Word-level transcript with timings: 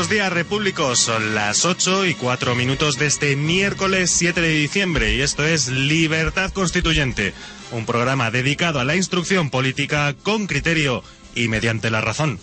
Buenos 0.00 0.14
días, 0.14 0.32
repúblicos. 0.32 0.98
Son 0.98 1.34
las 1.34 1.66
8 1.66 2.06
y 2.06 2.14
4 2.14 2.54
minutos 2.54 2.96
de 2.96 3.04
este 3.04 3.36
miércoles 3.36 4.10
7 4.10 4.40
de 4.40 4.48
diciembre 4.48 5.14
y 5.14 5.20
esto 5.20 5.44
es 5.44 5.68
Libertad 5.68 6.52
Constituyente, 6.52 7.34
un 7.70 7.84
programa 7.84 8.30
dedicado 8.30 8.80
a 8.80 8.84
la 8.84 8.96
instrucción 8.96 9.50
política 9.50 10.14
con 10.22 10.46
criterio 10.46 11.04
y 11.34 11.48
mediante 11.48 11.90
la 11.90 12.00
razón. 12.00 12.40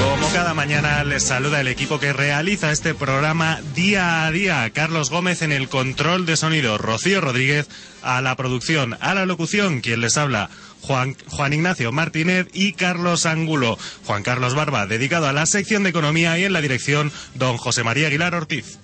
Como 0.00 0.32
cada 0.32 0.52
mañana 0.54 1.04
les 1.04 1.22
saluda 1.22 1.60
el 1.60 1.68
equipo 1.68 2.00
que 2.00 2.12
realiza 2.12 2.72
este 2.72 2.92
programa 2.92 3.60
día 3.76 4.26
a 4.26 4.32
día. 4.32 4.68
Carlos 4.70 5.10
Gómez 5.10 5.42
en 5.42 5.52
el 5.52 5.68
control 5.68 6.26
de 6.26 6.36
sonido, 6.36 6.76
Rocío 6.76 7.20
Rodríguez 7.20 7.68
a 8.04 8.20
la 8.20 8.36
producción, 8.36 8.96
a 9.00 9.14
la 9.14 9.26
locución, 9.26 9.80
quien 9.80 10.00
les 10.00 10.16
habla. 10.16 10.50
Juan, 10.82 11.16
Juan 11.28 11.52
Ignacio 11.54 11.90
Martínez 11.92 12.46
y 12.52 12.74
Carlos 12.74 13.26
Angulo. 13.26 13.78
Juan 14.04 14.22
Carlos 14.22 14.54
Barba, 14.54 14.86
dedicado 14.86 15.26
a 15.26 15.32
la 15.32 15.46
sección 15.46 15.82
de 15.82 15.90
economía 15.90 16.38
y 16.38 16.44
en 16.44 16.52
la 16.52 16.60
dirección, 16.60 17.10
don 17.34 17.56
José 17.56 17.82
María 17.84 18.08
Aguilar 18.08 18.34
Ortiz. 18.34 18.78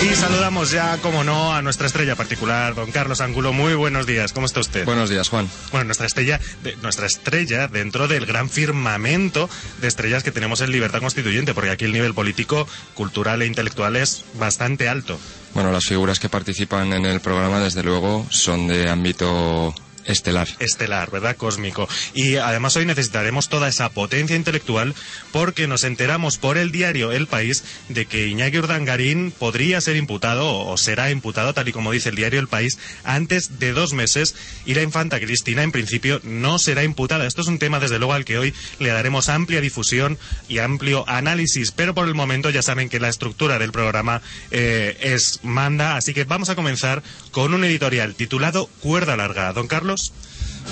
Y 0.00 0.14
saludamos 0.14 0.70
ya, 0.70 0.96
como 0.98 1.24
no, 1.24 1.52
a 1.52 1.60
nuestra 1.60 1.88
estrella 1.88 2.14
particular, 2.14 2.74
don 2.76 2.92
Carlos 2.92 3.20
Angulo. 3.20 3.52
Muy 3.52 3.74
buenos 3.74 4.06
días, 4.06 4.32
¿cómo 4.32 4.46
está 4.46 4.60
usted? 4.60 4.84
Buenos 4.84 5.10
días, 5.10 5.28
Juan. 5.28 5.50
Bueno, 5.72 5.86
nuestra 5.86 6.06
estrella, 6.06 6.40
de- 6.62 6.76
nuestra 6.76 7.06
estrella 7.06 7.66
dentro 7.66 8.06
del 8.06 8.24
gran 8.24 8.48
firmamento 8.48 9.50
de 9.80 9.88
estrellas 9.88 10.22
que 10.22 10.30
tenemos 10.30 10.60
en 10.60 10.70
Libertad 10.70 11.00
Constituyente, 11.00 11.52
porque 11.52 11.70
aquí 11.70 11.84
el 11.84 11.92
nivel 11.92 12.14
político, 12.14 12.68
cultural 12.94 13.42
e 13.42 13.46
intelectual 13.46 13.96
es 13.96 14.24
bastante 14.34 14.88
alto. 14.88 15.18
Bueno, 15.52 15.72
las 15.72 15.84
figuras 15.86 16.20
que 16.20 16.28
participan 16.28 16.92
en 16.92 17.04
el 17.04 17.20
programa, 17.20 17.58
desde 17.58 17.82
luego, 17.82 18.24
son 18.30 18.68
de 18.68 18.88
ámbito 18.88 19.74
estelar. 20.08 20.48
Estelar, 20.58 21.10
¿verdad? 21.10 21.36
Cósmico. 21.36 21.88
Y 22.14 22.36
además 22.36 22.76
hoy 22.76 22.86
necesitaremos 22.86 23.48
toda 23.48 23.68
esa 23.68 23.88
potencia 23.90 24.36
intelectual 24.36 24.94
porque 25.32 25.66
nos 25.66 25.84
enteramos 25.84 26.38
por 26.38 26.58
el 26.58 26.72
diario 26.72 27.12
El 27.12 27.26
País 27.26 27.64
de 27.88 28.06
que 28.06 28.26
Iñaki 28.26 28.58
Urdangarín 28.58 29.30
podría 29.30 29.80
ser 29.80 29.96
imputado 29.96 30.58
o 30.58 30.76
será 30.76 31.10
imputado, 31.10 31.54
tal 31.54 31.68
y 31.68 31.72
como 31.72 31.92
dice 31.92 32.08
el 32.08 32.16
diario 32.16 32.40
El 32.40 32.48
País, 32.48 32.78
antes 33.04 33.58
de 33.58 33.72
dos 33.72 33.92
meses 33.92 34.34
y 34.64 34.74
la 34.74 34.82
infanta 34.82 35.20
Cristina 35.20 35.62
en 35.62 35.72
principio 35.72 36.20
no 36.24 36.58
será 36.58 36.84
imputada. 36.84 37.26
Esto 37.26 37.42
es 37.42 37.48
un 37.48 37.58
tema 37.58 37.80
desde 37.80 37.98
luego 37.98 38.14
al 38.14 38.24
que 38.24 38.38
hoy 38.38 38.54
le 38.78 38.88
daremos 38.88 39.28
amplia 39.28 39.60
difusión 39.60 40.18
y 40.48 40.58
amplio 40.58 41.04
análisis, 41.08 41.72
pero 41.72 41.94
por 41.94 42.08
el 42.08 42.14
momento 42.14 42.50
ya 42.50 42.62
saben 42.62 42.88
que 42.88 43.00
la 43.00 43.08
estructura 43.08 43.58
del 43.58 43.72
programa 43.72 44.22
eh, 44.50 44.96
es 45.00 45.40
manda, 45.42 45.96
así 45.96 46.14
que 46.14 46.24
vamos 46.24 46.48
a 46.48 46.54
comenzar 46.54 47.02
con 47.30 47.54
un 47.54 47.64
editorial 47.64 48.14
titulado 48.14 48.66
Cuerda 48.80 49.16
Larga. 49.16 49.52
Don 49.52 49.66
Carlos. 49.66 49.97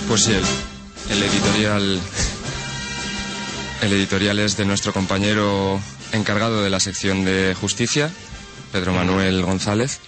Pues 0.09 0.25
sí, 0.25 0.33
el, 0.33 0.45
el 1.11 1.23
editorial. 1.23 2.01
El 3.83 3.93
editorial 3.93 4.39
es 4.39 4.57
de 4.57 4.65
nuestro 4.65 4.93
compañero 4.93 5.81
encargado 6.13 6.63
de 6.63 6.71
la 6.71 6.81
sección 6.81 7.25
de 7.25 7.55
justicia, 7.61 8.11
Pedro 8.73 8.93
Manuel 8.93 9.43
González, 9.43 10.01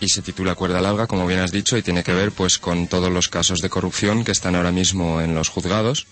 y 0.00 0.08
se 0.08 0.22
titula 0.22 0.54
Cuerda 0.54 0.80
larga, 0.80 1.06
como 1.06 1.26
bien 1.26 1.40
has 1.40 1.52
dicho, 1.52 1.76
y 1.76 1.82
tiene 1.82 2.02
que 2.02 2.14
ver 2.14 2.32
pues 2.32 2.58
con 2.58 2.88
todos 2.88 3.12
los 3.12 3.28
casos 3.28 3.60
de 3.60 3.70
corrupción 3.70 4.24
que 4.24 4.32
están 4.32 4.56
ahora 4.56 4.72
mismo 4.72 5.20
en 5.20 5.34
los 5.34 5.48
juzgados 5.48 6.06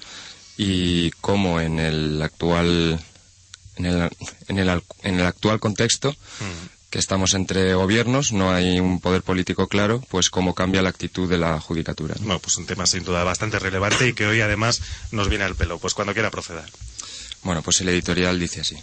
y 0.56 1.10
cómo 1.20 1.60
en 1.60 1.78
el 1.78 2.20
actual 2.20 3.00
en 3.76 3.86
el, 3.86 5.20
actual 5.20 5.60
contexto 5.60 6.14
que 6.90 6.98
estamos 6.98 7.34
entre 7.34 7.74
gobiernos, 7.74 8.32
no 8.32 8.50
hay 8.50 8.80
un 8.80 9.00
poder 9.00 9.22
político 9.22 9.68
claro, 9.68 10.02
pues 10.08 10.30
cómo 10.30 10.54
cambia 10.54 10.80
la 10.80 10.88
actitud 10.88 11.28
de 11.28 11.36
la 11.36 11.60
judicatura. 11.60 12.14
¿no? 12.18 12.26
Bueno, 12.26 12.38
pues 12.40 12.56
un 12.56 12.66
tema 12.66 12.86
sin 12.86 13.04
duda 13.04 13.24
bastante 13.24 13.58
relevante 13.58 14.08
y 14.08 14.14
que 14.14 14.26
hoy 14.26 14.40
además 14.40 14.80
nos 15.10 15.28
viene 15.28 15.44
al 15.44 15.54
pelo. 15.54 15.78
Pues 15.78 15.94
cuando 15.94 16.14
quiera 16.14 16.30
proceder. 16.30 16.64
Bueno, 17.42 17.62
pues 17.62 17.80
el 17.80 17.88
editorial 17.90 18.40
dice 18.40 18.62
así. 18.62 18.76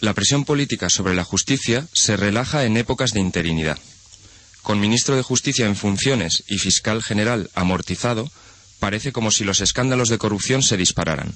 La 0.00 0.14
presión 0.14 0.46
política 0.46 0.88
sobre 0.88 1.14
la 1.14 1.24
justicia 1.24 1.86
se 1.92 2.16
relaja 2.16 2.64
en 2.64 2.78
épocas 2.78 3.12
de 3.12 3.20
interinidad. 3.20 3.78
Con 4.62 4.80
ministro 4.80 5.16
de 5.16 5.22
Justicia 5.22 5.66
en 5.66 5.76
funciones 5.76 6.44
y 6.48 6.58
fiscal 6.58 7.02
general 7.02 7.50
amortizado, 7.54 8.30
parece 8.78 9.12
como 9.12 9.30
si 9.30 9.44
los 9.44 9.60
escándalos 9.60 10.08
de 10.08 10.18
corrupción 10.18 10.62
se 10.62 10.78
dispararan. 10.78 11.34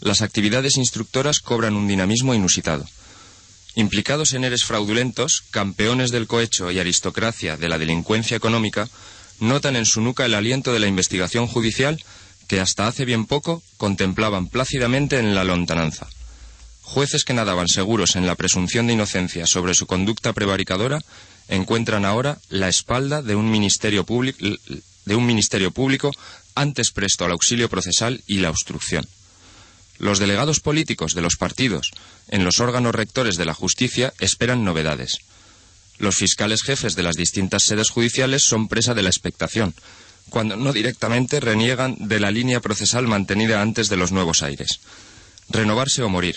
Las 0.00 0.22
actividades 0.22 0.78
instructoras 0.78 1.40
cobran 1.40 1.74
un 1.74 1.86
dinamismo 1.86 2.34
inusitado. 2.34 2.86
Implicados 3.74 4.32
en 4.34 4.44
eres 4.44 4.64
fraudulentos, 4.64 5.44
campeones 5.50 6.10
del 6.10 6.26
cohecho 6.26 6.70
y 6.70 6.78
aristocracia 6.78 7.56
de 7.56 7.68
la 7.68 7.78
delincuencia 7.78 8.36
económica, 8.36 8.88
notan 9.38 9.76
en 9.76 9.86
su 9.86 10.00
nuca 10.00 10.24
el 10.24 10.34
aliento 10.34 10.72
de 10.72 10.80
la 10.80 10.86
investigación 10.86 11.46
judicial 11.46 12.02
que 12.48 12.60
hasta 12.60 12.88
hace 12.88 13.04
bien 13.04 13.26
poco 13.26 13.62
contemplaban 13.76 14.48
plácidamente 14.48 15.18
en 15.18 15.34
la 15.34 15.44
lontananza. 15.44 16.08
Jueces 16.82 17.24
que 17.24 17.32
nadaban 17.32 17.68
seguros 17.68 18.16
en 18.16 18.26
la 18.26 18.34
presunción 18.34 18.88
de 18.88 18.94
inocencia 18.94 19.46
sobre 19.46 19.74
su 19.74 19.86
conducta 19.86 20.32
prevaricadora 20.32 20.98
encuentran 21.48 22.04
ahora 22.04 22.38
la 22.48 22.68
espalda 22.68 23.22
de 23.22 23.36
un 23.36 23.50
ministerio 23.50 24.04
público 24.04 24.38
de 25.04 25.14
un 25.14 25.26
ministerio 25.26 25.70
público 25.70 26.10
antes 26.54 26.90
presto 26.90 27.24
al 27.24 27.32
auxilio 27.32 27.68
procesal 27.68 28.22
y 28.26 28.38
la 28.38 28.50
obstrucción. 28.50 29.06
Los 30.00 30.18
delegados 30.18 30.60
políticos 30.60 31.14
de 31.14 31.20
los 31.20 31.36
partidos 31.36 31.90
en 32.28 32.42
los 32.42 32.58
órganos 32.58 32.94
rectores 32.94 33.36
de 33.36 33.44
la 33.44 33.52
justicia 33.52 34.14
esperan 34.18 34.64
novedades. 34.64 35.18
Los 35.98 36.16
fiscales 36.16 36.62
jefes 36.62 36.96
de 36.96 37.02
las 37.02 37.16
distintas 37.16 37.64
sedes 37.64 37.90
judiciales 37.90 38.42
son 38.42 38.66
presa 38.66 38.94
de 38.94 39.02
la 39.02 39.10
expectación, 39.10 39.74
cuando 40.30 40.56
no 40.56 40.72
directamente 40.72 41.38
reniegan 41.38 41.96
de 41.98 42.18
la 42.18 42.30
línea 42.30 42.60
procesal 42.60 43.06
mantenida 43.08 43.60
antes 43.60 43.90
de 43.90 43.98
los 43.98 44.10
nuevos 44.10 44.42
aires. 44.42 44.80
Renovarse 45.50 46.02
o 46.02 46.08
morir. 46.08 46.36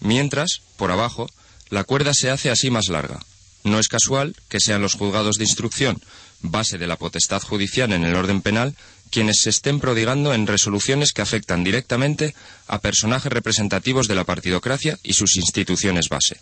Mientras, 0.00 0.62
por 0.78 0.90
abajo, 0.90 1.28
la 1.68 1.84
cuerda 1.84 2.14
se 2.14 2.30
hace 2.30 2.50
así 2.50 2.70
más 2.70 2.88
larga. 2.88 3.20
No 3.64 3.78
es 3.78 3.88
casual 3.88 4.34
que 4.48 4.60
sean 4.60 4.80
los 4.80 4.94
juzgados 4.94 5.36
de 5.36 5.44
instrucción, 5.44 6.00
base 6.40 6.78
de 6.78 6.86
la 6.86 6.96
potestad 6.96 7.42
judicial 7.42 7.92
en 7.92 8.04
el 8.04 8.14
orden 8.14 8.40
penal, 8.40 8.74
quienes 9.08 9.40
se 9.40 9.50
estén 9.50 9.80
prodigando 9.80 10.34
en 10.34 10.46
resoluciones 10.46 11.12
que 11.12 11.22
afectan 11.22 11.64
directamente 11.64 12.34
a 12.66 12.80
personajes 12.80 13.32
representativos 13.32 14.08
de 14.08 14.14
la 14.14 14.24
partidocracia 14.24 14.98
y 15.02 15.14
sus 15.14 15.36
instituciones 15.36 16.08
base. 16.08 16.40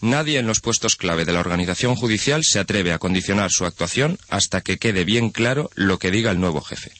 Nadie 0.00 0.38
en 0.38 0.46
los 0.46 0.60
puestos 0.60 0.96
clave 0.96 1.24
de 1.24 1.32
la 1.32 1.40
organización 1.40 1.96
judicial 1.96 2.44
se 2.44 2.58
atreve 2.58 2.92
a 2.92 2.98
condicionar 2.98 3.50
su 3.50 3.64
actuación 3.64 4.18
hasta 4.28 4.60
que 4.60 4.76
quede 4.76 5.04
bien 5.04 5.30
claro 5.30 5.70
lo 5.74 5.98
que 5.98 6.10
diga 6.10 6.30
el 6.30 6.40
nuevo 6.40 6.60
jefe. 6.60 6.92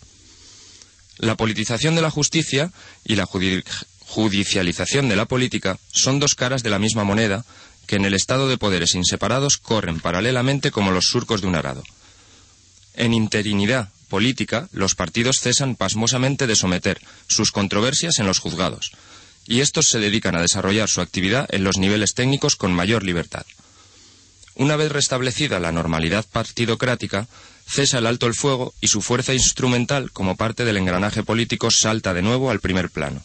La 1.19 1.37
politización 1.37 1.95
de 1.95 2.03
la 2.03 2.11
justicia 2.11 2.73
y 3.05 3.17
la 3.17 3.27
judicialización 3.27 5.09
de 5.09 5.17
la 5.17 5.27
política 5.27 5.79
son 5.93 6.21
dos 6.21 6.35
caras 6.35 6.63
de 6.63 6.71
la 6.71 6.79
misma 6.79 7.05
moneda 7.05 7.45
que 7.87 7.97
en 7.97 8.05
el 8.05 8.15
estado 8.15 8.49
de 8.49 8.59
poderes 8.59 8.95
inseparados 8.95 9.59
corren 9.59 10.01
paralelamente 10.01 10.71
como 10.71 10.91
los 10.91 11.07
surcos 11.07 11.41
de 11.41 11.47
un 11.47 11.55
arado. 11.55 11.83
En 12.95 13.13
interinidad 13.13 13.91
política, 14.09 14.69
los 14.73 14.95
partidos 14.95 15.41
cesan 15.41 15.77
pasmosamente 15.77 16.47
de 16.47 16.57
someter 16.57 17.01
sus 17.27 17.51
controversias 17.51 18.19
en 18.19 18.27
los 18.27 18.39
juzgados, 18.39 18.93
y 19.47 19.61
estos 19.61 19.87
se 19.87 19.99
dedican 19.99 20.37
a 20.37 20.41
desarrollar 20.41 20.89
su 20.89 21.01
actividad 21.01 21.47
en 21.51 21.65
los 21.65 21.79
niveles 21.79 22.15
técnicos 22.15 22.57
con 22.57 22.73
mayor 22.73 23.03
libertad. 23.03 23.47
Una 24.55 24.77
vez 24.77 24.91
restablecida 24.91 25.61
la 25.61 25.73
normalidad 25.73 26.25
partidocrática, 26.33 27.29
cesa 27.69 27.99
el 27.99 28.07
alto 28.07 28.27
el 28.27 28.35
fuego 28.35 28.73
y 28.81 28.89
su 28.89 29.03
fuerza 29.03 29.35
instrumental 29.35 30.11
como 30.13 30.37
parte 30.37 30.65
del 30.65 30.79
engranaje 30.79 31.23
político 31.23 31.71
salta 31.71 32.15
de 32.15 32.23
nuevo 32.23 32.51
al 32.51 32.61
primer 32.61 32.89
plano. 32.91 33.23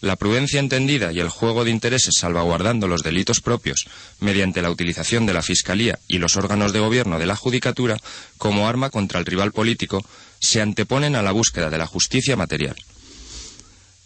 La 0.00 0.14
prudencia 0.14 0.60
entendida 0.60 1.12
y 1.12 1.18
el 1.18 1.28
juego 1.28 1.64
de 1.64 1.72
intereses 1.72 2.14
salvaguardando 2.18 2.86
los 2.86 3.02
delitos 3.02 3.40
propios 3.40 3.86
mediante 4.20 4.62
la 4.62 4.70
utilización 4.70 5.26
de 5.26 5.34
la 5.34 5.42
Fiscalía 5.42 5.98
y 6.06 6.18
los 6.18 6.36
órganos 6.36 6.72
de 6.72 6.78
gobierno 6.78 7.18
de 7.18 7.26
la 7.26 7.34
Judicatura 7.34 7.96
como 8.36 8.68
arma 8.68 8.90
contra 8.90 9.18
el 9.18 9.26
rival 9.26 9.50
político 9.50 10.04
se 10.38 10.60
anteponen 10.60 11.16
a 11.16 11.22
la 11.22 11.32
búsqueda 11.32 11.68
de 11.68 11.78
la 11.78 11.86
justicia 11.86 12.36
material. 12.36 12.76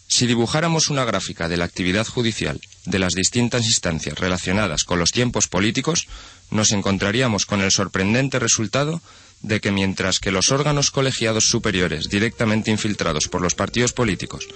Si 0.09 0.27
dibujáramos 0.27 0.89
una 0.89 1.05
gráfica 1.05 1.49
de 1.49 1.59
la 1.59 1.65
actividad 1.65 2.07
judicial 2.07 2.61
de 2.87 2.99
las 2.99 3.13
distintas 3.13 3.65
instancias 3.65 4.19
relacionadas 4.19 4.85
con 4.85 4.99
los 4.99 5.11
tiempos 5.11 5.47
políticos, 5.49 6.07
nos 6.51 6.73
encontraríamos 6.73 7.45
con 7.45 7.61
el 7.61 7.71
sorprendente 7.71 8.39
resultado 8.39 9.03
de 9.43 9.61
que 9.61 9.73
mientras 9.73 10.21
que 10.21 10.31
los 10.31 10.51
órganos 10.53 10.91
colegiados 10.91 11.49
superiores 11.49 12.09
directamente 12.09 12.71
infiltrados 12.71 13.29
por 13.29 13.43
los 13.43 13.55
partidos 13.55 13.93
políticos 13.93 14.47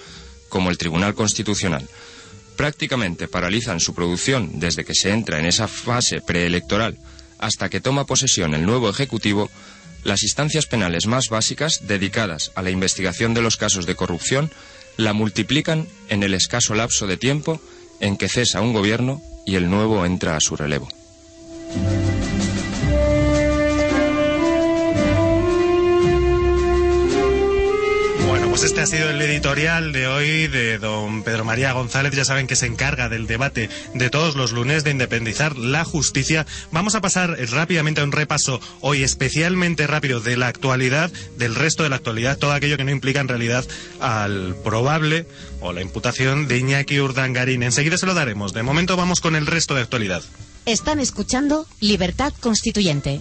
como 0.48 0.70
el 0.70 0.78
Tribunal 0.78 1.14
Constitucional, 1.14 1.88
prácticamente 2.56 3.28
paralizan 3.28 3.81
su 3.81 3.94
producción 3.94 4.58
desde 4.58 4.84
que 4.84 4.94
se 4.94 5.10
entra 5.10 5.38
en 5.38 5.46
esa 5.46 5.69
fase 5.69 6.20
preelectoral 6.20 6.98
hasta 7.38 7.69
que 7.69 7.81
toma 7.81 8.06
posesión 8.06 8.54
el 8.54 8.64
nuevo 8.64 8.88
Ejecutivo, 8.88 9.50
las 10.04 10.22
instancias 10.22 10.66
penales 10.66 11.06
más 11.06 11.28
básicas 11.28 11.87
dedicadas 11.87 12.52
a 12.54 12.62
la 12.62 12.70
investigación 12.70 13.34
de 13.34 13.43
los 13.43 13.56
casos 13.56 13.87
de 13.87 13.94
corrupción 13.94 14.50
la 14.96 15.12
multiplican 15.12 15.87
en 16.08 16.22
el 16.22 16.32
escaso 16.32 16.75
lapso 16.75 17.06
de 17.06 17.16
tiempo 17.16 17.60
en 18.00 18.16
que 18.16 18.28
cesa 18.28 18.60
un 18.60 18.72
gobierno 18.72 19.20
y 19.44 19.56
el 19.56 19.69
nuevo 19.70 20.06
entra 20.06 20.37
a 20.37 20.40
su 20.40 20.56
relevo. 20.56 20.88
Pues 28.56 28.64
este 28.64 28.80
ha 28.80 28.86
sido 28.86 29.10
el 29.10 29.20
editorial 29.20 29.92
de 29.92 30.06
hoy 30.06 30.46
de 30.46 30.78
don 30.78 31.22
Pedro 31.24 31.44
María 31.44 31.72
González. 31.72 32.14
Ya 32.14 32.24
saben 32.24 32.46
que 32.46 32.56
se 32.56 32.64
encarga 32.64 33.10
del 33.10 33.26
debate 33.26 33.68
de 33.92 34.08
todos 34.08 34.34
los 34.34 34.52
lunes 34.52 34.82
de 34.82 34.92
independizar 34.92 35.58
la 35.58 35.84
justicia. 35.84 36.46
Vamos 36.72 36.94
a 36.94 37.02
pasar 37.02 37.36
rápidamente 37.50 38.00
a 38.00 38.04
un 38.04 38.12
repaso 38.12 38.58
hoy 38.80 39.02
especialmente 39.02 39.86
rápido 39.86 40.20
de 40.20 40.38
la 40.38 40.48
actualidad, 40.48 41.12
del 41.36 41.54
resto 41.54 41.82
de 41.82 41.90
la 41.90 41.96
actualidad, 41.96 42.38
todo 42.38 42.52
aquello 42.52 42.78
que 42.78 42.84
no 42.84 42.92
implica 42.92 43.20
en 43.20 43.28
realidad 43.28 43.66
al 44.00 44.56
probable 44.64 45.26
o 45.60 45.74
la 45.74 45.82
imputación 45.82 46.48
de 46.48 46.56
Iñaki 46.56 46.98
Urdangarín. 46.98 47.62
Enseguida 47.62 47.98
se 47.98 48.06
lo 48.06 48.14
daremos. 48.14 48.54
De 48.54 48.62
momento 48.62 48.96
vamos 48.96 49.20
con 49.20 49.36
el 49.36 49.46
resto 49.46 49.74
de 49.74 49.82
actualidad. 49.82 50.22
Están 50.64 50.98
escuchando 50.98 51.66
Libertad 51.80 52.32
Constituyente. 52.40 53.20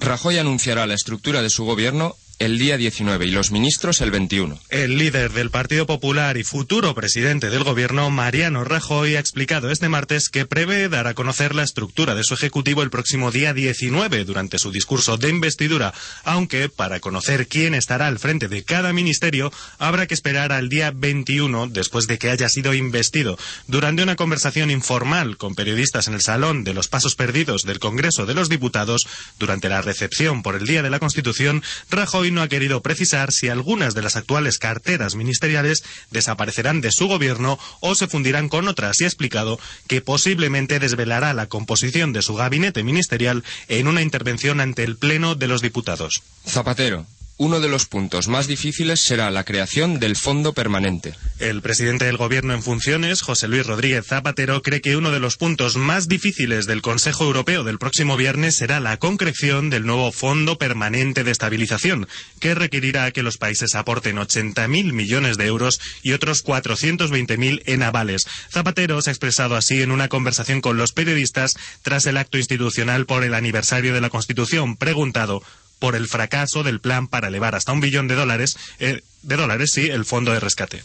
Rajoy 0.00 0.38
anunciará 0.38 0.86
la 0.86 0.94
estructura 0.94 1.42
de 1.42 1.50
su 1.50 1.66
gobierno 1.66 2.16
el 2.38 2.58
día 2.58 2.76
19 2.76 3.26
y 3.26 3.30
los 3.30 3.50
ministros 3.50 4.00
el 4.00 4.12
21. 4.12 4.60
El 4.68 4.96
líder 4.96 5.32
del 5.32 5.50
Partido 5.50 5.86
Popular 5.86 6.36
y 6.36 6.44
futuro 6.44 6.94
presidente 6.94 7.50
del 7.50 7.64
gobierno, 7.64 8.10
Mariano 8.10 8.62
Rajoy, 8.62 9.16
ha 9.16 9.20
explicado 9.20 9.70
este 9.70 9.88
martes 9.88 10.28
que 10.28 10.46
prevé 10.46 10.88
dar 10.88 11.08
a 11.08 11.14
conocer 11.14 11.54
la 11.54 11.64
estructura 11.64 12.14
de 12.14 12.22
su 12.22 12.34
ejecutivo 12.34 12.82
el 12.82 12.90
próximo 12.90 13.32
día 13.32 13.54
19 13.54 14.24
durante 14.24 14.58
su 14.58 14.70
discurso 14.70 15.16
de 15.16 15.30
investidura, 15.30 15.92
aunque 16.22 16.68
para 16.68 17.00
conocer 17.00 17.48
quién 17.48 17.74
estará 17.74 18.06
al 18.06 18.20
frente 18.20 18.46
de 18.46 18.62
cada 18.62 18.92
ministerio 18.92 19.52
habrá 19.78 20.06
que 20.06 20.14
esperar 20.14 20.52
al 20.52 20.68
día 20.68 20.92
21 20.94 21.68
después 21.68 22.06
de 22.06 22.18
que 22.18 22.30
haya 22.30 22.48
sido 22.48 22.72
investido. 22.72 23.36
Durante 23.66 24.04
una 24.04 24.16
conversación 24.16 24.70
informal 24.70 25.38
con 25.38 25.56
periodistas 25.56 26.06
en 26.06 26.14
el 26.14 26.20
Salón 26.20 26.62
de 26.62 26.74
los 26.74 26.86
Pasos 26.86 27.16
Perdidos 27.16 27.64
del 27.64 27.80
Congreso 27.80 28.26
de 28.26 28.34
los 28.34 28.48
Diputados, 28.48 29.08
durante 29.40 29.68
la 29.68 29.82
recepción 29.82 30.44
por 30.44 30.54
el 30.54 30.66
Día 30.66 30.82
de 30.82 30.90
la 30.90 31.00
Constitución, 31.00 31.64
Rajoy 31.90 32.27
no 32.30 32.42
ha 32.42 32.48
querido 32.48 32.82
precisar 32.82 33.32
si 33.32 33.48
algunas 33.48 33.94
de 33.94 34.02
las 34.02 34.16
actuales 34.16 34.58
carteras 34.58 35.14
ministeriales 35.14 35.84
desaparecerán 36.10 36.80
de 36.80 36.92
su 36.92 37.08
gobierno 37.08 37.58
o 37.80 37.94
se 37.94 38.08
fundirán 38.08 38.48
con 38.48 38.68
otras 38.68 39.00
y 39.00 39.04
ha 39.04 39.08
explicado 39.08 39.58
que 39.86 40.00
posiblemente 40.00 40.78
desvelará 40.78 41.34
la 41.34 41.46
composición 41.46 42.12
de 42.12 42.22
su 42.22 42.34
gabinete 42.34 42.82
ministerial 42.82 43.44
en 43.68 43.88
una 43.88 44.02
intervención 44.02 44.60
ante 44.60 44.84
el 44.84 44.96
Pleno 44.96 45.34
de 45.34 45.48
los 45.48 45.62
Diputados. 45.62 46.22
Zapatero, 46.46 47.06
uno 47.38 47.60
de 47.60 47.68
los 47.68 47.86
puntos 47.86 48.26
más 48.26 48.48
difíciles 48.48 49.00
será 49.00 49.30
la 49.30 49.44
creación 49.44 50.00
del 50.00 50.16
fondo 50.16 50.52
permanente. 50.52 51.14
El 51.38 51.62
presidente 51.62 52.04
del 52.04 52.16
Gobierno 52.16 52.52
en 52.52 52.64
funciones, 52.64 53.22
José 53.22 53.46
Luis 53.46 53.64
Rodríguez 53.64 54.04
Zapatero, 54.04 54.60
cree 54.60 54.80
que 54.80 54.96
uno 54.96 55.12
de 55.12 55.20
los 55.20 55.36
puntos 55.36 55.76
más 55.76 56.08
difíciles 56.08 56.66
del 56.66 56.82
Consejo 56.82 57.24
Europeo 57.24 57.62
del 57.62 57.78
próximo 57.78 58.16
viernes 58.16 58.56
será 58.56 58.80
la 58.80 58.96
concreción 58.96 59.70
del 59.70 59.86
nuevo 59.86 60.10
Fondo 60.10 60.58
Permanente 60.58 61.22
de 61.22 61.30
Estabilización, 61.30 62.08
que 62.40 62.56
requerirá 62.56 63.12
que 63.12 63.22
los 63.22 63.38
países 63.38 63.76
aporten 63.76 64.16
80.000 64.16 64.92
millones 64.92 65.38
de 65.38 65.46
euros 65.46 65.80
y 66.02 66.14
otros 66.14 66.44
420.000 66.44 67.62
en 67.66 67.82
avales. 67.84 68.26
Zapatero 68.50 69.00
se 69.00 69.10
ha 69.10 69.12
expresado 69.12 69.54
así 69.54 69.80
en 69.80 69.92
una 69.92 70.08
conversación 70.08 70.60
con 70.60 70.76
los 70.76 70.90
periodistas 70.90 71.54
tras 71.82 72.04
el 72.06 72.16
acto 72.16 72.36
institucional 72.36 73.06
por 73.06 73.22
el 73.22 73.34
aniversario 73.34 73.94
de 73.94 74.00
la 74.00 74.10
Constitución, 74.10 74.76
preguntado 74.76 75.40
por 75.78 75.96
el 75.96 76.08
fracaso 76.08 76.62
del 76.62 76.80
plan 76.80 77.08
para 77.08 77.28
elevar 77.28 77.54
hasta 77.54 77.72
un 77.72 77.80
billón 77.80 78.08
de 78.08 78.14
dólares, 78.14 78.56
eh, 78.78 79.02
de 79.22 79.36
dólares, 79.36 79.70
sí, 79.72 79.88
el 79.88 80.04
fondo 80.04 80.32
de 80.32 80.40
rescate. 80.40 80.82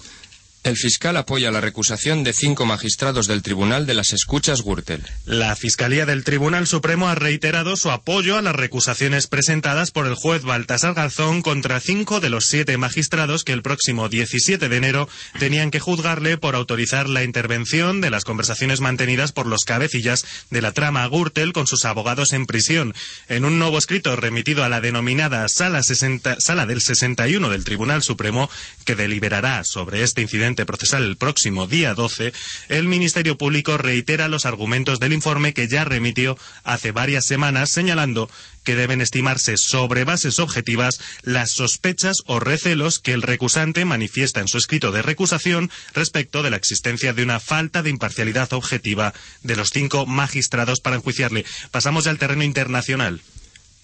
El 0.64 0.78
fiscal 0.78 1.18
apoya 1.18 1.52
la 1.52 1.60
recusación 1.60 2.24
de 2.24 2.32
cinco 2.32 2.66
magistrados 2.66 3.28
del 3.28 3.42
Tribunal 3.42 3.86
de 3.86 3.96
las 3.96 4.14
Escuchas 4.14 4.62
Gürtel. 4.62 5.04
La 5.26 5.58
Fiscalía 5.58 6.06
del 6.06 6.24
Tribunal 6.24 6.68
Supremo 6.68 7.10
ha 7.10 7.16
reiterado 7.16 7.76
su 7.76 7.92
apoyo 7.92 8.38
a 8.38 8.42
las 8.42 8.56
recusaciones 8.56 9.28
presentadas 9.28 9.92
por 9.92 10.08
el 10.08 10.16
juez 10.16 10.44
Baltasar 10.44 10.94
Garzón 10.94 11.42
contra 11.42 11.82
cinco 11.82 12.22
de 12.22 12.30
los 12.30 12.46
siete 12.46 12.78
magistrados 12.78 13.44
que 13.44 13.52
el 13.52 13.62
próximo 13.62 14.08
17 14.08 14.70
de 14.70 14.78
enero 14.78 15.10
tenían 15.38 15.70
que 15.70 15.82
juzgarle 15.82 16.38
por 16.38 16.56
autorizar 16.56 17.10
la 17.10 17.26
intervención 17.26 18.00
de 18.00 18.10
las 18.10 18.24
conversaciones 18.24 18.80
mantenidas 18.80 19.34
por 19.34 19.48
los 19.48 19.66
cabecillas 19.66 20.26
de 20.50 20.62
la 20.62 20.72
trama 20.72 21.06
Gürtel 21.10 21.52
con 21.52 21.68
sus 21.68 21.84
abogados 21.84 22.32
en 22.32 22.46
prisión. 22.46 22.94
En 23.28 23.44
un 23.44 23.60
nuevo 23.60 23.78
escrito 23.78 24.16
remitido 24.16 24.64
a 24.64 24.70
la 24.70 24.80
denominada 24.80 25.46
Sala, 25.50 25.84
60, 25.84 26.40
Sala 26.40 26.66
del 26.66 26.80
61 26.80 27.50
del 27.50 27.66
Tribunal 27.66 28.02
Supremo, 28.02 28.50
que 28.86 28.96
deliberará 28.96 29.66
sobre 29.66 30.04
este 30.04 30.22
incidente 30.22 30.53
procesal 30.56 31.04
el 31.04 31.18
próximo 31.18 31.68
día 31.68 31.94
12, 31.94 32.32
el 32.70 32.88
Ministerio 32.88 33.38
Público 33.38 33.78
reitera 33.78 34.28
los 34.28 34.46
argumentos 34.46 35.00
del 35.00 35.14
informe 35.14 35.54
que 35.54 35.68
ya 35.68 35.84
remitió 35.84 36.38
hace 36.64 36.92
varias 36.92 37.26
semanas, 37.26 37.72
señalando 37.72 38.30
que 38.64 38.76
deben 38.76 39.02
estimarse 39.02 39.58
sobre 39.58 40.04
bases 40.06 40.40
objetivas 40.40 41.00
las 41.24 41.52
sospechas 41.52 42.18
o 42.26 42.40
recelos 42.40 43.00
que 43.00 43.14
el 43.14 43.22
recusante 43.22 43.86
manifiesta 43.86 44.40
en 44.40 44.48
su 44.48 44.58
escrito 44.58 44.92
de 44.92 45.02
recusación 45.02 45.70
respecto 45.94 46.44
de 46.44 46.50
la 46.50 46.58
existencia 46.58 47.14
de 47.14 47.24
una 47.24 47.40
falta 47.40 47.84
de 47.84 47.90
imparcialidad 47.90 48.54
objetiva 48.54 49.14
de 49.42 49.56
los 49.56 49.72
cinco 49.72 50.06
magistrados 50.06 50.80
para 50.80 50.96
enjuiciarle. 50.96 51.46
Pasamos 51.72 52.06
ya 52.06 52.12
al 52.12 52.20
terreno 52.20 52.44
internacional. 52.44 53.22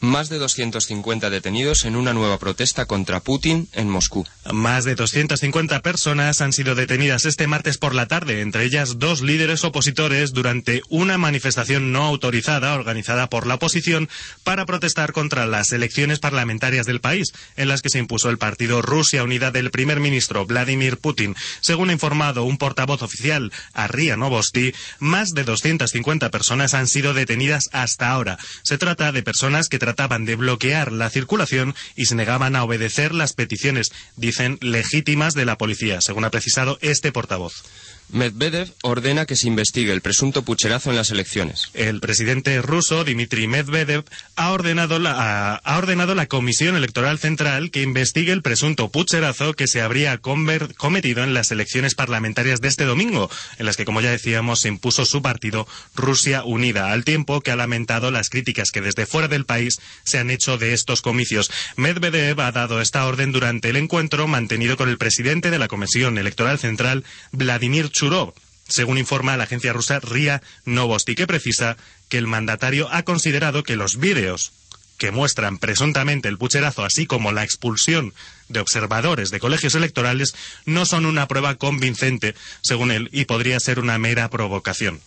Más 0.01 0.29
de 0.29 0.37
250 0.39 1.29
detenidos 1.29 1.83
en 1.83 1.97
una 1.97 2.13
nueva 2.13 2.39
protesta 2.39 2.85
contra 2.85 3.19
Putin 3.19 3.67
en 3.73 3.89
Moscú. 3.89 4.25
Más 4.49 4.85
de 4.85 4.95
250 4.95 5.81
personas 5.81 6.39
han 6.39 6.53
sido 6.53 6.73
detenidas 6.73 7.25
este 7.25 7.47
martes 7.47 7.77
por 7.77 7.93
la 7.93 8.07
tarde, 8.07 8.39
entre 8.39 8.63
ellas 8.63 8.97
dos 8.97 9.21
líderes 9.21 9.65
opositores, 9.65 10.31
durante 10.31 10.83
una 10.87 11.17
manifestación 11.17 11.91
no 11.91 12.03
autorizada 12.03 12.75
organizada 12.75 13.29
por 13.29 13.45
la 13.45 13.55
oposición 13.55 14.07
para 14.45 14.65
protestar 14.65 15.11
contra 15.11 15.45
las 15.47 15.73
elecciones 15.73 16.19
parlamentarias 16.19 16.85
del 16.85 17.01
país, 17.01 17.33
en 17.57 17.67
las 17.67 17.81
que 17.81 17.89
se 17.89 17.99
impuso 17.99 18.29
el 18.29 18.37
partido 18.37 18.81
Rusia 18.81 19.23
Unida 19.23 19.51
del 19.51 19.69
primer 19.69 19.99
ministro 19.99 20.45
Vladimir 20.45 20.97
Putin. 20.97 21.35
Según 21.59 21.89
ha 21.89 21.93
informado 21.93 22.45
un 22.45 22.57
portavoz 22.57 23.01
oficial 23.01 23.51
a 23.73 23.87
RIA 23.87 24.15
Novosti, 24.15 24.73
más 24.99 25.31
de 25.31 25.43
250 25.43 26.31
personas 26.31 26.73
han 26.73 26.87
sido 26.87 27.13
detenidas 27.13 27.69
hasta 27.73 28.09
ahora. 28.09 28.37
Se 28.63 28.77
trata 28.77 29.11
de 29.11 29.23
personas 29.23 29.67
que 29.67 29.88
trataban 29.89 30.23
de 30.23 30.35
bloquear 30.35 30.91
la 30.91 31.09
circulación 31.09 31.73
y 31.95 32.05
se 32.05 32.13
negaban 32.13 32.55
a 32.55 32.63
obedecer 32.63 33.11
las 33.11 33.33
peticiones, 33.33 33.91
dicen, 34.15 34.59
legítimas 34.61 35.33
de 35.33 35.45
la 35.45 35.57
policía, 35.57 35.99
según 35.99 36.25
ha 36.25 36.29
precisado 36.29 36.77
este 36.81 37.11
portavoz. 37.11 37.63
Medvedev 38.11 38.73
ordena 38.81 39.25
que 39.25 39.35
se 39.35 39.47
investigue 39.47 39.93
el 39.93 40.01
presunto 40.01 40.43
pucherazo 40.43 40.89
en 40.89 40.95
las 40.95 41.11
elecciones. 41.11 41.69
El 41.73 41.99
presidente 41.99 42.61
ruso, 42.61 43.03
Dmitry 43.03 43.47
Medvedev, 43.47 44.03
ha 44.35 44.51
ordenado, 44.51 44.97
la, 44.97 45.55
ha 45.55 45.77
ordenado 45.77 46.15
la 46.15 46.25
Comisión 46.25 46.75
Electoral 46.75 47.19
Central 47.19 47.69
que 47.69 47.83
investigue 47.83 48.31
el 48.31 48.41
presunto 48.41 48.89
pucherazo 48.89 49.53
que 49.53 49.67
se 49.67 49.81
habría 49.81 50.17
cometido 50.19 51.23
en 51.23 51.33
las 51.33 51.51
elecciones 51.51 51.93
parlamentarias 51.93 52.61
de 52.61 52.67
este 52.67 52.85
domingo, 52.85 53.29
en 53.57 53.65
las 53.65 53.77
que, 53.77 53.85
como 53.85 54.01
ya 54.01 54.09
decíamos, 54.09 54.61
se 54.61 54.69
impuso 54.69 55.05
su 55.05 55.21
partido 55.21 55.67
Rusia 55.95 56.43
Unida, 56.43 56.91
al 56.91 57.03
tiempo 57.03 57.41
que 57.41 57.51
ha 57.51 57.55
lamentado 57.55 58.09
las 58.09 58.29
críticas 58.29 58.71
que 58.71 58.81
desde 58.81 59.05
fuera 59.05 59.27
del 59.27 59.45
país 59.45 59.79
se 60.03 60.17
han 60.17 60.31
hecho 60.31 60.57
de 60.57 60.73
estos 60.73 61.01
comicios. 61.01 61.51
Medvedev 61.75 62.39
ha 62.41 62.51
dado 62.51 62.81
esta 62.81 63.05
orden 63.05 63.31
durante 63.31 63.69
el 63.69 63.75
encuentro 63.75 64.27
mantenido 64.27 64.77
con 64.77 64.89
el 64.89 64.97
presidente 64.97 65.51
de 65.51 65.59
la 65.59 65.67
Comisión 65.67 66.17
Electoral 66.17 66.57
Central, 66.57 67.03
Vladimir 67.31 67.91
Churov, 67.99 68.33
según 68.69 68.97
informa 68.97 69.35
la 69.35 69.43
agencia 69.43 69.73
rusa 69.73 69.99
RIA 69.99 70.41
Novosti, 70.63 71.15
que 71.15 71.27
precisa 71.27 71.75
que 72.07 72.17
el 72.17 72.27
mandatario 72.27 72.87
ha 72.93 73.03
considerado 73.03 73.63
que 73.63 73.75
los 73.75 73.97
vídeos 73.97 74.53
que 74.97 75.11
muestran 75.11 75.57
presuntamente 75.57 76.29
el 76.29 76.37
pucherazo, 76.37 76.85
así 76.85 77.05
como 77.05 77.33
la 77.33 77.43
expulsión 77.43 78.13
de 78.47 78.61
observadores 78.61 79.31
de 79.31 79.41
colegios 79.41 79.75
electorales, 79.75 80.33
no 80.65 80.85
son 80.85 81.05
una 81.05 81.27
prueba 81.27 81.55
convincente, 81.55 82.35
según 82.61 82.91
él, 82.91 83.09
y 83.11 83.25
podría 83.25 83.59
ser 83.59 83.79
una 83.79 83.97
mera 83.97 84.29
provocación. 84.29 85.01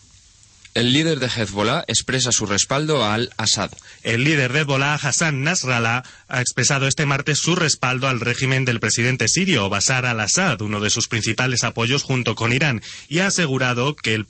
El 0.75 0.95
líder 0.95 1.21
de 1.21 1.27
Hezbollah 1.27 1.85
expresa 1.87 2.33
su 2.33 2.47
respaldo 2.47 3.05
al-Assad. 3.05 3.71
El 4.03 4.25
líder 4.25 4.55
de 4.55 4.61
Hezbollah, 4.61 4.95
Hassan 4.95 5.43
Nasrallah, 5.43 6.03
ha 6.29 6.41
expresado 6.41 6.89
este 6.89 7.05
martes 7.05 7.41
su 7.41 7.55
respaldo 7.55 8.09
al 8.09 8.21
régimen 8.21 8.65
del 8.65 8.81
presidente 8.81 9.29
sirio 9.29 9.69
Bashar 9.69 10.07
al-Assad, 10.07 10.63
uno 10.63 10.81
de 10.81 10.89
sus 10.89 11.09
principales 11.09 11.63
apoyos 11.65 12.03
junto 12.03 12.35
con 12.35 12.55
Irán, 12.55 12.83
y 13.09 13.19
ha 13.19 13.27
asegurado 13.27 13.95
que 13.95 14.15
el 14.15 14.27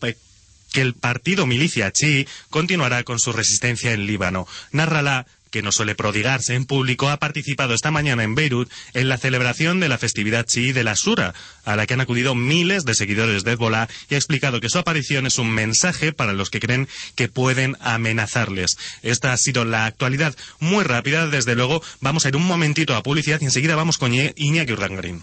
que 0.72 0.80
el 0.80 0.94
partido 0.94 1.46
milicia 1.46 1.92
chií 1.92 2.26
continuará 2.50 3.04
con 3.04 3.20
su 3.20 3.32
resistencia 3.32 3.92
en 3.92 4.06
Líbano. 4.06 4.48
Nasrallah 4.72 5.26
que 5.52 5.62
no 5.62 5.70
suele 5.70 5.94
prodigarse 5.94 6.54
en 6.54 6.64
público, 6.64 7.10
ha 7.10 7.18
participado 7.18 7.74
esta 7.74 7.92
mañana 7.92 8.24
en 8.24 8.34
Beirut 8.34 8.68
en 8.94 9.08
la 9.08 9.18
celebración 9.18 9.78
de 9.78 9.88
la 9.88 9.98
festividad 9.98 10.46
chií 10.46 10.72
de 10.72 10.82
la 10.82 10.96
Sura, 10.96 11.34
a 11.64 11.76
la 11.76 11.86
que 11.86 11.94
han 11.94 12.00
acudido 12.00 12.34
miles 12.34 12.84
de 12.84 12.94
seguidores 12.94 13.44
de 13.44 13.52
Hezbollah 13.52 13.88
y 14.08 14.14
ha 14.14 14.18
explicado 14.18 14.60
que 14.60 14.70
su 14.70 14.78
aparición 14.78 15.26
es 15.26 15.38
un 15.38 15.50
mensaje 15.50 16.12
para 16.12 16.32
los 16.32 16.50
que 16.50 16.58
creen 16.58 16.88
que 17.14 17.28
pueden 17.28 17.76
amenazarles. 17.80 18.76
Esta 19.02 19.32
ha 19.32 19.36
sido 19.36 19.64
la 19.64 19.86
actualidad 19.86 20.34
muy 20.58 20.82
rápida. 20.82 21.28
Desde 21.28 21.54
luego, 21.54 21.82
vamos 22.00 22.24
a 22.24 22.30
ir 22.30 22.36
un 22.36 22.46
momentito 22.46 22.96
a 22.96 23.02
publicidad 23.02 23.40
y 23.40 23.44
enseguida 23.44 23.76
vamos 23.76 23.98
con 23.98 24.12
Iñaki 24.14 24.72
Urdangarín. 24.72 25.22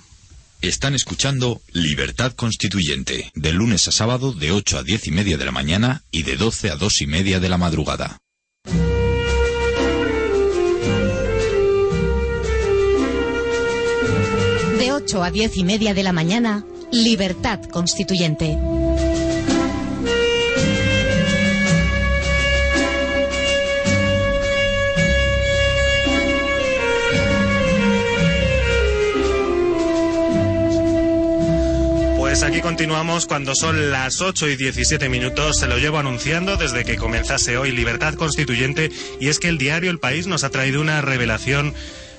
Están 0.62 0.94
escuchando 0.94 1.62
Libertad 1.72 2.34
Constituyente, 2.34 3.32
de 3.34 3.54
lunes 3.54 3.88
a 3.88 3.92
sábado 3.92 4.34
de 4.34 4.52
8 4.52 4.80
a 4.80 4.84
10 4.84 5.08
y 5.08 5.12
media 5.12 5.38
de 5.38 5.46
la 5.46 5.52
mañana 5.52 6.04
y 6.12 6.24
de 6.24 6.36
12 6.36 6.70
a 6.70 6.76
2 6.76 7.02
y 7.02 7.08
media 7.08 7.40
de 7.40 7.48
la 7.48 7.58
madrugada. 7.58 8.20
8 15.00 15.24
a 15.24 15.32
10 15.32 15.56
y 15.56 15.64
media 15.64 15.94
de 15.94 16.04
la 16.04 16.12
mañana, 16.12 16.66
Libertad 16.92 17.62
Constituyente. 17.64 18.58
Pues 32.18 32.44
aquí 32.44 32.60
continuamos 32.60 33.26
cuando 33.26 33.54
son 33.56 33.92
las 33.92 34.20
8 34.20 34.50
y 34.50 34.58
17 34.58 35.08
minutos. 35.08 35.60
Se 35.60 35.68
lo 35.68 35.78
llevo 35.78 35.98
anunciando 35.98 36.58
desde 36.58 36.84
que 36.84 36.98
comenzase 36.98 37.58
hoy 37.58 37.72
Libertad 37.72 38.16
Constituyente 38.16 38.92
y 39.22 39.30
es 39.30 39.40
que 39.40 39.48
el 39.48 39.58
diario 39.58 39.92
El 39.92 40.00
País 40.00 40.28
nos 40.28 40.44
ha 40.44 40.50
traído 40.50 40.82
una 40.82 41.00
revelación 41.00 41.74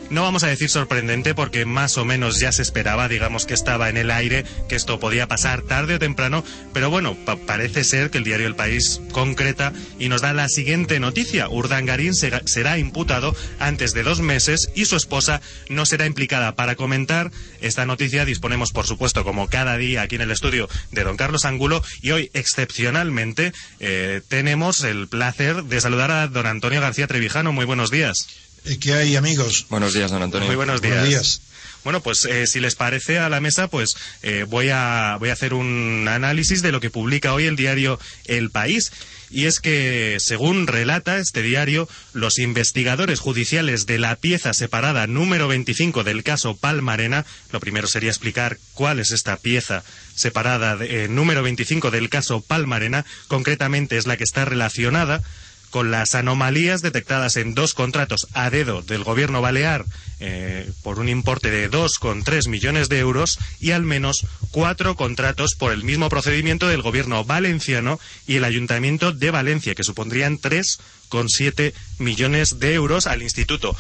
no 0.09 0.23
vamos 0.23 0.43
a 0.43 0.49
decir 0.49 0.71
sorprendente 0.71 1.35
porque 1.35 1.65
más 1.65 1.99
o 1.99 2.05
menos 2.05 2.41
ya 2.41 2.53
se 2.53 2.63
esperaba, 2.63 3.09
digamos 3.09 3.47
que 3.47 3.55
estaba 3.55 3.89
en 3.89 3.97
el 3.97 4.11
aire, 4.11 4.45
que 4.69 4.77
esto 4.77 4.99
podía 4.99 5.29
pasar 5.29 5.63
tarde 5.63 5.95
o 5.95 5.99
temprano, 5.99 6.45
pero 6.73 6.91
bueno, 6.91 7.17
parece 7.47 7.85
ser 7.85 8.11
que 8.11 8.19
el 8.19 8.25
diario 8.25 8.47
El 8.47 8.57
País 8.57 9.01
concreta 9.13 9.73
y 9.99 10.09
nos 10.09 10.23
da 10.23 10.33
la 10.33 10.49
siguiente 10.49 11.01
noticia. 11.01 11.49
Urdangarín 11.49 12.15
será 12.15 12.79
imputado 12.79 13.37
antes 13.59 13.93
de 13.93 14.03
dos 14.03 14.21
meses 14.21 14.71
y 14.75 14.85
su 14.87 14.97
esposa 14.97 15.41
no 15.69 15.87
será 15.87 16.07
implicada. 16.07 16.55
Para 16.55 16.77
comentar 16.77 17.31
esta 17.61 17.87
noticia 17.87 18.25
disponemos, 18.25 18.73
por 18.73 18.87
supuesto, 18.87 19.25
como 19.25 19.49
cada 19.49 19.77
día 19.77 20.03
aquí 20.03 20.17
en 20.17 20.23
el 20.23 20.31
estudio 20.31 20.69
de 20.91 21.05
don 21.05 21.17
Carlos 21.17 21.45
Angulo 21.45 21.83
y 22.03 22.11
hoy 22.11 22.31
excepcionalmente 22.35 23.53
eh, 23.79 24.23
tenemos 24.29 24.83
el 24.85 25.09
placer 25.09 25.65
de 25.65 25.81
saludar 25.81 26.11
a 26.11 26.27
don 26.29 26.47
Antonio 26.47 26.81
García 26.81 27.07
Trevijano. 27.07 27.53
Muy 27.53 27.65
buenos 27.65 27.91
días. 27.91 28.50
Eh, 28.65 28.79
¿Qué 28.79 28.95
hay, 28.95 29.17
amigos? 29.17 29.67
Buenos 29.71 29.95
días, 29.95 30.11
don 30.11 30.23
Antonio. 30.23 30.47
Muy 30.47 30.57
buenos 30.57 30.83
días. 30.83 31.43
Bueno, 31.83 32.03
pues 32.03 32.27
eh, 32.27 32.47
si 32.47 32.61
les 32.61 32.75
parece 32.75 33.19
a 33.19 33.31
la 33.31 33.41
mesa, 33.41 33.69
pues 33.69 33.97
eh, 34.23 34.45
voy, 34.47 34.69
a, 34.71 35.17
voy 35.19 35.31
a 35.31 35.33
hacer 35.33 35.55
un 35.55 36.07
análisis 36.09 36.61
de 36.61 36.73
lo 36.73 36.81
que 36.81 36.91
publica 36.91 37.33
hoy 37.33 37.47
el 37.47 37.57
diario 37.57 37.99
El 38.27 38.51
País. 38.51 38.93
Y 39.31 39.47
es 39.47 39.61
que, 39.61 40.17
según 40.19 40.67
relata 40.67 41.19
este 41.19 41.41
diario, 41.41 41.89
los 42.13 42.39
investigadores 42.39 43.21
judiciales 43.21 43.87
de 43.87 43.99
la 43.99 44.17
pieza 44.17 44.53
separada 44.53 45.07
número 45.07 45.49
25 45.49 46.05
del 46.05 46.25
caso 46.25 46.57
Palmarena, 46.57 47.25
lo 47.53 47.61
primero 47.61 47.87
sería 47.87 48.11
explicar 48.11 48.59
cuál 48.75 48.99
es 48.99 49.13
esta 49.13 49.37
pieza 49.37 49.85
separada 50.17 50.77
número 51.09 51.45
25 51.45 51.93
del 51.93 52.09
caso 52.09 52.41
Palmarena, 52.41 53.07
concretamente 53.29 53.97
es 53.97 54.07
la 54.07 54.17
que 54.17 54.25
está 54.25 54.45
relacionada 54.45 55.23
con 55.71 55.91
las 55.91 56.15
anomalías 56.15 56.83
detectadas 56.83 57.37
en 57.37 57.55
dos 57.55 57.75
contratos 57.75 58.27
a 58.33 58.51
dedo 58.51 58.83
del 58.83 59.05
gobierno 59.05 59.41
balear 59.41 59.85
eh, 60.19 60.71
por 60.83 60.99
un 60.99 61.09
importe 61.09 61.51
de 61.51 61.71
2,3 61.71 62.49
millones 62.49 62.89
de 62.89 62.99
euros 62.99 63.39
y 63.61 63.71
al 63.71 63.83
menos 63.83 64.27
cuatro 64.51 64.97
contratos 64.97 65.55
por 65.55 65.73
el 65.73 65.85
mismo 65.85 66.09
procedimiento 66.09 66.69
del 66.69 66.83
gobierno 66.83 67.25
valenciano 67.25 67.99
y 68.27 68.37
el 68.37 68.45
ayuntamiento 68.45 69.13
de 69.13 69.31
Valencia, 69.31 69.75
que 69.75 69.85
supondrían 69.85 70.39
3,7 70.39 71.73
millones 71.99 72.59
de 72.59 72.75
euros 72.75 73.07
al 73.07 73.23
instituto 73.23 73.77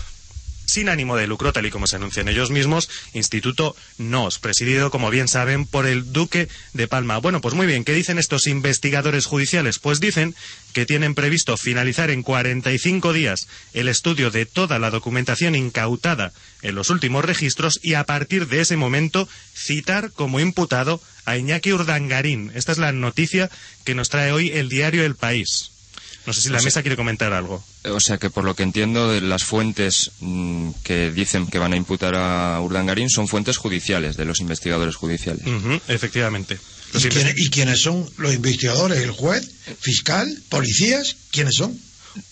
sin 0.71 0.89
ánimo 0.89 1.17
de 1.17 1.27
lucro, 1.27 1.53
tal 1.53 1.67
y 1.67 1.71
como 1.71 1.87
se 1.87 1.97
anuncian 1.97 2.29
ellos 2.29 2.51
mismos, 2.51 2.89
Instituto 3.13 3.77
NOS, 3.99 4.39
presidido, 4.39 4.91
como 4.91 5.11
bien 5.11 5.29
saben, 5.29 5.67
por 5.67 5.87
el 5.87 6.13
Duque 6.13 6.49
de 6.73 6.89
Palma. 6.89 7.19
Bueno, 7.19 7.41
pues 7.41 7.55
muy 7.55 7.67
bien, 7.67 7.85
¿qué 7.85 7.93
dicen 7.93 8.19
estos 8.19 8.47
investigadores 8.47 9.27
judiciales? 9.27 9.79
Pues 9.79 10.01
dicen 10.01 10.35
que 10.73 10.87
tienen 10.87 11.15
previsto 11.15 11.57
finalizar 11.57 12.11
en 12.11 12.23
45 12.23 13.13
días 13.13 13.49
el 13.73 13.89
estudio 13.89 14.31
de 14.31 14.47
toda 14.47 14.79
la 14.79 14.91
documentación 14.91 15.55
incautada 15.55 16.33
en 16.63 16.75
los 16.77 16.91
últimos 16.91 17.25
registros 17.25 17.81
y 17.83 17.95
a 17.95 18.05
partir 18.05 18.47
de 18.47 18.61
ese 18.61 18.77
momento 18.77 19.29
citar 19.55 20.13
como 20.13 20.41
imputado 20.41 21.01
a 21.25 21.37
Iñaki 21.37 21.73
Urdangarín. 21.73 22.53
Esta 22.55 22.73
es 22.73 22.79
la 22.79 22.93
noticia 22.93 23.51
que 23.85 23.95
nos 23.95 24.09
trae 24.09 24.33
hoy 24.33 24.51
el 24.51 24.69
diario 24.69 25.05
El 25.05 25.17
País. 25.17 25.73
No 26.27 26.33
sé 26.33 26.43
si 26.43 26.49
la 26.51 26.61
mesa 26.61 26.83
quiere 26.83 26.97
comentar 26.97 27.33
algo. 27.33 27.65
O 27.85 28.01
sea 28.01 28.19
que 28.19 28.31
por 28.31 28.45
lo 28.45 28.55
que 28.55 28.63
entiendo 28.63 29.11
de 29.11 29.21
las 29.21 29.45
fuentes 29.45 30.13
mm, 30.21 30.71
que 30.85 31.11
dicen 31.11 31.47
que 31.47 31.59
van 31.59 31.73
a 31.73 31.77
imputar 31.77 32.15
a 32.15 32.61
Urdangarín 32.61 33.09
son 33.09 33.27
fuentes 33.27 33.57
judiciales, 33.57 34.17
de 34.17 34.25
los 34.25 34.41
investigadores 34.41 34.97
judiciales. 34.97 35.45
efectivamente. 35.89 36.59
¿Y, 36.95 37.45
¿Y 37.45 37.51
quiénes 37.51 37.81
son 37.83 38.09
los 38.19 38.35
investigadores? 38.35 38.99
¿El 38.99 39.13
juez? 39.13 39.49
¿Fiscal? 39.81 40.43
¿Policías? 40.49 41.17
¿Quiénes 41.31 41.55
son? 41.55 41.79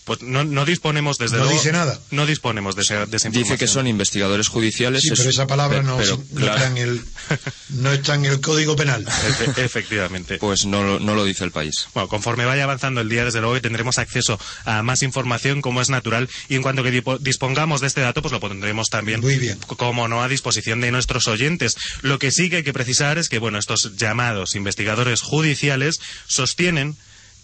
Pues 0.05 0.23
no, 0.23 0.43
no 0.45 0.65
disponemos 0.65 1.19
desde 1.19 1.37
no 1.37 1.45
luego. 1.45 1.59
dice 1.59 1.73
nada. 1.73 2.01
No 2.11 2.27
disponemos 2.27 2.75
de, 2.77 2.83
esa, 2.83 3.07
de 3.07 3.17
esa 3.17 3.29
Dice 3.29 3.59
que 3.59 3.67
son 3.69 3.87
investigadores 3.87 4.49
judiciales. 4.49 5.03
Sí, 5.03 5.11
es- 5.13 5.19
pero 5.19 5.31
esa 5.31 5.47
palabra 5.47 5.83
no, 5.83 5.97
pero, 5.99 6.17
no 6.33 6.41
claro, 6.41 6.55
está 6.57 6.67
en 6.69 6.79
el, 6.79 7.03
no 7.71 7.93
está 7.93 8.15
en 8.15 8.25
el 8.25 8.41
Código 8.41 8.75
Penal. 8.75 9.05
Efe- 9.07 9.63
efectivamente. 9.65 10.39
Pues 10.39 10.65
no, 10.67 10.83
lo- 10.83 10.99
no 11.01 11.15
lo 11.15 11.25
dice 11.25 11.45
el 11.45 11.51
país. 11.53 11.89
Bueno, 11.95 12.09
conforme 12.09 12.45
vaya 12.45 12.65
avanzando 12.65 13.01
el 13.01 13.09
día, 13.09 13.25
desde 13.25 13.41
luego 13.41 13.55
que 13.55 13.61
tendremos 13.61 13.99
acceso 13.99 14.39
a 14.65 14.83
más 14.83 15.03
información 15.03 15.61
como 15.61 15.81
es 15.81 15.91
natural 15.91 16.29
y 16.49 16.57
en 16.57 16.63
cuanto 16.63 16.83
que 16.83 17.03
dispongamos 17.21 17.81
de 17.81 17.87
este 17.87 18.01
dato, 18.01 18.23
pues 18.23 18.33
lo 18.33 18.41
pondremos 18.41 18.89
también, 18.89 19.21
Muy 19.21 19.37
bien. 19.37 19.59
como 19.77 20.09
no, 20.09 20.23
a 20.23 20.29
disposición 20.29 20.81
de 20.81 20.91
nuestros 20.91 21.29
oyentes. 21.29 21.77
Lo 22.03 22.19
que 22.19 22.31
sí 22.33 22.51
que 22.51 22.57
hay 22.57 22.63
que 22.65 22.73
precisar 22.73 23.19
es 23.19 23.29
que, 23.29 23.39
bueno, 23.39 23.59
estos 23.59 23.97
llamados 23.97 24.55
investigadores 24.55 25.21
judiciales 25.21 26.01
sostienen 26.27 26.97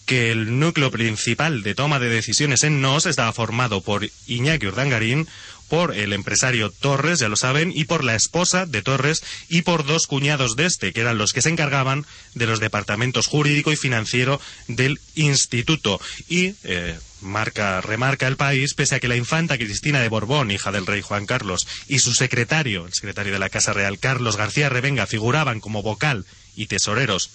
que 0.07 0.31
el 0.31 0.59
núcleo 0.59 0.91
principal 0.91 1.63
de 1.63 1.75
toma 1.75 1.99
de 1.99 2.09
decisiones 2.09 2.63
en 2.63 2.81
NOS 2.81 3.07
estaba 3.07 3.33
formado 3.33 3.81
por 3.81 4.09
Iñaki 4.27 4.67
Urdangarín, 4.67 5.29
por 5.69 5.95
el 5.95 6.13
empresario 6.13 6.71
Torres, 6.71 7.21
ya 7.21 7.29
lo 7.29 7.37
saben, 7.37 7.73
y 7.75 7.85
por 7.85 8.05
la 8.05 8.15
esposa 8.15 8.67
de 8.67 8.83
Torres 8.83 9.23
y 9.49 9.63
por 9.63 9.85
dos 9.85 10.07
cuñados 10.07 10.57
de 10.57 10.67
este, 10.67 10.93
que 10.93 11.01
eran 11.01 11.19
los 11.19 11.33
que 11.33 11.43
se 11.43 11.49
encargaban 11.49 12.07
de 12.35 12.47
los 12.47 12.61
departamentos 12.61 13.27
jurídico 13.27 13.73
y 13.73 13.77
financiero 13.77 14.41
del 14.69 15.01
instituto. 15.15 16.01
Y, 16.29 16.55
eh, 16.65 16.99
marca, 17.23 17.81
remarca 17.81 18.29
el 18.29 18.37
país, 18.37 18.75
pese 18.75 18.97
a 18.97 19.01
que 19.01 19.09
la 19.09 19.17
infanta 19.17 19.57
Cristina 19.57 20.01
de 20.01 20.09
Borbón, 20.09 20.51
hija 20.51 20.71
del 20.71 20.87
rey 20.87 21.01
Juan 21.01 21.27
Carlos, 21.27 21.67
y 21.89 22.01
su 22.01 22.13
secretario, 22.13 22.87
el 22.87 22.93
secretario 22.93 23.33
de 23.33 23.39
la 23.39 23.51
Casa 23.51 23.73
Real, 23.73 23.99
Carlos 23.99 24.37
García 24.37 24.69
Revenga, 24.69 25.07
figuraban 25.07 25.61
como 25.61 25.83
vocal 25.83 26.27
y 26.55 26.67
tesoreros 26.67 27.31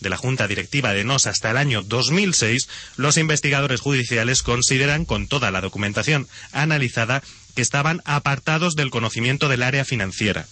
de 0.00 0.10
la 0.10 0.16
Junta 0.16 0.46
Directiva 0.48 0.92
de 0.92 1.04
NOS 1.04 1.26
hasta 1.26 1.50
el 1.50 1.56
año 1.56 1.82
2006, 1.82 2.68
los 2.96 3.16
investigadores 3.16 3.80
judiciales 3.80 4.42
consideran, 4.42 5.04
con 5.04 5.26
toda 5.28 5.50
la 5.50 5.60
documentación 5.60 6.26
analizada, 6.52 7.22
que 7.54 7.62
estaban 7.62 8.00
apartados 8.04 8.74
del 8.76 8.90
conocimiento 8.90 9.48
del 9.48 9.62
área 9.62 9.84
financiera. 9.84 10.46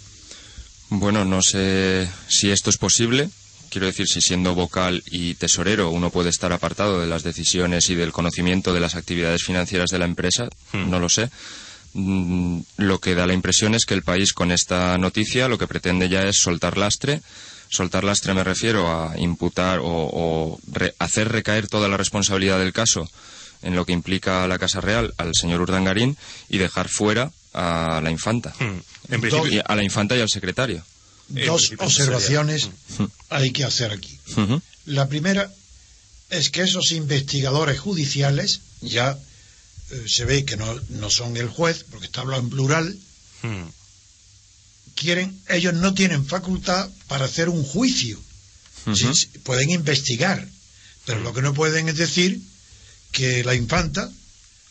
Bueno, 0.90 1.24
no 1.24 1.42
sé 1.42 2.08
si 2.28 2.50
esto 2.50 2.70
es 2.70 2.76
posible. 2.78 3.28
Quiero 3.70 3.86
decir, 3.86 4.06
si 4.08 4.20
siendo 4.22 4.54
vocal 4.54 5.02
y 5.10 5.34
tesorero 5.34 5.90
uno 5.90 6.08
puede 6.10 6.30
estar 6.30 6.52
apartado 6.52 7.00
de 7.00 7.06
las 7.06 7.22
decisiones 7.22 7.90
y 7.90 7.94
del 7.94 8.12
conocimiento 8.12 8.72
de 8.72 8.80
las 8.80 8.94
actividades 8.94 9.42
financieras 9.44 9.90
de 9.90 9.98
la 9.98 10.06
empresa, 10.06 10.48
Hmm. 10.72 10.88
no 10.90 10.98
lo 10.98 11.08
sé. 11.10 11.28
Mm, 11.92 12.60
Lo 12.78 12.98
que 13.00 13.14
da 13.14 13.26
la 13.26 13.34
impresión 13.34 13.74
es 13.74 13.84
que 13.84 13.94
el 13.94 14.02
país 14.02 14.32
con 14.32 14.50
esta 14.52 14.96
noticia 14.98 15.48
lo 15.48 15.58
que 15.58 15.66
pretende 15.66 16.08
ya 16.08 16.22
es 16.22 16.36
soltar 16.38 16.78
lastre. 16.78 17.20
Soltar 17.70 18.04
lastre 18.04 18.34
me 18.34 18.44
refiero 18.44 18.88
a 18.90 19.18
imputar 19.18 19.78
o, 19.80 19.84
o 19.87 20.58
re- 20.72 20.94
hacer 20.98 21.28
recaer 21.28 21.68
toda 21.68 21.88
la 21.88 21.96
responsabilidad 21.96 22.58
del 22.58 22.72
caso 22.72 23.08
en 23.62 23.75
lo 23.75 23.84
que 23.84 23.92
implica 23.92 24.44
a 24.44 24.48
la 24.48 24.58
Casa 24.58 24.80
Real 24.80 25.12
al 25.18 25.32
señor 25.34 25.60
Urdangarín 25.60 26.16
y 26.48 26.58
dejar 26.58 26.88
fuera 26.88 27.30
a 27.52 28.00
la 28.02 28.10
infanta. 28.10 28.54
Hmm. 28.58 28.78
En 29.10 29.20
principio, 29.20 29.46
Y 29.52 29.60
a 29.64 29.75
la 29.75 29.82
infanta 29.82 30.16
y 30.16 30.20
al 30.20 30.28
secretario. 30.28 30.84
Dos 31.28 31.72
observaciones 31.78 32.70
hay 33.28 33.50
que 33.52 33.64
hacer 33.64 33.92
aquí. 33.92 34.18
La 34.87 35.08
primera 35.08 35.52
es 36.30 36.50
que 36.50 36.62
esos 36.62 36.92
investigadores 36.92 37.78
judiciales 37.80 38.60
ya 38.80 39.18
eh, 39.90 40.04
se 40.06 40.25
ve 40.25 40.44
que 40.44 40.56
no, 40.56 40.66
no 40.90 41.10
son 41.10 41.37
el 41.37 41.48
juez, 41.48 41.84
porque 41.90 42.06
está 42.06 42.20
hablando 42.22 42.44
en 42.44 42.50
plural, 42.50 42.96
hmm. 43.42 43.62
Quieren, 44.98 45.40
ellos 45.48 45.74
no 45.74 45.94
tienen 45.94 46.26
facultad 46.26 46.88
para 47.06 47.24
hacer 47.26 47.48
un 47.48 47.62
juicio. 47.64 48.18
Sí, 48.94 49.06
sí, 49.14 49.26
pueden 49.42 49.70
investigar, 49.70 50.46
pero 51.04 51.20
lo 51.20 51.32
que 51.34 51.42
no 51.42 51.52
pueden 51.54 51.88
es 51.88 51.96
decir 51.96 52.40
que 53.12 53.44
la 53.44 53.54
infanta 53.54 54.10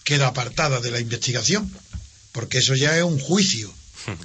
queda 0.04 0.28
apartada 0.28 0.80
de 0.80 0.92
la 0.92 1.00
investigación, 1.00 1.72
porque 2.32 2.58
eso 2.60 2.74
ya 2.76 2.98
es 2.98 3.04
un 3.04 3.20
juicio 3.20 3.72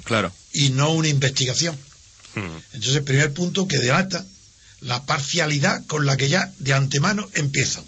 Claro. 0.04 0.32
y 0.52 0.71
no 0.71 0.92
una 0.92 1.09
investigación. 1.09 1.76
Entonces, 2.35 2.97
el 2.97 3.04
primer 3.04 3.32
punto 3.35 3.68
que 3.68 3.78
delata 3.78 4.25
la 4.80 5.04
parcialidad 5.04 5.85
con 5.87 6.06
la 6.06 6.16
que 6.16 6.28
ya 6.28 6.50
de 6.59 6.73
antemano 6.73 7.28
empiezan. 7.35 7.85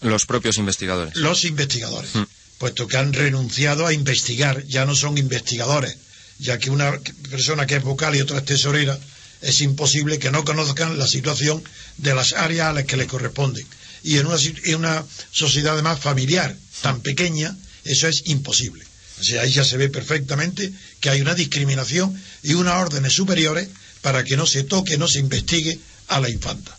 Los 0.00 0.24
propios 0.26 0.56
investigadores. 0.56 1.14
los 1.16 1.44
investigadores, 1.44 2.10
puesto 2.58 2.88
que 2.88 2.96
han 2.96 3.12
renunciado 3.12 3.86
a 3.86 3.92
investigar, 3.92 4.64
ya 4.66 4.84
no 4.86 4.94
son 4.96 5.18
investigadores, 5.18 5.96
ya 6.42 6.58
que 6.58 6.70
una 6.70 6.98
persona 7.30 7.66
que 7.66 7.76
es 7.76 7.82
vocal 7.82 8.14
y 8.16 8.20
otra 8.20 8.38
es 8.38 8.44
tesorera, 8.44 8.98
es 9.40 9.60
imposible 9.60 10.18
que 10.18 10.30
no 10.30 10.44
conozcan 10.44 10.98
la 10.98 11.06
situación 11.08 11.62
de 11.98 12.14
las 12.14 12.32
áreas 12.34 12.68
a 12.68 12.72
las 12.72 12.84
que 12.84 12.96
le 12.96 13.06
corresponden. 13.06 13.66
Y 14.04 14.18
en 14.18 14.26
una, 14.26 14.38
si- 14.38 14.54
en 14.64 14.76
una 14.76 15.04
sociedad 15.30 15.74
además 15.74 16.00
familiar 16.00 16.56
tan 16.80 17.00
pequeña, 17.00 17.56
eso 17.84 18.08
es 18.08 18.22
imposible. 18.26 18.84
O 19.20 19.24
sea, 19.24 19.42
ahí 19.42 19.52
ya 19.52 19.64
se 19.64 19.76
ve 19.76 19.88
perfectamente 19.88 20.72
que 21.00 21.10
hay 21.10 21.20
una 21.20 21.34
discriminación 21.34 22.20
y 22.42 22.54
unas 22.54 22.74
órdenes 22.82 23.12
superiores 23.12 23.68
para 24.00 24.24
que 24.24 24.36
no 24.36 24.46
se 24.46 24.64
toque, 24.64 24.98
no 24.98 25.06
se 25.08 25.20
investigue 25.20 25.78
a 26.08 26.18
la 26.20 26.28
infanta. 26.30 26.76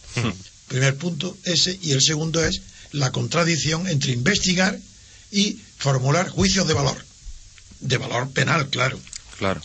Primer 0.68 0.96
punto 0.98 1.38
ese, 1.46 1.78
y 1.82 1.92
el 1.92 2.02
segundo 2.02 2.44
es 2.44 2.62
la 2.92 3.12
contradicción 3.12 3.88
entre 3.88 4.12
investigar 4.12 4.78
y 5.32 5.58
formular 5.78 6.28
juicios 6.30 6.68
de 6.68 6.74
valor. 6.74 6.98
De 7.80 7.98
valor 7.98 8.30
penal, 8.32 8.70
claro. 8.70 9.00
Claro. 9.44 9.62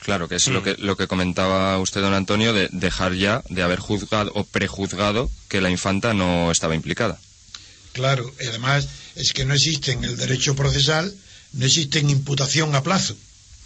Claro, 0.00 0.28
que 0.28 0.34
es 0.36 0.46
Mm. 0.48 0.52
lo 0.52 0.62
que 0.62 0.76
lo 0.76 0.96
que 0.98 1.06
comentaba 1.06 1.78
usted, 1.78 2.02
don 2.02 2.12
Antonio, 2.12 2.52
de 2.52 2.68
dejar 2.72 3.14
ya 3.14 3.42
de 3.48 3.62
haber 3.62 3.78
juzgado 3.78 4.30
o 4.34 4.44
prejuzgado 4.44 5.30
que 5.48 5.62
la 5.62 5.70
infanta 5.70 6.12
no 6.12 6.52
estaba 6.52 6.74
implicada. 6.74 7.18
Claro, 7.94 8.30
y 8.38 8.46
además 8.48 8.86
es 9.14 9.32
que 9.32 9.46
no 9.46 9.54
existe 9.54 9.92
en 9.92 10.04
el 10.04 10.16
derecho 10.18 10.54
procesal, 10.54 11.14
no 11.54 11.64
existe 11.64 12.00
en 12.00 12.10
imputación 12.10 12.74
a 12.74 12.82
plazo. 12.82 13.16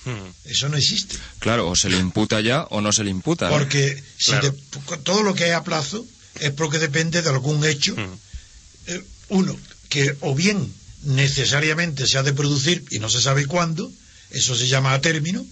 Hmm. 0.04 0.30
Eso 0.44 0.68
no 0.68 0.76
existe. 0.76 1.16
Claro, 1.40 1.68
o 1.68 1.74
se 1.74 1.88
le 1.90 1.96
imputa 1.98 2.40
ya 2.40 2.62
o 2.70 2.80
no 2.80 2.92
se 2.92 3.02
le 3.02 3.10
imputa. 3.10 3.48
Porque 3.48 4.00
si 4.16 4.30
Claro. 4.30 4.52
de- 4.52 4.96
todo 5.02 5.24
lo 5.24 5.34
que 5.34 5.48
es 5.48 5.54
a 5.54 5.64
plazo 5.64 6.06
es 6.38 6.52
porque 6.52 6.78
depende 6.78 7.20
de 7.22 7.30
algún 7.30 7.64
hecho. 7.64 7.96
Hmm. 7.96 8.14
Eh, 8.86 9.02
uno, 9.30 9.58
que 9.88 10.14
o 10.20 10.36
bien 10.36 10.72
necesariamente 11.02 12.06
se 12.06 12.16
ha 12.18 12.22
de 12.22 12.32
producir 12.32 12.84
y 12.90 13.00
no 13.00 13.08
se 13.08 13.20
sabe 13.20 13.46
cuándo, 13.46 13.90
eso 14.30 14.54
se 14.54 14.68
llama 14.68 14.94
a 14.94 15.00
término, 15.00 15.46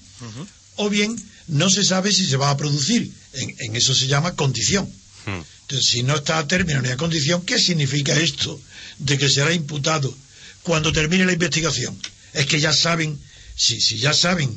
o 0.77 0.89
bien 0.89 1.17
no 1.49 1.71
se 1.71 1.85
sabe 1.85 2.12
si 2.12 2.27
se 2.27 2.37
va 2.37 2.51
a 2.51 2.57
producir, 2.57 3.11
en, 3.33 3.55
en 3.59 3.77
eso 3.77 3.95
se 3.95 4.07
llama 4.07 4.35
condición. 4.35 4.87
Hmm. 5.27 5.41
Entonces, 5.62 5.91
si 5.91 6.03
no 6.03 6.15
está 6.17 6.39
a 6.39 6.47
término 6.47 6.81
ni 6.83 6.91
a 6.91 6.97
condición, 6.97 7.43
¿qué 7.43 7.59
significa 7.59 8.15
esto 8.15 8.61
de 8.99 9.19
que 9.19 9.29
será 9.29 9.53
imputado 9.53 10.17
cuando 10.62 10.93
termine 10.93 11.25
la 11.25 11.33
investigación? 11.33 11.99
Es 12.33 12.47
que 12.47 12.61
ya 12.61 12.73
saben, 12.73 13.19
si, 13.57 13.81
si 13.81 13.99
ya 13.99 14.12
saben 14.12 14.57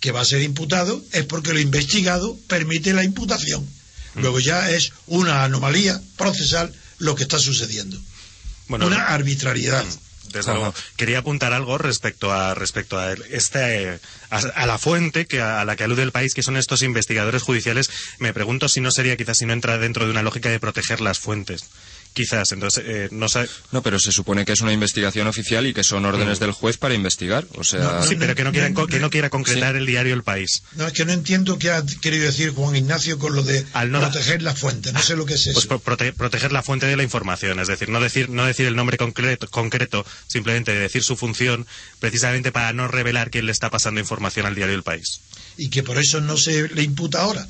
que 0.00 0.12
va 0.12 0.20
a 0.20 0.24
ser 0.24 0.42
imputado, 0.42 1.04
es 1.12 1.24
porque 1.24 1.52
lo 1.52 1.60
investigado 1.60 2.38
permite 2.46 2.92
la 2.92 3.04
imputación. 3.04 3.66
Luego 4.14 4.40
ya 4.40 4.70
es 4.70 4.92
una 5.06 5.44
anomalía 5.44 6.00
procesal 6.16 6.72
lo 6.98 7.14
que 7.14 7.24
está 7.24 7.38
sucediendo. 7.38 8.00
Bueno, 8.68 8.86
una 8.86 9.08
arbitrariedad. 9.08 9.84
Desde 10.32 10.52
luego. 10.52 10.74
Quería 10.96 11.18
apuntar 11.18 11.52
algo 11.52 11.78
respecto 11.78 12.32
a 12.32 12.54
respecto 12.54 12.98
a 12.98 13.12
este 13.12 13.98
a, 14.30 14.36
a 14.38 14.66
la 14.66 14.78
fuente 14.78 15.26
que 15.26 15.40
a, 15.40 15.64
la 15.64 15.76
que 15.76 15.84
alude 15.84 16.02
el 16.02 16.12
país, 16.12 16.34
que 16.34 16.42
son 16.42 16.56
estos 16.56 16.82
investigadores 16.82 17.42
judiciales. 17.42 17.90
Me 18.18 18.32
pregunto 18.32 18.68
si 18.68 18.80
no 18.80 18.90
sería 18.90 19.16
quizás 19.16 19.38
si 19.38 19.46
no 19.46 19.52
entra 19.52 19.78
dentro 19.78 20.04
de 20.04 20.10
una 20.10 20.22
lógica 20.22 20.48
de 20.48 20.60
proteger 20.60 21.00
las 21.00 21.18
fuentes. 21.18 21.64
Quizás, 22.16 22.50
entonces, 22.52 22.82
eh, 22.86 23.08
no 23.10 23.28
sé. 23.28 23.46
No, 23.72 23.82
pero 23.82 23.98
se 23.98 24.10
supone 24.10 24.46
que 24.46 24.52
es 24.52 24.62
una 24.62 24.72
investigación 24.72 25.26
oficial 25.26 25.66
y 25.66 25.74
que 25.74 25.84
son 25.84 26.06
órdenes 26.06 26.40
del 26.40 26.52
juez 26.52 26.78
para 26.78 26.94
investigar. 26.94 27.44
O 27.56 27.62
sea, 27.62 27.80
No, 27.80 28.02
Sí, 28.02 28.16
pero 28.16 28.34
que 28.34 28.42
no 28.42 28.52
quiera, 28.52 28.72
que 28.88 29.00
no 29.00 29.10
quiera 29.10 29.28
concretar 29.28 29.74
Sí. 29.74 29.78
el 29.80 29.84
diario 29.84 30.14
El 30.14 30.22
País. 30.22 30.62
No, 30.76 30.86
es 30.86 30.94
que 30.94 31.04
no 31.04 31.12
entiendo 31.12 31.58
qué 31.58 31.72
ha 31.72 31.82
querido 32.00 32.24
decir 32.24 32.52
Juan 32.54 32.74
Ignacio 32.74 33.18
con 33.18 33.36
lo 33.36 33.42
de 33.42 33.66
Al 33.74 33.90
no- 33.92 34.00
proteger 34.00 34.40
la 34.40 34.54
fuente. 34.54 34.92
No 34.94 35.02
sé 35.02 35.14
lo 35.14 35.26
que 35.26 35.34
es 35.34 35.42
eso. 35.46 35.52
Pues 35.52 35.66
pro- 35.66 35.78
prote- 35.78 36.14
proteger 36.14 36.52
la 36.52 36.62
fuente 36.62 36.86
de 36.86 36.96
la 36.96 37.02
información, 37.02 37.60
es 37.60 37.68
decir, 37.68 37.90
no 37.90 38.00
decir, 38.00 38.30
no 38.30 38.46
decir 38.46 38.64
el 38.66 38.76
nombre 38.76 38.96
concreto, 38.96 39.46
concreto, 39.48 40.06
simplemente 40.26 40.72
decir 40.74 41.02
su 41.02 41.16
función, 41.18 41.66
precisamente 42.00 42.50
para 42.50 42.72
no 42.72 42.88
revelar 42.88 43.30
quién 43.30 43.44
le 43.44 43.52
está 43.52 43.68
pasando 43.68 44.00
información 44.00 44.46
al 44.46 44.54
diario 44.54 44.74
El 44.74 44.82
País. 44.84 45.20
y 45.58 45.68
que 45.70 45.82
por 45.82 45.98
eso 45.98 46.20
no 46.22 46.36
se 46.38 46.68
le 46.68 46.82
imputa 46.82 47.20
ahora. 47.20 47.46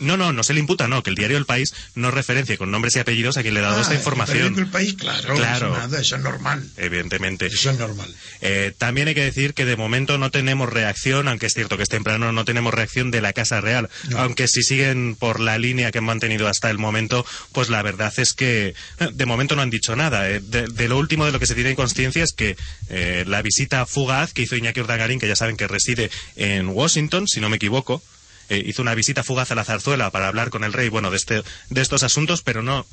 No, 0.00 0.16
no, 0.16 0.32
no 0.32 0.42
se 0.42 0.54
le 0.54 0.60
imputa, 0.60 0.88
no, 0.88 1.02
que 1.02 1.10
el 1.10 1.16
diario 1.16 1.36
El 1.36 1.46
País 1.46 1.72
no 1.94 2.10
referencia 2.10 2.56
con 2.56 2.70
nombres 2.70 2.96
y 2.96 2.98
apellidos 2.98 3.36
a 3.36 3.42
quien 3.42 3.54
le 3.54 3.60
ha 3.60 3.64
dado 3.64 3.78
Ah, 3.78 3.82
esta 3.82 3.92
el 3.94 3.98
información. 4.00 4.36
periódico 4.54 4.60
El 4.60 4.66
país, 4.70 4.94
claro, 4.94 5.34
Claro. 5.34 5.72
Eso, 5.72 5.78
nada, 5.78 6.00
eso 6.00 6.16
es 6.16 6.22
normal. 6.22 6.68
Evidentemente. 6.76 7.46
Eso 7.46 7.70
es 7.70 7.78
normal. 7.78 8.12
Eh, 8.40 8.72
también 8.78 9.08
hay 9.08 9.14
que 9.14 9.24
decir 9.24 9.54
que 9.54 9.64
de 9.64 9.76
momento 9.76 10.18
no 10.18 10.30
tenemos 10.30 10.68
reacción, 10.72 11.28
aunque 11.28 11.46
es 11.46 11.54
cierto 11.54 11.76
que 11.76 11.82
es 11.82 11.88
temprano, 11.88 12.32
no 12.32 12.44
tenemos 12.44 12.72
reacción 12.74 13.10
de 13.10 13.20
la 13.20 13.32
Casa 13.32 13.60
Real. 13.60 13.88
No. 14.08 14.18
Aunque 14.18 14.48
si 14.48 14.62
siguen 14.62 15.16
por 15.18 15.40
la 15.40 15.58
línea 15.58 15.90
que 15.92 15.98
han 15.98 16.04
mantenido 16.04 16.48
hasta 16.48 16.70
el 16.70 16.78
momento, 16.78 17.24
pues 17.52 17.68
la 17.68 17.82
verdad 17.82 18.12
es 18.16 18.32
que 18.32 18.74
eh, 18.98 19.08
de 19.12 19.26
momento 19.26 19.56
no 19.56 19.62
han 19.62 19.70
dicho 19.70 19.96
nada. 19.96 20.28
Eh, 20.30 20.40
de, 20.40 20.66
de 20.68 20.88
lo 20.88 20.98
último 20.98 21.26
de 21.26 21.32
lo 21.32 21.38
que 21.40 21.46
se 21.46 21.54
tiene 21.54 21.74
conciencia 21.74 22.24
es 22.24 22.32
que 22.32 22.56
eh, 22.88 23.24
la 23.26 23.42
visita 23.42 23.86
fugaz 23.86 24.32
que 24.32 24.42
hizo 24.42 24.56
Iñaki 24.56 24.80
Urdangarín, 24.80 25.20
que 25.20 25.28
ya 25.28 25.36
saben 25.36 25.56
que 25.56 25.68
reside 25.68 26.10
en 26.36 26.68
Washington, 26.68 27.26
si 27.28 27.40
no 27.40 27.48
me 27.48 27.56
equivoco, 27.56 28.02
eh, 28.50 28.62
hizo 28.66 28.82
una 28.82 28.94
visita 28.94 29.22
fugaz 29.24 29.50
a 29.50 29.54
la 29.54 29.64
zarzuela 29.64 30.10
para 30.10 30.28
hablar 30.28 30.50
con 30.50 30.62
el 30.64 30.74
rey, 30.74 30.90
bueno, 30.90 31.10
de, 31.10 31.16
este, 31.16 31.42
de 31.70 31.80
estos 31.80 32.02
asuntos, 32.02 32.42
pero 32.42 32.62
no 32.62 32.86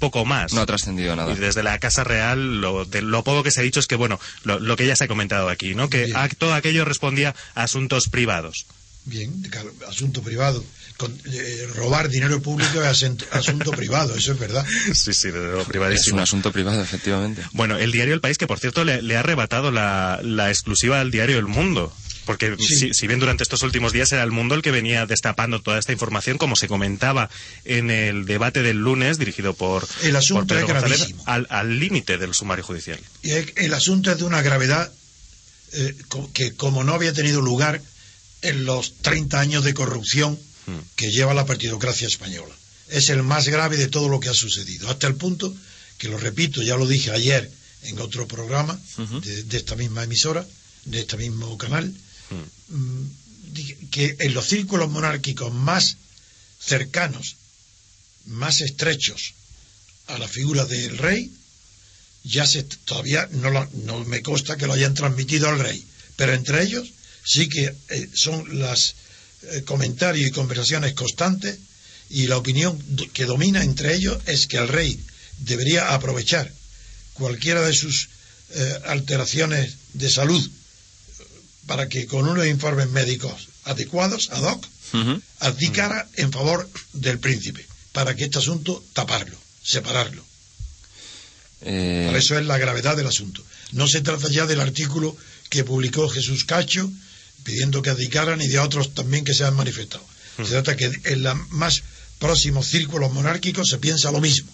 poco 0.00 0.24
más. 0.24 0.52
no 0.52 0.62
ha 0.62 0.66
trascendido 0.66 1.14
nada. 1.14 1.32
Y 1.32 1.36
desde 1.36 1.62
la 1.62 1.78
Casa 1.78 2.02
Real, 2.02 2.60
lo, 2.60 2.84
de, 2.84 3.02
lo 3.02 3.22
poco 3.22 3.44
que 3.44 3.52
se 3.52 3.60
ha 3.60 3.62
dicho 3.62 3.78
es 3.78 3.86
que, 3.86 3.94
bueno, 3.94 4.18
lo, 4.42 4.58
lo 4.58 4.76
que 4.76 4.84
ya 4.86 4.96
se 4.96 5.04
ha 5.04 5.08
comentado 5.08 5.48
aquí, 5.48 5.76
¿no? 5.76 5.88
Que 5.88 6.10
a- 6.16 6.28
todo 6.28 6.54
aquello 6.54 6.84
respondía 6.84 7.36
a 7.54 7.62
asuntos 7.62 8.08
privados. 8.08 8.66
Bien, 9.04 9.42
claro, 9.42 9.72
asunto 9.88 10.22
privado. 10.22 10.64
Con- 10.96 11.16
eh, 11.32 11.66
robar 11.74 12.08
dinero 12.08 12.40
público 12.42 12.82
es 12.82 13.02
asent- 13.02 13.24
asunto 13.32 13.70
privado, 13.72 14.14
eso 14.16 14.32
es 14.32 14.38
verdad. 14.38 14.64
Sí, 14.94 15.12
sí, 15.12 15.30
de 15.30 15.38
lo 15.40 15.60
Es 15.62 15.66
privadísimo. 15.68 16.16
un 16.16 16.22
asunto 16.22 16.50
privado, 16.52 16.80
efectivamente. 16.82 17.42
Bueno, 17.52 17.76
el 17.78 17.90
diario 17.92 18.14
El 18.14 18.20
País, 18.20 18.38
que 18.38 18.46
por 18.46 18.58
cierto 18.60 18.84
le, 18.84 19.02
le 19.02 19.16
ha 19.16 19.20
arrebatado 19.20 19.70
la, 19.70 20.20
la 20.22 20.50
exclusiva 20.50 21.00
al 21.00 21.10
diario 21.10 21.38
El 21.38 21.46
Mundo. 21.46 21.92
Porque 22.24 22.56
Sí. 22.58 22.76
si, 22.76 22.94
si 22.94 23.06
bien 23.06 23.18
durante 23.20 23.42
estos 23.42 23.62
últimos 23.62 23.92
días 23.92 24.12
era 24.12 24.22
el 24.22 24.30
mundo 24.30 24.54
el 24.54 24.62
que 24.62 24.70
venía 24.70 25.06
destapando 25.06 25.60
toda 25.60 25.78
esta 25.78 25.92
información, 25.92 26.38
como 26.38 26.54
se 26.56 26.68
comentaba 26.68 27.28
en 27.64 27.90
el 27.90 28.24
debate 28.26 28.62
del 28.62 28.78
lunes, 28.78 29.18
dirigido 29.18 29.54
por, 29.54 29.86
El 30.02 30.16
asunto 30.16 30.46
por 30.54 30.56
Pedro 30.66 30.78
es 30.78 30.84
gravísimo. 30.84 31.22
al 31.26 31.46
al 31.50 31.78
límite 31.78 32.18
del 32.18 32.34
sumario 32.34 32.64
judicial. 32.64 32.98
Y 33.22 33.30
el 33.32 33.74
asunto 33.74 34.12
es 34.12 34.18
de 34.18 34.24
una 34.24 34.42
gravedad 34.42 34.92
eh, 35.72 35.96
que 36.34 36.54
como 36.54 36.84
no 36.84 36.94
había 36.94 37.12
tenido 37.12 37.40
lugar 37.40 37.80
en 38.42 38.64
los 38.64 38.94
30 39.02 39.40
años 39.40 39.64
de 39.64 39.74
corrupción 39.74 40.38
Hmm. 40.64 40.78
que 40.94 41.10
lleva 41.10 41.34
la 41.34 41.44
partidocracia 41.44 42.06
española. 42.06 42.54
Es 42.88 43.08
el 43.08 43.24
más 43.24 43.48
grave 43.48 43.76
de 43.76 43.88
todo 43.88 44.08
lo 44.08 44.20
que 44.20 44.28
ha 44.28 44.34
sucedido, 44.34 44.88
hasta 44.88 45.08
el 45.08 45.16
punto 45.16 45.52
que, 45.98 46.06
lo 46.08 46.18
repito, 46.18 46.62
ya 46.62 46.76
lo 46.76 46.86
dije 46.86 47.10
ayer 47.10 47.50
en 47.82 47.98
otro 47.98 48.28
programa 48.28 48.78
de, 49.24 49.56
esta 49.56 49.74
misma 49.74 50.04
emisora, 50.04 50.46
de 50.84 51.00
este 51.00 51.16
mismo 51.16 51.58
canal, 51.58 51.92
mm, 52.68 53.04
que 53.90 54.16
en 54.18 54.34
los 54.34 54.48
círculos 54.48 54.90
monárquicos 54.90 55.52
más 55.52 55.96
cercanos, 56.58 57.36
más 58.26 58.60
estrechos 58.60 59.34
a 60.06 60.18
la 60.18 60.28
figura 60.28 60.64
del 60.64 60.98
rey, 60.98 61.30
ya 62.24 62.46
se 62.46 62.62
todavía 62.62 63.28
no, 63.32 64.04
me 64.04 64.22
consta 64.22 64.56
que 64.56 64.66
lo 64.66 64.74
hayan 64.74 64.94
transmitido 64.94 65.48
al 65.48 65.58
rey, 65.58 65.84
pero 66.16 66.34
entre 66.34 66.62
ellos 66.62 66.88
sí 67.24 67.48
que 67.48 67.74
eh, 67.88 68.08
son 68.14 68.58
los 68.58 68.94
eh, 69.42 69.62
comentarios 69.64 70.28
y 70.28 70.32
conversaciones 70.32 70.94
constantes 70.94 71.58
y 72.10 72.26
la 72.26 72.36
opinión 72.36 72.78
que 73.12 73.24
domina 73.24 73.64
entre 73.64 73.94
ellos 73.94 74.18
es 74.26 74.46
que 74.46 74.58
el 74.58 74.68
rey 74.68 75.00
debería 75.38 75.94
aprovechar 75.94 76.52
cualquiera 77.14 77.62
de 77.62 77.72
sus 77.72 78.08
eh, 78.50 78.78
alteraciones 78.86 79.74
de 79.94 80.10
salud 80.10 80.50
para 81.66 81.88
que 81.88 82.06
con 82.06 82.28
unos 82.28 82.46
informes 82.46 82.88
médicos 82.90 83.48
adecuados, 83.64 84.30
ad 84.32 84.42
hoc, 84.42 84.66
abdicara 85.40 86.08
en 86.16 86.32
favor 86.32 86.68
del 86.92 87.18
príncipe, 87.18 87.66
para 87.92 88.14
que 88.14 88.24
este 88.24 88.38
asunto 88.38 88.82
taparlo, 88.92 89.36
separarlo. 89.62 90.24
Por 91.60 92.16
eso 92.16 92.38
es 92.38 92.44
la 92.46 92.58
gravedad 92.58 92.96
del 92.96 93.06
asunto. 93.06 93.44
No 93.72 93.86
se 93.86 94.00
trata 94.00 94.28
ya 94.28 94.46
del 94.46 94.60
artículo 94.60 95.16
que 95.48 95.64
publicó 95.64 96.08
Jesús 96.08 96.44
Cacho 96.44 96.90
pidiendo 97.44 97.82
que 97.82 97.90
abdicaran 97.90 98.40
y 98.40 98.48
de 98.48 98.58
otros 98.58 98.94
también 98.94 99.24
que 99.24 99.34
se 99.34 99.44
han 99.44 99.54
manifestado. 99.54 100.04
Se 100.38 100.50
trata 100.50 100.76
que 100.76 100.90
en 101.04 101.22
los 101.22 101.50
más 101.50 101.82
próximos 102.18 102.66
círculos 102.66 103.12
monárquicos 103.12 103.68
se 103.68 103.78
piensa 103.78 104.10
lo 104.10 104.20
mismo, 104.20 104.50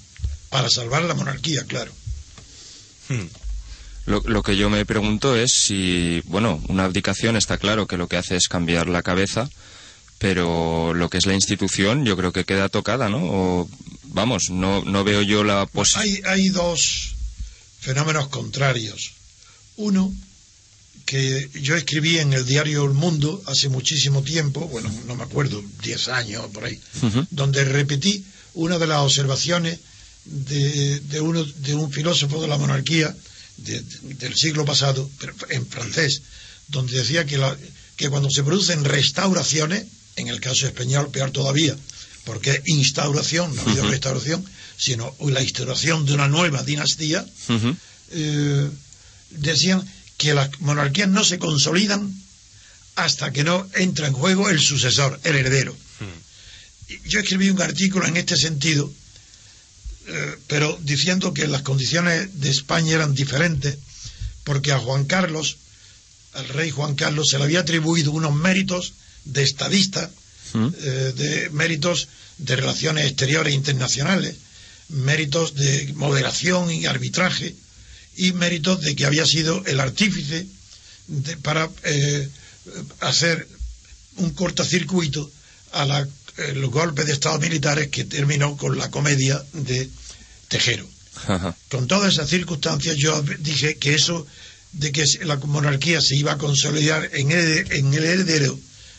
para 0.49 0.69
salvar 0.71 1.03
la 1.03 1.15
monarquía, 1.15 1.65
claro. 1.65 1.93
Lo, 4.09 4.23
lo, 4.25 4.43
que 4.43 4.57
yo 4.57 4.71
me 4.71 4.87
pregunto 4.87 5.37
es 5.37 5.53
si, 5.53 6.23
bueno, 6.25 6.63
una 6.69 6.85
abdicación 6.85 7.37
está 7.37 7.59
claro 7.59 7.87
que 7.87 7.99
lo 7.99 8.09
que 8.09 8.17
hace 8.17 8.37
es 8.37 8.49
cambiar 8.49 8.89
la 8.89 9.03
cabeza, 9.03 9.51
pero 10.19 10.95
lo 10.95 11.11
que 11.11 11.19
es 11.19 11.27
la 11.27 11.35
institución 11.35 12.07
yo 12.07 12.17
creo 12.17 12.33
que 12.33 12.47
queda 12.47 12.71
tocada, 12.71 13.11
¿no? 13.11 13.19
O, 13.23 13.71
vamos, 14.05 14.49
no, 14.49 14.83
no 14.83 15.05
veo 15.05 15.21
yo 15.21 15.45
la 15.45 15.67
posibilidad. 15.67 16.33
Hay, 16.33 16.41
hay 16.41 16.49
dos 16.49 17.17
fenómenos 17.81 18.29
contrarios. 18.29 19.13
Uno, 19.77 20.11
que 21.05 21.51
yo 21.61 21.77
escribí 21.77 22.19
en 22.19 22.33
el 22.33 22.47
diario 22.47 22.85
El 22.85 22.95
Mundo 22.95 23.43
hace 23.47 23.69
muchísimo 23.69 24.23
tiempo, 24.23 24.69
bueno, 24.69 24.91
no 25.07 25.17
me 25.17 25.25
acuerdo, 25.25 25.63
10 25.83 26.09
años 26.09 26.47
por 26.53 26.65
ahí, 26.65 26.81
donde 27.31 27.65
repetí 27.65 28.25
una 28.55 28.79
de 28.79 28.87
las 28.87 29.01
observaciones 29.01 29.79
de, 30.25 31.01
de, 31.01 31.21
uno, 31.21 31.45
de 31.45 31.75
un 31.75 31.93
filósofo 31.93 32.41
de 32.41 32.49
la 32.49 32.59
monarquía 32.59 33.15
del 33.59 34.35
siglo 34.35 34.65
pasado, 34.65 35.11
en 35.51 35.67
francés, 35.67 36.23
donde 36.69 36.99
decía 36.99 37.27
que, 37.27 37.39
la, 37.39 37.57
que 37.97 38.09
cuando 38.09 38.31
se 38.31 38.43
producen 38.43 38.85
restauraciones, 38.85 39.85
en 40.17 40.29
el 40.29 40.41
caso 40.41 40.67
español 40.67 41.11
peor 41.11 41.31
todavía, 41.31 41.77
porque 42.25 42.51
es 42.51 42.61
instauración, 42.67 43.55
no 43.55 43.63
ha 43.63 43.65
habido 43.65 43.89
restauración, 43.89 44.45
sino 44.77 45.15
la 45.21 45.43
instauración 45.43 46.07
de 46.07 46.15
una 46.15 46.29
nueva 46.29 46.63
dinastía, 46.63 47.27
eh, 48.11 48.71
decían 49.31 49.83
que 50.17 50.35
las 50.35 50.61
monarquías 50.61 51.09
no 51.09 51.25
se 51.25 51.39
consolidan 51.39 52.13
hasta 52.97 53.33
que 53.33 53.45
no 53.45 53.67
entra 53.75 54.09
en 54.09 54.13
juego 54.13 54.51
el 54.51 54.61
sucesor, 54.61 55.19
el 55.25 55.37
heredero. 55.37 55.77
Yo 57.07 57.21
escribí 57.21 57.51
un 57.51 57.61
artículo 57.61 58.07
en 58.07 58.17
este 58.17 58.37
sentido, 58.37 58.93
eh, 60.09 60.37
pero 60.47 60.79
diciendo 60.83 61.35
que 61.35 61.47
las 61.47 61.63
condiciones 61.63 62.41
de 62.41 62.51
España 62.51 62.95
eran 62.95 63.15
diferentes, 63.15 63.77
porque 64.45 64.73
a 64.73 64.79
Juan 64.79 65.05
Carlos, 65.05 65.59
al 66.33 66.49
rey 66.49 66.71
Juan 66.71 66.95
Carlos, 66.95 67.29
se 67.31 67.39
le 67.39 67.45
había 67.45 67.61
atribuido 67.61 68.13
unos 68.13 68.35
méritos 68.35 68.95
de 69.25 69.43
estadista, 69.43 70.11
hmm. 70.55 70.69
eh, 70.81 71.13
de 71.17 71.51
méritos 71.51 72.09
de 72.39 72.57
relaciones 72.57 73.07
exteriores 73.07 73.55
internacionales, 73.55 74.37
méritos 74.89 75.55
de 75.55 75.93
moderación 75.95 76.71
y 76.71 76.87
arbitraje, 76.87 77.55
y 78.17 78.33
méritos 78.33 78.81
de 78.81 78.97
que 78.97 79.07
había 79.07 79.27
sido 79.27 79.63
el 79.67 79.79
artífice 79.79 80.47
para 81.43 81.71
eh, 81.85 82.29
hacer 83.01 83.47
un 84.17 84.31
cortocircuito 84.31 85.31
a 85.73 86.01
eh, 86.01 86.07
los 86.55 86.71
golpes 86.71 87.07
de 87.07 87.13
Estado 87.13 87.39
militares 87.39 87.89
que 87.89 88.05
terminó 88.05 88.57
con 88.57 88.79
la 88.79 88.91
comedia 88.91 89.43
de 89.53 89.89
Tejero. 90.49 90.89
Con 91.69 91.89
todas 91.89 92.15
esas 92.15 92.29
circunstancias 92.29 92.97
yo 92.97 93.21
dije 93.41 93.77
que 93.77 93.95
eso 93.95 94.27
de 94.73 94.93
que 94.93 95.05
la 95.25 95.37
monarquía 95.37 96.01
se 96.01 96.17
iba 96.17 96.33
a 96.33 96.39
consolidar 96.39 97.11
en 97.13 97.33
el, 97.33 97.73
en 97.73 97.93
el 97.95 98.05
heredero 98.05 98.59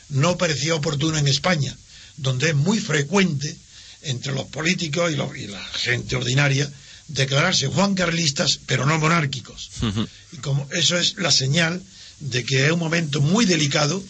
no 0.09 0.37
parecía 0.37 0.75
oportuno 0.75 1.17
en 1.17 1.27
España, 1.27 1.75
donde 2.17 2.49
es 2.49 2.55
muy 2.55 2.79
frecuente 2.79 3.55
entre 4.01 4.33
los 4.33 4.45
políticos 4.47 5.11
y 5.11 5.47
la 5.47 5.63
gente 5.73 6.15
ordinaria 6.15 6.69
declararse 7.07 7.67
Juan 7.67 7.95
Carlistas, 7.95 8.59
pero 8.65 8.85
no 8.85 8.97
monárquicos. 8.99 9.69
Y 10.31 10.37
como 10.37 10.67
eso 10.71 10.97
es 10.97 11.15
la 11.17 11.31
señal 11.31 11.81
de 12.19 12.43
que 12.43 12.65
es 12.65 12.71
un 12.71 12.79
momento 12.79 13.21
muy 13.21 13.45
delicado 13.45 14.03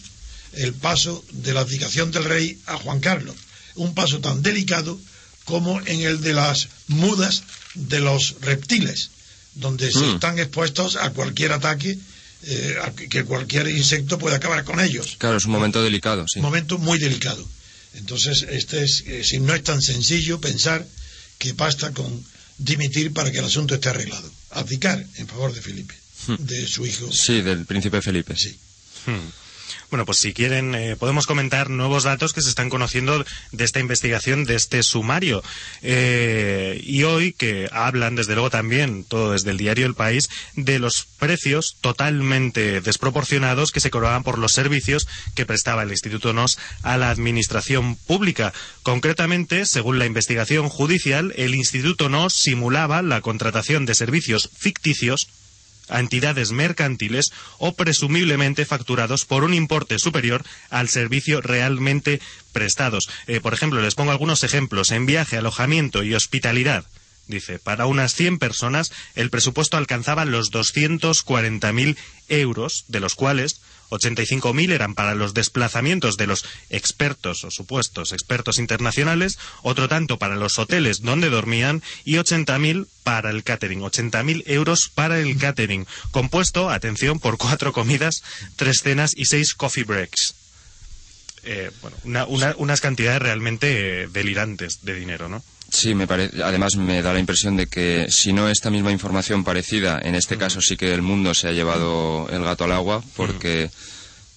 el 0.54 0.74
paso 0.74 1.24
de 1.32 1.54
la 1.54 1.60
abdicación 1.60 2.10
del 2.10 2.24
rey 2.24 2.58
a 2.66 2.76
Juan 2.76 3.00
Carlos. 3.00 3.36
Un 3.76 3.94
paso 3.94 4.20
tan 4.20 4.42
delicado 4.42 4.98
como 5.44 5.80
en 5.86 6.02
el 6.02 6.20
de 6.20 6.34
las 6.34 6.68
mudas 6.88 7.42
de 7.74 8.00
los 8.00 8.36
reptiles, 8.40 9.10
donde 9.54 9.90
se 9.90 9.98
mm. 9.98 10.14
están 10.14 10.38
expuestos 10.38 10.96
a 10.96 11.10
cualquier 11.10 11.52
ataque, 11.52 11.98
eh, 12.42 12.76
que 13.10 13.24
cualquier 13.24 13.68
insecto 13.68 14.18
puede 14.18 14.36
acabar 14.36 14.64
con 14.64 14.80
ellos. 14.80 15.16
Claro, 15.18 15.36
es 15.36 15.44
un 15.44 15.52
momento 15.52 15.82
delicado, 15.82 16.26
sí. 16.28 16.38
Un 16.38 16.44
momento 16.44 16.78
muy 16.78 16.98
delicado. 16.98 17.46
Entonces, 17.94 18.46
este 18.48 18.84
es, 18.84 19.04
eh, 19.06 19.24
si 19.24 19.40
no 19.40 19.54
es 19.54 19.62
tan 19.62 19.82
sencillo 19.82 20.40
pensar 20.40 20.86
que 21.38 21.52
basta 21.52 21.92
con 21.92 22.24
dimitir 22.58 23.12
para 23.12 23.32
que 23.32 23.38
el 23.38 23.44
asunto 23.44 23.74
esté 23.74 23.88
arreglado. 23.88 24.30
Abdicar 24.50 25.04
en 25.16 25.26
favor 25.26 25.52
de 25.52 25.62
Felipe, 25.62 25.94
hmm. 26.28 26.34
de 26.38 26.66
su 26.66 26.86
hijo. 26.86 27.10
Sí, 27.12 27.40
del 27.40 27.64
príncipe 27.66 28.00
Felipe. 28.02 28.36
Sí. 28.36 28.56
Hmm. 29.06 29.28
Bueno, 29.90 30.06
pues 30.06 30.18
si 30.18 30.32
quieren, 30.32 30.74
eh, 30.74 30.96
podemos 30.96 31.26
comentar 31.26 31.70
nuevos 31.70 32.04
datos 32.04 32.32
que 32.32 32.42
se 32.42 32.48
están 32.48 32.70
conociendo 32.70 33.24
de 33.52 33.64
esta 33.64 33.80
investigación, 33.80 34.44
de 34.44 34.56
este 34.56 34.82
sumario. 34.82 35.42
Eh, 35.82 36.80
y 36.84 37.02
hoy 37.04 37.32
que 37.32 37.68
hablan, 37.72 38.16
desde 38.16 38.34
luego 38.34 38.50
también, 38.50 39.04
todo 39.04 39.32
desde 39.32 39.50
el 39.50 39.58
diario 39.58 39.86
El 39.86 39.94
País, 39.94 40.30
de 40.54 40.78
los 40.78 41.06
precios 41.18 41.76
totalmente 41.80 42.80
desproporcionados 42.80 43.72
que 43.72 43.80
se 43.80 43.90
cobraban 43.90 44.22
por 44.22 44.38
los 44.38 44.52
servicios 44.52 45.06
que 45.34 45.46
prestaba 45.46 45.82
el 45.82 45.90
Instituto 45.90 46.32
NOS 46.32 46.58
a 46.82 46.96
la 46.96 47.10
Administración 47.10 47.96
Pública. 47.96 48.52
Concretamente, 48.82 49.66
según 49.66 49.98
la 49.98 50.06
investigación 50.06 50.68
judicial, 50.68 51.32
el 51.36 51.54
Instituto 51.54 52.08
NOS 52.08 52.34
simulaba 52.34 53.02
la 53.02 53.20
contratación 53.20 53.86
de 53.86 53.94
servicios 53.94 54.50
ficticios 54.56 55.28
a 55.90 56.00
entidades 56.00 56.52
mercantiles 56.52 57.32
o 57.58 57.74
presumiblemente 57.74 58.64
facturados 58.64 59.24
por 59.24 59.44
un 59.44 59.54
importe 59.54 59.98
superior 59.98 60.44
al 60.70 60.88
servicio 60.88 61.40
realmente 61.40 62.20
prestados. 62.52 63.08
Eh, 63.26 63.40
por 63.40 63.54
ejemplo, 63.54 63.80
les 63.80 63.94
pongo 63.94 64.12
algunos 64.12 64.44
ejemplos. 64.44 64.90
En 64.90 65.06
viaje, 65.06 65.36
alojamiento 65.36 66.02
y 66.02 66.14
hospitalidad. 66.14 66.84
Dice, 67.26 67.60
para 67.60 67.86
unas 67.86 68.14
100 68.14 68.38
personas 68.38 68.90
el 69.14 69.30
presupuesto 69.30 69.76
alcanzaba 69.76 70.24
los 70.24 70.50
240.000 70.50 71.96
euros, 72.28 72.84
de 72.88 72.98
los 72.98 73.14
cuales 73.14 73.60
85.000 73.90 74.72
eran 74.72 74.94
para 74.94 75.14
los 75.14 75.34
desplazamientos 75.34 76.16
de 76.16 76.26
los 76.26 76.44
expertos 76.70 77.44
o 77.44 77.50
supuestos 77.50 78.12
expertos 78.12 78.58
internacionales, 78.58 79.38
otro 79.62 79.88
tanto 79.88 80.18
para 80.18 80.36
los 80.36 80.58
hoteles 80.58 81.02
donde 81.02 81.30
dormían 81.30 81.82
y 82.04 82.14
80.000 82.14 82.86
para 83.02 83.30
el 83.30 83.42
catering. 83.42 83.80
80.000 83.80 84.44
euros 84.46 84.90
para 84.94 85.18
el 85.18 85.36
catering, 85.36 85.86
compuesto, 86.10 86.70
atención, 86.70 87.18
por 87.18 87.38
cuatro 87.38 87.72
comidas, 87.72 88.22
tres 88.56 88.78
cenas 88.82 89.12
y 89.16 89.26
seis 89.26 89.54
coffee 89.54 89.84
breaks. 89.84 90.34
Eh, 91.42 91.70
bueno, 91.80 92.26
unas 92.58 92.80
cantidades 92.80 93.22
realmente 93.22 94.02
eh, 94.02 94.08
delirantes 94.08 94.84
de 94.84 94.94
dinero, 94.94 95.28
¿no? 95.28 95.42
Sí, 95.70 95.94
me 95.94 96.06
parece. 96.06 96.42
Además, 96.42 96.76
me 96.76 97.00
da 97.00 97.12
la 97.12 97.20
impresión 97.20 97.56
de 97.56 97.66
que 97.66 98.06
si 98.10 98.32
no 98.32 98.48
esta 98.48 98.70
misma 98.70 98.92
información 98.92 99.44
parecida, 99.44 100.00
en 100.02 100.14
este 100.14 100.36
caso 100.36 100.60
sí 100.60 100.76
que 100.76 100.92
el 100.92 101.02
mundo 101.02 101.34
se 101.34 101.48
ha 101.48 101.52
llevado 101.52 102.28
el 102.30 102.42
gato 102.42 102.64
al 102.64 102.72
agua, 102.72 103.02
porque 103.16 103.70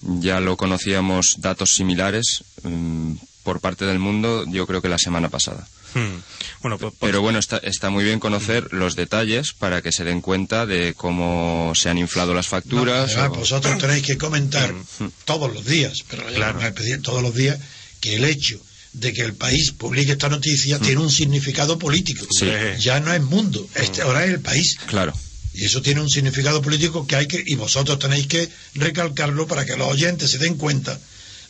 ya 0.00 0.40
lo 0.40 0.56
conocíamos 0.56 1.36
datos 1.38 1.70
similares 1.74 2.44
mm, 2.62 3.14
por 3.42 3.60
parte 3.60 3.84
del 3.84 3.98
mundo, 3.98 4.44
yo 4.48 4.66
creo 4.66 4.80
que 4.80 4.88
la 4.88 4.98
semana 4.98 5.28
pasada. 5.28 5.66
Bueno, 5.94 6.78
pues, 6.78 6.92
pues 6.92 6.94
Pero 7.00 7.20
bueno, 7.20 7.38
está, 7.38 7.58
está, 7.58 7.90
muy 7.90 8.04
bien 8.04 8.18
conocer 8.18 8.72
los 8.72 8.96
detalles 8.96 9.52
para 9.52 9.80
que 9.80 9.92
se 9.92 10.02
den 10.02 10.20
cuenta 10.20 10.66
de 10.66 10.94
cómo 10.94 11.72
se 11.74 11.88
han 11.88 11.98
inflado 11.98 12.34
las 12.34 12.48
facturas. 12.48 13.14
Vosotros 13.28 13.78
tenéis 13.78 14.04
que 14.04 14.18
comentar 14.18 14.74
todos 15.24 15.52
los 15.52 15.64
días, 15.64 16.04
pero 16.08 16.24
claro. 16.26 16.58
todos 17.02 17.22
los 17.22 17.34
días 17.34 17.58
que 18.00 18.16
el 18.16 18.24
hecho 18.24 18.60
de 18.94 19.12
que 19.12 19.22
el 19.22 19.34
país 19.34 19.72
publique 19.72 20.12
esta 20.12 20.28
noticia 20.28 20.78
tiene 20.78 21.00
un 21.00 21.10
significado 21.10 21.78
político. 21.78 22.26
Ya 22.78 23.00
no 23.00 23.12
es 23.12 23.22
mundo, 23.22 23.68
este 23.74 24.02
ahora 24.02 24.24
es 24.24 24.30
el 24.30 24.40
país. 24.40 24.76
Claro. 24.86 25.12
Y 25.52 25.64
eso 25.64 25.82
tiene 25.82 26.00
un 26.00 26.10
significado 26.10 26.62
político 26.62 27.06
que 27.06 27.16
hay 27.16 27.26
que, 27.26 27.42
y 27.44 27.54
vosotros 27.54 27.98
tenéis 27.98 28.26
que 28.26 28.48
recalcarlo 28.74 29.46
para 29.46 29.64
que 29.64 29.76
los 29.76 29.88
oyentes 29.88 30.30
se 30.30 30.38
den 30.38 30.56
cuenta 30.56 30.98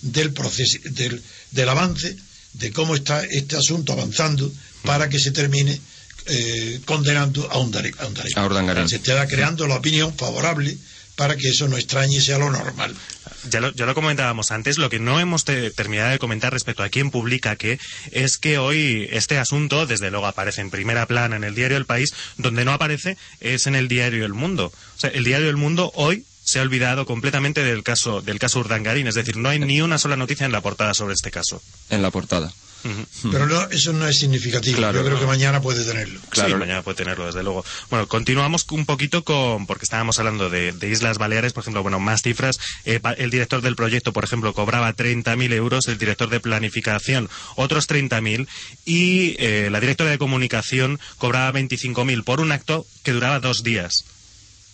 del 0.03 0.33
proceso, 0.33 0.79
del, 0.85 1.23
del 1.53 1.69
avance, 1.69 2.17
de 2.55 2.71
cómo 2.71 2.95
está 2.95 3.25
este 3.25 3.57
asunto 3.57 3.93
avanzando 3.93 4.53
para 4.83 5.09
que 5.09 5.19
se 5.19 5.31
termine 5.31 5.81
eh, 6.27 6.81
condenando 6.85 7.51
a, 7.51 7.59
un 7.59 7.75
a, 7.75 8.47
Urdangarín. 8.47 8.89
Se 8.89 8.97
está 8.97 9.27
creando 9.27 9.67
la 9.67 9.77
opinión 9.77 10.15
favorable 10.15 10.77
para 11.17 11.37
que 11.37 11.49
eso 11.49 11.69
no 11.69 11.77
extrañe 11.77 12.21
sea 12.21 12.39
lo 12.39 12.51
normal. 12.51 12.95
Ya 13.51 13.61
lo 13.61 13.95
comentábamos 13.95 14.51
antes, 14.53 14.79
lo 14.79 14.89
que 14.89 14.99
no 14.99 15.21
hemos 15.21 15.45
terminado 15.45 16.11
de 16.11 16.19
comentar 16.19 16.53
respecto 16.53 16.83
a 16.83 16.89
quién 16.89 17.11
publica 17.11 17.57
qué 17.57 17.79
es 18.11 18.39
que 18.39 18.57
hoy 18.57 19.07
este 19.11 19.39
asunto, 19.39 19.87
desde 19.87 20.11
luego, 20.11 20.27
aparece 20.27 20.63
en 20.63 20.71
primera 20.71 21.07
plana 21.07 21.37
en 21.37 21.45
el 21.45 21.55
diario 21.55 21.77
El 21.77 21.85
País, 21.85 22.15
donde 22.39 22.65
no 22.65 22.73
aparece 22.73 23.19
es 23.41 23.67
en 23.67 23.75
el 23.75 23.87
diario 23.89 24.25
El 24.25 24.33
Mundo. 24.33 24.73
O 24.97 25.01
sea, 25.01 25.11
el 25.11 25.25
diario 25.25 25.51
El 25.51 25.57
Mundo 25.57 25.93
hoy 25.95 26.25
se 26.45 26.59
ha 26.59 26.63
olvidado 26.63 27.07
completamente 27.07 27.65
del 27.65 27.83
caso 27.83 28.21
del 28.21 28.39
caso 28.39 28.61
Urdangarín, 28.61 29.07
es 29.07 29.15
decir, 29.15 29.37
no 29.37 29.49
hay 29.49 29.59
ni 29.59 29.81
una 29.81 29.99
sola 29.99 30.17
noticia 30.17 30.47
en 30.47 30.53
la 30.53 30.61
portada 30.61 30.95
sobre 30.95 31.15
este 31.15 31.31
caso. 31.31 31.63
En 31.91 32.03
la 32.03 32.11
portada. 32.11 32.53
Pero 33.31 33.47
no, 33.47 33.63
eso 33.71 33.93
no 33.95 34.07
es 34.07 34.19
significativo. 34.19 34.79
Yo 34.93 35.05
creo 35.05 35.19
que 35.19 35.27
mañana 35.27 35.63
puede 35.63 35.85
tenerlo. 35.85 36.21
Claro, 36.29 36.51
sí, 36.51 36.55
mañana 36.57 36.83
puede 36.83 36.97
tenerlo, 36.97 37.27
desde 37.27 37.43
luego. 37.43 37.65
Bueno, 37.89 38.07
continuamos 38.09 38.67
un 38.71 38.85
poquito 38.85 39.25
con, 39.25 39.67
porque 39.67 39.85
estábamos 39.85 40.19
hablando 40.19 40.51
de, 40.51 40.75
Islas 40.83 41.17
Baleares, 41.17 41.55
por 41.55 41.63
ejemplo, 41.63 41.83
bueno, 41.83 41.99
más 41.99 42.23
cifras. 42.23 42.61
Eh, 42.85 43.01
el 43.17 43.31
director 43.31 43.63
del 43.63 43.75
proyecto, 43.75 44.13
por 44.13 44.25
ejemplo, 44.25 44.53
cobraba 44.53 44.95
30.000 44.95 45.53
euros, 45.55 45.89
el 45.89 45.97
director 45.97 46.29
de 46.29 46.41
planificación 46.41 47.31
otros 47.57 47.89
30.000 47.89 48.47
y 48.85 49.37
eh, 49.39 49.69
la 49.71 49.81
directora 49.81 50.11
de 50.11 50.19
comunicación 50.19 51.01
cobraba 51.17 51.59
25.000 51.59 52.23
por 52.25 52.41
un 52.41 52.53
acto 52.53 52.87
que 53.03 53.13
duraba 53.13 53.41
dos 53.41 53.63
días. 53.63 54.05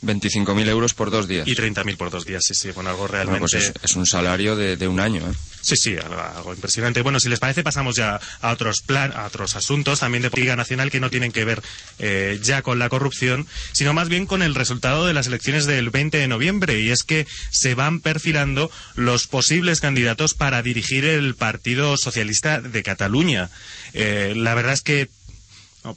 25.000 0.03 0.69
euros 0.69 0.95
por 0.95 1.11
dos 1.11 1.29
días. 1.29 1.47
Y 1.47 1.55
30.000 1.55 1.97
por 1.97 2.11
dos 2.11 2.25
días, 2.25 2.45
sí, 2.45 2.55
sí. 2.55 2.71
Bueno, 2.71 2.91
algo 2.91 3.07
realmente... 3.07 3.41
Bueno, 3.41 3.47
pues 3.51 3.73
es, 3.83 3.97
un 3.97 4.07
salario 4.07 4.57
de, 4.57 4.89
un 4.89 5.01
año, 5.01 5.29
¿eh? 5.31 5.35
Sí, 5.61 5.77
sí, 5.77 5.97
algo, 5.97 6.55
impresionante. 6.55 7.03
Bueno, 7.03 7.21
si 7.21 7.29
les 7.29 7.39
parece, 7.39 7.63
pasamos 7.63 7.95
ya 7.95 8.19
a 8.41 8.51
otros 8.51 8.81
plan, 8.81 9.13
a 9.15 9.27
otros 9.27 9.57
asuntos 9.57 10.01
también 10.01 10.23
de 10.23 10.31
política 10.31 10.57
nacional 10.57 10.91
que 10.91 11.01
no 11.01 11.11
tienen 11.11 11.33
que 11.33 11.45
ver 11.45 11.63
eh, 11.99 12.39
ya 12.43 12.63
con 12.63 12.79
la 12.79 12.89
corrupción, 12.89 13.47
sino 13.73 13.93
más 13.93 14.09
bien 14.09 14.25
con 14.25 14.41
el 14.41 14.55
resultado 14.55 15.05
de 15.05 15.13
las 15.13 15.27
elecciones 15.27 15.67
del 15.67 15.91
20 15.91 16.17
de 16.17 16.29
noviembre. 16.29 16.81
Y 16.81 16.91
es 16.91 17.03
que 17.03 17.27
se 17.51 17.75
van 17.75 18.01
perfilando 18.01 18.71
los 18.95 19.27
posibles 19.27 19.81
candidatos 19.81 20.33
para 20.33 20.63
dirigir 20.63 21.05
el 21.05 21.35
Partido 21.35 21.99
Socialista 21.99 22.63
de 22.63 22.83
Cataluña. 22.83 23.51
Eh, 23.93 24.33
la 24.35 24.55
verdad 24.55 24.73
es 24.73 24.83
que, 24.83 25.11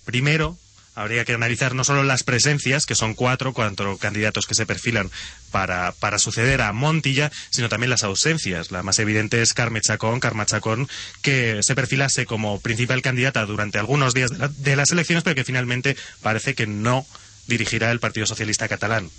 primero, 0.03 0.57
habría 0.95 1.25
que 1.25 1.33
analizar 1.33 1.75
no 1.75 1.83
solo 1.83 2.03
las 2.03 2.23
presencias, 2.23 2.85
que 2.85 2.95
son 2.95 3.13
cuatro, 3.13 3.53
cuatro 3.53 3.97
candidatos 3.97 4.45
que 4.45 4.55
se 4.55 4.65
perfilan 4.65 5.09
para, 5.51 5.91
para 5.93 6.19
suceder 6.19 6.61
a 6.61 6.73
Montilla, 6.73 7.31
sino 7.49 7.69
también 7.69 7.89
las 7.89 8.03
ausencias. 8.03 8.71
La 8.71 8.83
más 8.83 8.99
evidente 8.99 9.41
es 9.41 9.53
Carme 9.53 9.81
Chacón, 9.81 10.19
Carma 10.19 10.45
Chacón, 10.45 10.87
que 11.21 11.63
se 11.63 11.75
perfilase 11.75 12.25
como 12.25 12.59
principal 12.59 13.01
candidata 13.01 13.45
durante 13.45 13.79
algunos 13.79 14.13
días 14.13 14.31
de, 14.57 14.75
las 14.75 14.91
elecciones, 14.91 15.23
pero 15.23 15.35
que 15.35 15.43
finalmente 15.43 15.97
parece 16.21 16.55
que 16.55 16.67
no 16.67 17.05
dirigirá 17.47 17.91
el 17.91 17.99
Partido 17.99 18.25
Socialista 18.25 18.67
Catalán. 18.67 19.09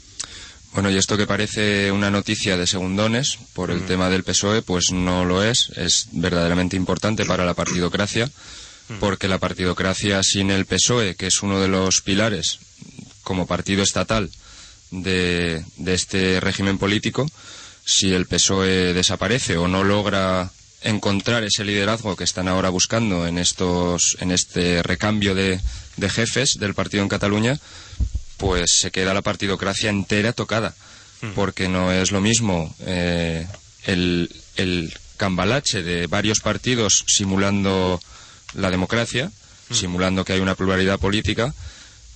Bueno, 0.73 0.91
y 0.91 0.97
esto 0.97 1.17
que 1.17 1.27
parece 1.27 1.93
una 1.93 2.11
noticia 2.11 2.57
de 2.57 2.67
segundones 2.67 3.39
por 3.53 3.71
el 3.71 3.83
mm. 3.83 3.87
tema 3.87 4.11
del 4.11 4.25
PSOE, 4.25 4.63
pues 4.63 4.91
no 4.91 5.25
lo 5.25 5.45
es. 5.45 5.71
Es 5.77 6.09
verdaderamente 6.11 6.75
importante 6.75 7.25
para 7.25 7.45
la 7.45 7.55
partidocracia 7.55 8.29
porque 9.01 9.29
la 9.29 9.39
partidocracia 9.39 10.23
sin 10.23 10.51
el 10.51 10.67
PSOE, 10.67 11.15
que 11.15 11.27
es 11.27 11.43
uno 11.43 11.61
de 11.61 11.69
los 11.69 12.03
pilares 12.03 12.59
como 13.23 13.47
partido 13.47 13.83
estatal 13.83 14.31
de, 14.91 15.65
este 15.87 16.41
régimen 16.41 16.79
político, 16.79 17.27
si 17.85 18.13
el 18.13 18.27
PSOE 18.27 18.93
desaparece 18.95 19.57
o 19.57 19.69
no 19.69 19.85
logra 19.85 20.51
encontrar 20.83 21.45
ese 21.45 21.65
liderazgo 21.65 22.17
que 22.17 22.25
están 22.25 22.47
ahora 22.47 22.69
buscando 22.69 23.27
en 23.27 23.39
estos 23.39 24.19
en 24.21 24.31
este 24.31 24.83
recambio 24.83 25.35
de, 25.35 25.61
jefes 26.11 26.59
del 26.59 26.75
partido 26.75 27.03
en 27.03 27.09
Cataluña, 27.09 27.59
pues 28.37 28.71
se 28.71 28.91
queda 28.91 29.15
la 29.15 29.23
partidocracia 29.23 29.89
entera 29.89 30.33
tocada, 30.33 30.75
porque 31.35 31.69
no 31.69 31.91
es 31.91 32.13
lo 32.13 32.21
mismo 32.21 32.75
eh, 32.81 33.47
el, 33.85 34.31
el 34.57 34.93
cambalache 35.17 35.83
de 35.83 36.07
varios 36.07 36.41
partidos 36.41 37.05
simulando 37.07 37.99
la 38.55 38.71
democracia, 38.71 39.31
mm. 39.69 39.75
simulando 39.75 40.25
que 40.25 40.35
hay 40.35 40.41
una 40.41 40.55
pluralidad 40.55 40.99
política, 40.99 41.55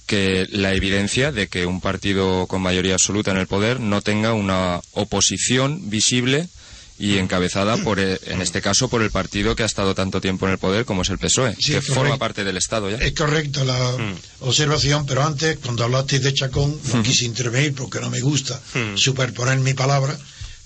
que 0.07 0.47
la 0.51 0.73
evidencia 0.73 1.33
de 1.33 1.49
que 1.49 1.67
un 1.67 1.81
partido 1.81 2.47
con 2.47 2.63
mayoría 2.63 2.95
absoluta 2.95 3.31
en 3.31 3.37
el 3.37 3.47
poder 3.47 3.79
no 3.79 4.01
tenga 4.01 4.33
una 4.33 4.81
oposición 4.93 5.91
visible 5.91 6.49
y 6.99 7.13
mm. 7.13 7.19
encabezada 7.19 7.77
por 7.77 8.01
eh, 8.01 8.19
en 8.27 8.41
este 8.41 8.61
caso 8.61 8.89
por 8.89 9.03
el 9.03 9.11
partido 9.11 9.55
que 9.55 9.63
ha 9.63 9.67
estado 9.67 9.95
tanto 9.95 10.21
tiempo 10.21 10.47
en 10.47 10.53
el 10.53 10.59
poder 10.59 10.85
como 10.85 11.03
es 11.03 11.11
el 11.11 11.19
PSOE 11.19 11.55
que 11.57 11.81
forma 11.81 12.17
parte 12.17 12.43
del 12.43 12.57
Estado 12.57 12.91
ya 12.91 12.97
es 12.97 13.13
correcta 13.13 13.65
la 13.65 13.93
mm. 13.93 14.15
observación 14.41 15.07
pero 15.07 15.23
antes 15.25 15.59
cuando 15.59 15.85
hablasteis 15.85 16.23
de 16.23 16.35
Chacón 16.35 16.81
no 16.93 17.03
quise 17.03 17.25
intervenir 17.27 17.75
porque 17.75 18.01
no 18.01 18.11
me 18.11 18.21
gusta 18.21 18.61
superponer 18.97 19.59
mi 19.59 19.75
palabra 19.75 20.19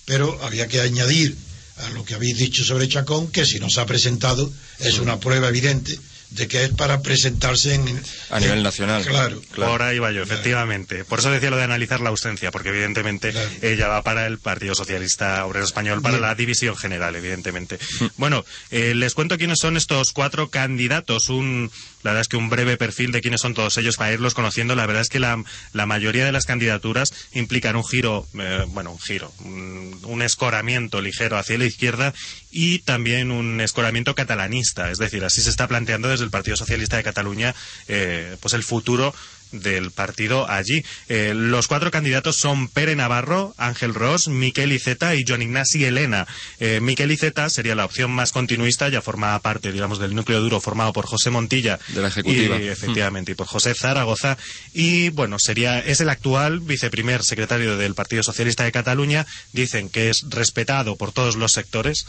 pero 0.05 0.39
había 0.43 0.69
que 0.69 0.81
añadir 0.81 1.37
a 1.85 1.91
lo 1.91 2.05
que 2.05 2.15
habéis 2.15 2.39
dicho 2.39 2.65
sobre 2.65 2.89
Chacón, 2.89 3.31
que 3.31 3.47
si 3.47 3.59
no 3.59 3.71
se 3.71 3.81
ha 3.81 3.87
presentado 3.87 4.53
es 4.79 4.99
una 4.99 5.19
prueba 5.21 5.49
evidente 5.49 5.99
de 6.35 6.49
que 6.49 6.65
es 6.65 6.71
para 6.71 7.03
presentarse 7.03 7.75
en, 7.75 8.03
a 8.31 8.41
nivel 8.41 8.63
nacional. 8.63 9.05
Claro, 9.05 9.43
claro. 9.53 9.73
Por 9.73 9.83
ahí 9.83 9.99
va 9.99 10.13
yo, 10.13 10.23
efectivamente. 10.23 11.05
Por 11.05 11.19
eso 11.19 11.31
decía 11.31 11.51
lo 11.51 11.57
de 11.57 11.65
analizar 11.65 12.01
la 12.01 12.09
ausencia, 12.09 12.51
porque 12.51 12.71
evidentemente 12.71 13.35
ella 13.61 13.89
va 13.89 14.03
para 14.03 14.27
el 14.27 14.39
Partido 14.39 14.75
Socialista 14.75 15.45
Obrero 15.45 15.65
Español, 15.65 16.01
para 16.01 16.19
la 16.19 16.35
división 16.35 16.77
general, 16.77 17.17
evidentemente. 17.17 17.79
Bueno, 18.17 18.45
eh, 18.71 18.95
les 18.95 19.15
cuento 19.15 19.37
quiénes 19.37 19.59
son 19.59 19.77
estos 19.77 20.13
cuatro 20.13 20.49
candidatos. 20.49 21.29
Un 21.29 21.71
la 22.03 22.11
verdad 22.11 22.23
es 22.23 22.29
que 22.29 22.37
un 22.37 22.51
breve 22.51 22.77
perfil 22.77 23.13
de 23.13 23.21
quiénes 23.21 23.41
son 23.41 23.55
todos 23.55 23.77
ellos 23.79 23.97
para 23.97 24.13
irlos 24.13 24.35
conociendo. 24.35 24.75
La 24.75 24.87
verdad 24.87 25.03
es 25.03 25.09
que 25.09 25.21
la, 25.21 25.43
mayoría 25.87 26.25
de 26.25 26.33
las 26.33 26.47
candidaturas 26.47 27.13
implican 27.33 27.77
un 27.77 27.85
giro, 27.85 28.27
eh, 28.39 28.65
bueno, 28.69 28.93
un 28.93 28.99
giro, 28.99 29.33
un, 29.45 30.23
escoramiento 30.23 31.01
ligero 31.01 31.37
hacia 31.37 31.59
la 31.59 31.65
izquierda 31.65 32.15
y 32.51 32.79
también 32.81 33.33
un 33.33 33.61
escoramiento 33.61 34.15
catalanista. 34.15 34.91
Es 34.91 34.99
decir, 34.99 35.25
así 35.25 35.43
se 35.43 35.51
está 35.51 35.67
planteando 35.67 36.09
desde 36.09 36.25
el 36.25 36.31
Partido 36.31 36.57
Socialista 36.57 36.97
de 36.97 37.03
Cataluña 37.03 37.55
eh, 37.89 38.37
pues 38.41 38.55
el 38.55 38.63
futuro 38.63 39.13
del 39.53 39.91
partido 39.91 40.49
allí. 40.49 40.85
Eh, 41.09 41.33
los 41.35 41.69
cuatro 41.69 41.91
candidatos 41.91 42.37
son 42.37 42.69
Pere 42.69 42.97
Navarro, 42.97 43.55
Ángel 43.57 43.95
Ross, 43.95 44.29
Miquel 44.29 44.73
Iceta 44.73 45.15
y 45.15 45.25
Joan 45.27 45.43
Ignasi 45.43 45.85
Elena. 45.85 46.27
Eh, 46.59 46.81
Miquel 46.81 47.13
Iceta 47.13 47.49
sería 47.51 47.75
la 47.75 47.85
opción 47.85 48.11
más 48.11 48.33
continuista, 48.33 48.89
ya 48.89 49.03
formaba 49.03 49.39
parte, 49.39 49.73
digamos, 49.73 49.99
del 49.99 50.15
núcleo 50.15 50.41
duro 50.41 50.61
formado 50.61 50.93
por 50.93 51.07
José 51.07 51.31
Montilla. 51.31 51.79
De 51.89 52.03
la 52.03 52.09
Ejecutiva. 52.09 52.59
Y, 52.59 52.69
efectivamente, 52.69 53.33
y 53.33 53.35
por 53.35 53.47
José 53.47 53.75
Zaragoza. 53.75 54.37
Y, 54.73 55.11
bueno, 55.11 55.39
sería, 55.39 55.79
es 55.79 56.01
el 56.01 56.09
actual 56.09 56.61
viceprimer 56.61 57.23
secretario 57.23 57.77
del 57.77 57.95
Partido 57.95 58.23
Socialista 58.23 58.65
de 58.65 58.73
Cataluña. 58.73 59.27
Dicen 59.53 59.89
que 59.89 60.11
es 60.11 60.25
respetado 60.29 60.97
por 60.97 61.13
todos 61.13 61.37
los 61.37 61.53
sectores. 61.53 62.07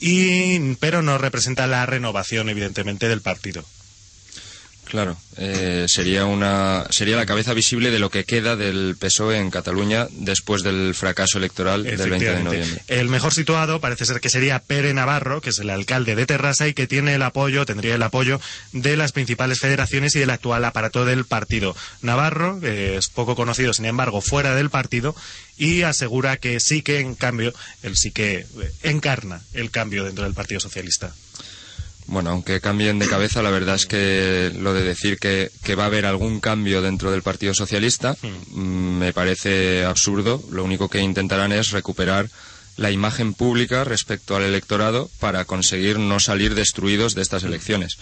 Y, 0.00 0.76
pero 0.76 1.02
no 1.02 1.18
representa 1.18 1.66
la 1.66 1.84
renovación, 1.84 2.48
evidentemente, 2.48 3.08
del 3.08 3.20
partido. 3.20 3.64
Claro, 4.88 5.18
eh, 5.36 5.84
sería 5.86 6.24
una 6.24 6.86
sería 6.88 7.16
la 7.16 7.26
cabeza 7.26 7.52
visible 7.52 7.90
de 7.90 7.98
lo 7.98 8.10
que 8.10 8.24
queda 8.24 8.56
del 8.56 8.96
PSOE 8.98 9.36
en 9.36 9.50
Cataluña 9.50 10.08
después 10.10 10.62
del 10.62 10.94
fracaso 10.94 11.36
electoral 11.36 11.84
del 11.84 12.10
20 12.10 12.30
de 12.30 12.42
noviembre. 12.42 12.82
El 12.88 13.10
mejor 13.10 13.34
situado 13.34 13.80
parece 13.80 14.06
ser 14.06 14.20
que 14.20 14.30
sería 14.30 14.60
Pere 14.60 14.94
Navarro, 14.94 15.42
que 15.42 15.50
es 15.50 15.58
el 15.58 15.68
alcalde 15.68 16.16
de 16.16 16.24
Terrassa 16.24 16.68
y 16.68 16.74
que 16.74 16.86
tiene 16.86 17.14
el 17.14 17.22
apoyo, 17.22 17.66
tendría 17.66 17.94
el 17.96 18.02
apoyo 18.02 18.40
de 18.72 18.96
las 18.96 19.12
principales 19.12 19.60
federaciones 19.60 20.16
y 20.16 20.20
del 20.20 20.30
actual 20.30 20.64
aparato 20.64 21.04
del 21.04 21.26
partido. 21.26 21.76
Navarro, 22.00 22.58
es 22.62 23.08
poco 23.08 23.36
conocido, 23.36 23.74
sin 23.74 23.84
embargo, 23.84 24.22
fuera 24.22 24.54
del 24.54 24.70
partido 24.70 25.14
y 25.58 25.82
asegura 25.82 26.38
que 26.38 26.60
sí 26.60 26.80
que 26.80 27.00
en 27.00 27.14
cambio 27.14 27.52
él 27.82 27.96
sí 27.96 28.10
que 28.10 28.46
encarna 28.82 29.42
el 29.52 29.70
cambio 29.70 30.04
dentro 30.04 30.24
del 30.24 30.34
Partido 30.34 30.60
Socialista. 30.60 31.12
Bueno, 32.08 32.30
aunque 32.30 32.62
cambien 32.62 32.98
de 32.98 33.06
cabeza, 33.06 33.42
la 33.42 33.50
verdad 33.50 33.74
es 33.74 33.84
que 33.84 34.50
lo 34.58 34.72
de 34.72 34.82
decir 34.82 35.18
que, 35.18 35.50
va 35.74 35.84
a 35.84 35.86
haber 35.86 36.06
algún 36.06 36.40
cambio 36.40 36.80
dentro 36.80 37.10
del 37.10 37.22
Partido 37.22 37.52
Socialista 37.52 38.16
mm, 38.22 38.98
me 38.98 39.12
parece 39.12 39.84
absurdo. 39.84 40.42
Lo 40.50 40.64
único 40.64 40.88
que 40.88 41.00
intentarán 41.00 41.52
es 41.52 41.70
recuperar 41.70 42.30
la 42.78 42.90
imagen 42.90 43.34
pública 43.34 43.84
respecto 43.84 44.36
al 44.36 44.44
electorado 44.44 45.10
para 45.20 45.44
conseguir 45.44 45.98
no 45.98 46.18
salir 46.18 46.54
destruidos 46.54 47.14
de 47.14 47.20
estas 47.20 47.42
elecciones. 47.44 47.98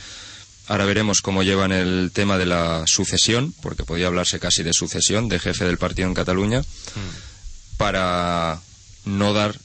Ahora 0.69 0.85
veremos 0.85 1.21
cómo 1.21 1.43
llevan 1.43 1.73
el 1.73 2.13
tema 2.15 2.39
de 2.39 2.47
la 2.47 2.85
sucesión, 2.87 3.55
porque 3.61 3.85
podía 3.85 4.07
hablarse 4.07 4.39
casi 4.39 4.63
de 4.63 4.73
sucesión 4.73 5.29
de 5.29 5.41
jefe 5.41 5.65
del 5.65 5.79
partido 5.79 6.07
en 6.07 6.15
Cataluña, 6.15 6.63
para 7.77 8.61
no 9.05 9.33
dar 9.33 9.57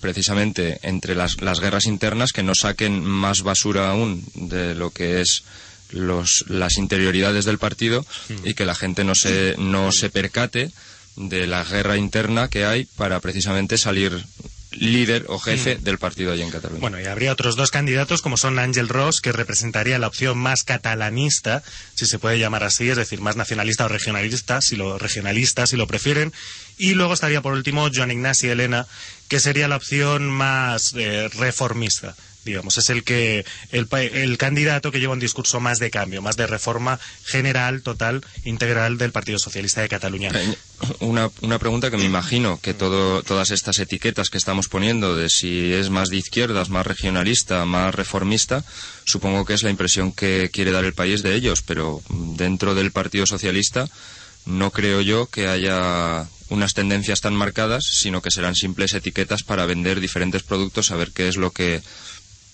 precisamente 0.00 0.78
entre 0.82 1.14
las, 1.14 1.40
las, 1.40 1.60
guerras 1.60 1.86
internas 1.86 2.32
que 2.32 2.42
no 2.42 2.54
saquen 2.54 3.04
más 3.04 3.42
basura 3.42 3.90
aún 3.90 4.24
de 4.34 4.74
lo 4.74 4.90
que 4.90 5.20
es 5.20 5.44
los, 5.90 6.44
las 6.48 6.78
interioridades 6.78 7.44
del 7.44 7.58
partido 7.58 8.04
y 8.44 8.54
que 8.54 8.64
la 8.64 8.74
gente 8.74 9.04
no 9.04 9.14
se, 9.14 9.54
no 9.58 9.92
se 9.92 10.10
percate 10.10 10.70
de 11.16 11.46
la 11.46 11.64
guerra 11.64 11.96
interna 11.96 12.48
que 12.48 12.64
hay 12.64 12.86
para 12.96 13.20
precisamente 13.20 13.76
salir 13.76 14.24
líder 14.72 15.26
o 15.28 15.38
jefe 15.38 15.76
del 15.76 15.98
partido 15.98 16.32
allí 16.32 16.42
en 16.42 16.50
Cataluña. 16.50 16.80
Bueno, 16.80 17.00
y 17.00 17.04
habría 17.04 17.32
otros 17.32 17.56
dos 17.56 17.70
candidatos 17.70 18.22
como 18.22 18.36
son 18.36 18.58
Ángel 18.58 18.88
Ross, 18.88 19.20
que 19.20 19.32
representaría 19.32 19.98
la 19.98 20.06
opción 20.06 20.38
más 20.38 20.64
catalanista, 20.64 21.62
si 21.94 22.06
se 22.06 22.18
puede 22.18 22.38
llamar 22.38 22.64
así, 22.64 22.88
es 22.88 22.96
decir, 22.96 23.20
más 23.20 23.36
nacionalista 23.36 23.84
o 23.84 23.88
regionalista, 23.88 24.60
si 24.60 24.76
lo 24.76 24.98
regionalista, 24.98 25.66
si 25.66 25.76
lo 25.76 25.86
prefieren, 25.86 26.32
y 26.78 26.94
luego 26.94 27.12
estaría 27.12 27.42
por 27.42 27.52
último 27.52 27.88
Joan 27.94 28.10
Ignasi 28.10 28.48
Elena, 28.48 28.86
que 29.32 29.40
sería 29.40 29.66
la 29.66 29.76
opción 29.76 30.28
más 30.28 30.92
eh, 30.94 31.30
reformista 31.38 32.14
digamos, 32.44 32.76
es 32.76 32.90
el 32.90 33.02
que 33.02 33.46
el, 33.70 33.88
el, 33.92 34.36
candidato 34.36 34.90
que 34.90 35.00
lleva 35.00 35.14
un 35.14 35.20
discurso 35.20 35.58
más 35.60 35.78
de 35.78 35.90
cambio, 35.90 36.20
más 36.20 36.36
de 36.36 36.46
reforma 36.46 36.98
general, 37.24 37.82
total, 37.82 38.26
integral 38.44 38.98
del 38.98 39.12
Partido 39.12 39.38
Socialista 39.38 39.80
de 39.80 39.88
Cataluña. 39.88 40.30
Eh, 40.34 40.54
una, 40.98 41.30
una 41.40 41.58
pregunta 41.58 41.90
que 41.90 41.96
me 41.96 42.04
imagino 42.04 42.58
que 42.60 42.74
todo, 42.74 43.22
todas 43.22 43.52
estas 43.52 43.78
etiquetas 43.78 44.28
que 44.28 44.38
estamos 44.38 44.68
poniendo 44.68 45.16
de 45.16 45.30
si 45.30 45.72
es 45.72 45.88
más 45.88 46.10
de 46.10 46.16
izquierdas, 46.16 46.68
más 46.68 46.86
regionalista, 46.86 47.64
más 47.64 47.94
reformista, 47.94 48.64
supongo 49.04 49.46
que 49.46 49.54
es 49.54 49.62
la 49.62 49.70
impresión 49.70 50.12
que 50.12 50.50
quiere 50.52 50.72
dar 50.72 50.84
el 50.84 50.94
país 50.94 51.22
de 51.22 51.36
ellos, 51.36 51.62
pero 51.62 52.02
dentro 52.10 52.74
del 52.74 52.90
Partido 52.90 53.24
Socialista 53.24 53.88
no 54.44 54.72
creo 54.72 55.00
yo 55.00 55.26
que 55.26 55.46
haya 55.46 56.26
unas 56.52 56.74
tendencias 56.74 57.20
tan 57.20 57.34
marcadas, 57.34 57.84
sino 57.84 58.20
que 58.20 58.30
serán 58.30 58.54
simples 58.54 58.94
etiquetas 58.94 59.42
para 59.42 59.66
vender 59.66 60.00
diferentes 60.00 60.42
productos, 60.42 60.90
a 60.90 60.96
ver 60.96 61.10
qué 61.10 61.28
es 61.28 61.36
lo 61.36 61.50
que 61.50 61.80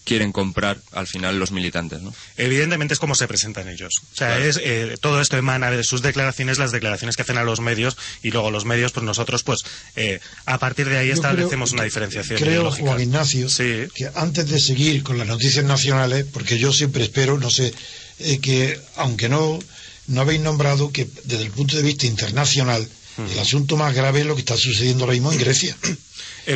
quieren 0.05 0.33
comprar 0.33 0.79
al 0.93 1.07
final 1.07 1.39
los 1.39 1.53
militantes, 1.53 2.01
¿no? 2.01 2.15
Evidentemente 2.39 2.95
es 2.95 3.01
como 3.01 3.15
se 3.15 3.29
presentan 3.29 3.69
ellos. 3.69 4.01
O 4.15 4.17
sea, 4.17 4.39
es, 4.39 4.59
eh, 4.63 4.97
todo 5.03 5.21
esto 5.21 5.37
emana 5.37 5.71
de 5.71 5.85
sus 5.85 6.01
declaraciones, 6.01 6.57
las 6.57 6.73
declaraciones 6.73 7.15
que 7.15 7.23
hacen 7.23 7.37
a 7.37 7.45
los 7.45 7.61
medios 7.61 7.99
y 8.23 8.31
luego 8.31 8.51
los 8.51 8.65
medios, 8.65 8.93
pues 8.93 9.05
nosotros, 9.05 9.43
pues 9.43 9.65
eh, 9.97 10.21
a 10.47 10.59
partir 10.59 10.89
de 10.89 10.97
ahí 10.97 11.11
establecemos 11.11 11.73
una 11.73 11.83
diferenciación. 11.83 12.39
Creo, 12.39 12.71
Juan 12.71 13.03
Ignacio, 13.03 13.49
que 13.59 14.11
antes 14.15 14.49
de 14.49 14.59
seguir 14.59 15.03
con 15.03 15.19
las 15.19 15.27
noticias 15.27 15.65
nacionales, 15.67 16.25
porque 16.33 16.59
yo 16.59 16.73
siempre 16.73 17.03
espero, 17.03 17.37
no 17.37 17.51
sé, 17.51 17.75
eh, 18.21 18.39
que 18.39 18.81
aunque 18.97 19.29
no, 19.29 19.59
no 20.07 20.21
habéis 20.23 20.41
nombrado 20.41 20.91
que 20.91 21.07
desde 21.25 21.45
el 21.45 21.51
punto 21.51 21.77
de 21.77 21.83
vista 21.83 22.07
internacional, 22.07 22.89
el 23.19 23.39
asunto 23.39 23.77
más 23.77 23.95
grave 23.95 24.21
es 24.21 24.27
lo 24.27 24.35
que 24.35 24.41
está 24.41 24.57
sucediendo 24.57 25.05
ahora 25.05 25.15
mismo 25.15 25.33
en 25.33 25.39
Grecia. 25.39 25.77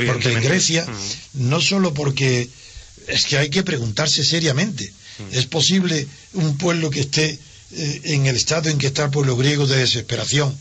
Porque 0.07 0.33
en 0.33 0.43
Grecia, 0.43 0.87
no 1.35 1.61
solo 1.61 1.93
porque 1.93 2.49
es 3.09 3.25
que 3.27 3.39
hay 3.39 3.51
que 3.51 3.63
preguntarse 3.63 4.25
seriamente. 4.25 4.93
¿Es 5.33 5.47
posible 5.47 6.07
un 6.33 6.57
pueblo 6.57 6.91
que 6.91 7.01
esté 7.01 7.39
eh, 7.75 8.01
en 8.05 8.27
el 8.27 8.37
estado 8.37 8.69
en 8.69 8.79
que 8.79 8.89
está 8.89 9.05
el 9.05 9.11
pueblo 9.11 9.37
griego 9.37 9.67
de 9.67 9.79
desesperación, 9.79 10.57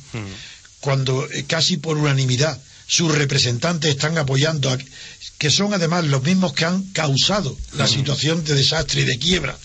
cuando 0.79 1.29
eh, 1.29 1.45
casi 1.45 1.77
por 1.77 1.97
unanimidad 1.97 2.59
sus 2.87 3.13
representantes 3.13 3.89
están 3.89 4.17
apoyando, 4.17 4.69
a, 4.69 4.77
que 5.37 5.49
son 5.49 5.73
además 5.73 6.05
los 6.05 6.23
mismos 6.23 6.53
que 6.53 6.65
han 6.65 6.83
causado 6.91 7.57
la 7.73 7.87
situación 7.87 8.43
de 8.43 8.55
desastre 8.55 9.01
y 9.01 9.05
de 9.05 9.17
quiebra 9.17 9.57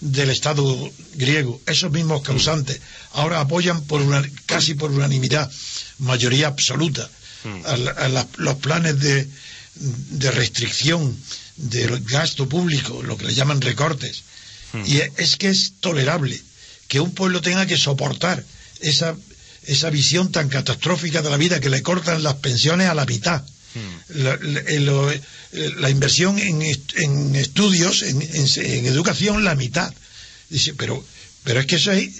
del 0.00 0.30
Estado 0.30 0.90
griego, 1.14 1.60
esos 1.66 1.90
mismos 1.90 2.22
causantes, 2.22 2.80
ahora 3.12 3.40
apoyan 3.40 3.82
por 3.84 4.00
una, 4.00 4.22
casi 4.46 4.74
por 4.74 4.90
unanimidad, 4.90 5.50
mayoría 6.00 6.48
absoluta, 6.48 7.08
a, 7.64 8.26
los 8.36 8.56
planes 8.56 8.98
de, 9.00 9.26
de 9.74 10.30
restricción 10.30 11.16
del 11.56 12.00
gasto 12.04 12.48
público, 12.48 13.02
lo 13.02 13.16
que 13.16 13.26
le 13.26 13.34
llaman 13.34 13.60
recortes. 13.60 14.22
Hmm. 14.72 14.82
Y 14.86 15.00
es 15.16 15.36
que 15.36 15.48
es 15.48 15.74
tolerable 15.80 16.40
que 16.88 17.00
un 17.00 17.12
pueblo 17.12 17.40
tenga 17.40 17.66
que 17.66 17.76
soportar 17.76 18.44
esa, 18.80 19.16
esa 19.66 19.90
visión 19.90 20.32
tan 20.32 20.48
catastrófica 20.48 21.22
de 21.22 21.30
la 21.30 21.36
vida 21.36 21.60
que 21.60 21.70
le 21.70 21.82
cortan 21.82 22.22
las 22.22 22.34
pensiones 22.36 22.88
a 22.88 22.94
la 22.94 23.06
mitad. 23.06 23.42
Hmm. 23.74 24.22
La, 25.80 25.90
inversión 25.90 26.38
en, 26.38 26.62
en 26.62 27.36
estudios, 27.36 28.02
en, 28.02 28.20
en, 28.22 28.86
educación, 28.86 29.44
la 29.44 29.54
mitad. 29.54 29.92
Dice, 30.48 30.74
pero, 30.74 31.04
pero 31.44 31.60
es 31.60 31.66
que 31.66 31.76
eso 31.76 31.90
hay. 31.90 32.12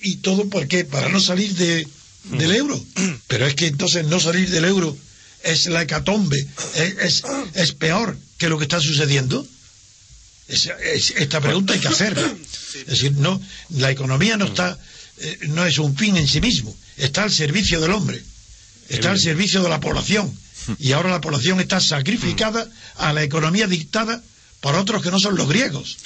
¿Y 0.00 0.16
todo 0.16 0.48
por 0.48 0.68
qué? 0.68 0.84
Para 0.84 1.08
no 1.08 1.20
salir 1.20 1.54
de, 1.54 1.86
del 2.24 2.50
hmm. 2.50 2.54
euro. 2.54 2.84
Pero 3.26 3.46
es 3.46 3.54
que 3.54 3.66
entonces 3.66 4.04
no 4.06 4.20
salir 4.20 4.50
del 4.50 4.64
euro 4.64 4.96
es 5.42 5.66
la 5.66 5.82
hecatombe, 5.82 6.46
es, 6.74 7.22
es, 7.54 7.72
peor 7.72 8.18
que 8.38 8.48
lo 8.48 8.58
que 8.58 8.64
está 8.64 8.80
sucediendo. 8.80 9.46
esta 10.48 11.40
pregunta 11.40 11.74
hay 11.74 11.80
que 11.80 11.88
hacerla. 11.88 12.34
Es 12.74 12.86
decir, 12.86 13.12
no, 13.12 13.40
la 13.70 13.90
economía 13.90 14.36
no 14.36 14.46
está, 14.46 14.78
eh, 15.18 15.38
no 15.48 15.64
es 15.64 15.78
un 15.78 15.96
fin 15.96 16.16
en 16.16 16.26
sí 16.26 16.40
mismo, 16.40 16.76
está 16.96 17.22
al 17.22 17.32
servicio 17.32 17.80
del 17.80 17.92
hombre, 17.92 18.22
está 18.88 19.10
al 19.10 19.20
servicio 19.20 19.62
de 19.62 19.68
la 19.68 19.80
población. 19.80 20.36
Y 20.78 20.92
ahora 20.92 21.10
la 21.10 21.20
población 21.20 21.60
está 21.60 21.80
sacrificada 21.80 22.68
a 22.96 23.12
la 23.12 23.22
economía 23.22 23.66
dictada 23.66 24.22
por 24.60 24.74
otros 24.74 25.02
que 25.02 25.10
no 25.10 25.18
son 25.18 25.36
los 25.36 25.48
griegos. 25.48 25.96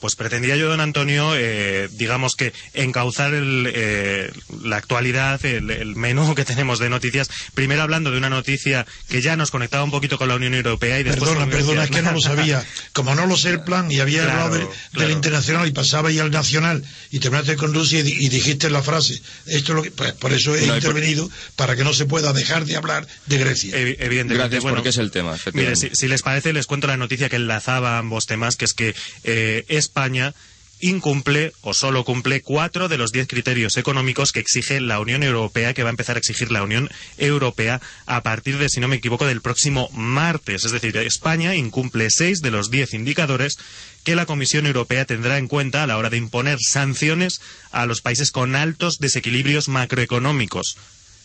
Pues 0.00 0.14
pretendía 0.14 0.56
yo, 0.56 0.68
don 0.68 0.80
Antonio, 0.80 1.34
eh, 1.34 1.88
digamos 1.92 2.36
que 2.36 2.52
encauzar 2.72 3.32
eh, 3.34 4.30
la 4.62 4.76
actualidad, 4.76 5.44
el, 5.44 5.96
menú 5.96 6.34
que 6.34 6.44
tenemos 6.44 6.78
de 6.78 6.88
noticias, 6.88 7.28
primero 7.54 7.82
hablando 7.82 8.10
de 8.10 8.18
una 8.18 8.30
noticia 8.30 8.86
que 9.08 9.20
ya 9.20 9.36
nos 9.36 9.50
conectaba 9.50 9.82
un 9.82 9.90
poquito 9.90 10.16
con 10.16 10.28
la 10.28 10.36
Unión 10.36 10.54
Europea 10.54 11.00
y 11.00 11.02
después... 11.02 11.30
Perdona, 11.30 11.50
perdona, 11.50 11.84
es 11.84 11.90
que 11.90 12.02
no 12.02 12.12
lo 12.12 12.20
sabía. 12.20 12.64
Como 12.92 13.14
no 13.14 13.26
lo 13.26 13.36
sé 13.36 13.50
el 13.50 13.62
plan 13.62 13.90
y 13.90 13.98
había 13.98 14.22
hablado 14.22 14.70
del 14.92 15.10
internacional 15.10 15.66
y 15.66 15.72
pasaba 15.72 16.10
ya 16.10 16.22
al 16.22 16.30
nacional 16.30 16.84
y 17.10 17.18
terminaste 17.18 17.56
con 17.56 17.74
Rusia 17.74 18.00
y, 18.00 18.28
dijiste 18.28 18.70
la 18.70 18.82
frase, 18.82 19.20
esto 19.46 19.72
es 19.72 19.76
lo 19.76 19.82
que... 19.82 19.90
Pues 19.90 20.12
por 20.12 20.32
eso 20.32 20.54
he 20.54 20.64
intervenido, 20.64 21.28
para 21.56 21.74
que 21.74 21.82
no 21.82 21.92
se 21.92 22.04
pueda 22.04 22.32
dejar 22.32 22.64
de 22.66 22.76
hablar 22.76 23.06
de 23.26 23.38
Grecia. 23.38 23.76
evidentemente. 23.76 24.34
Gracias, 24.34 24.62
bueno, 24.62 24.76
porque 24.76 24.90
es 24.90 24.98
el 24.98 25.10
tema. 25.10 25.36
Mire, 25.52 25.74
si, 25.74 26.08
les 26.08 26.22
parece, 26.22 26.52
les 26.52 26.66
cuento 26.66 26.86
la 26.86 26.96
noticia 26.96 27.28
que 27.28 27.36
enlazaba 27.36 27.98
ambos 27.98 28.26
temas, 28.26 28.56
que 28.56 28.64
es 28.64 28.74
que 28.74 28.94
eh, 29.24 29.64
es 29.68 29.87
España 29.88 30.34
incumple 30.80 31.52
o 31.62 31.74
solo 31.74 32.04
cumple 32.04 32.40
cuatro 32.42 32.88
de 32.88 32.98
los 32.98 33.10
diez 33.10 33.26
criterios 33.26 33.76
económicos 33.76 34.30
que 34.32 34.40
exige 34.40 34.80
la 34.80 35.00
Unión 35.00 35.22
Europea, 35.22 35.74
que 35.74 35.82
va 35.82 35.88
a 35.88 35.96
empezar 35.96 36.16
a 36.16 36.20
exigir 36.20 36.52
la 36.52 36.62
Unión 36.62 36.88
Europea 37.16 37.80
a 38.06 38.22
partir 38.22 38.58
de, 38.58 38.68
si 38.68 38.78
no 38.80 38.86
me 38.86 38.96
equivoco, 38.96 39.26
del 39.26 39.40
próximo 39.40 39.88
martes. 39.92 40.64
Es 40.64 40.72
decir, 40.72 40.96
España 40.98 41.54
incumple 41.56 42.10
seis 42.10 42.40
de 42.42 42.50
los 42.50 42.70
diez 42.70 42.94
indicadores 42.94 43.58
que 44.04 44.14
la 44.14 44.26
Comisión 44.26 44.66
Europea 44.66 45.04
tendrá 45.04 45.38
en 45.38 45.48
cuenta 45.48 45.82
a 45.82 45.86
la 45.86 45.96
hora 45.98 46.10
de 46.10 46.16
imponer 46.16 46.58
sanciones 46.60 47.40
a 47.72 47.86
los 47.86 48.00
países 48.00 48.30
con 48.30 48.54
altos 48.54 48.98
desequilibrios 48.98 49.68
macroeconómicos. 49.68 50.76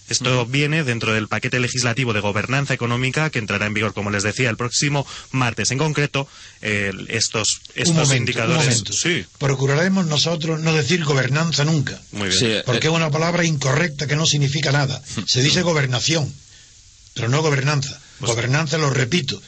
Esto 0.09 0.45
viene 0.45 0.83
dentro 0.83 1.13
del 1.13 1.27
paquete 1.27 1.59
legislativo 1.59 2.13
de 2.13 2.19
gobernanza 2.19 2.73
económica 2.73 3.29
que 3.29 3.39
entrará 3.39 3.65
en 3.65 3.73
vigor, 3.73 3.93
como 3.93 4.11
les 4.11 4.23
decía, 4.23 4.49
el 4.49 4.57
próximo 4.57 5.07
martes. 5.31 5.71
En 5.71 5.77
concreto, 5.77 6.27
estos, 6.61 7.61
estos 7.75 8.13
indicadores. 8.13 8.83
Sí. 8.91 9.25
Procuraremos 9.37 10.05
nosotros 10.05 10.59
no 10.59 10.73
decir 10.73 11.03
gobernanza 11.03 11.63
nunca. 11.63 11.99
porque 12.65 12.87
es 12.87 12.93
una 12.93 13.11
palabra 13.11 13.45
incorrecta 13.45 14.07
que 14.07 14.15
no 14.15 14.25
significa 14.25 14.71
nada. 14.71 15.01
Se 15.25 15.41
dice 15.41 15.61
gobernación, 15.61 16.31
pero 17.13 17.29
no 17.29 17.41
gobernanza. 17.41 17.99
Pues 18.19 18.31
gobernanza, 18.31 18.77
lo 18.77 18.89
repito. 18.89 19.41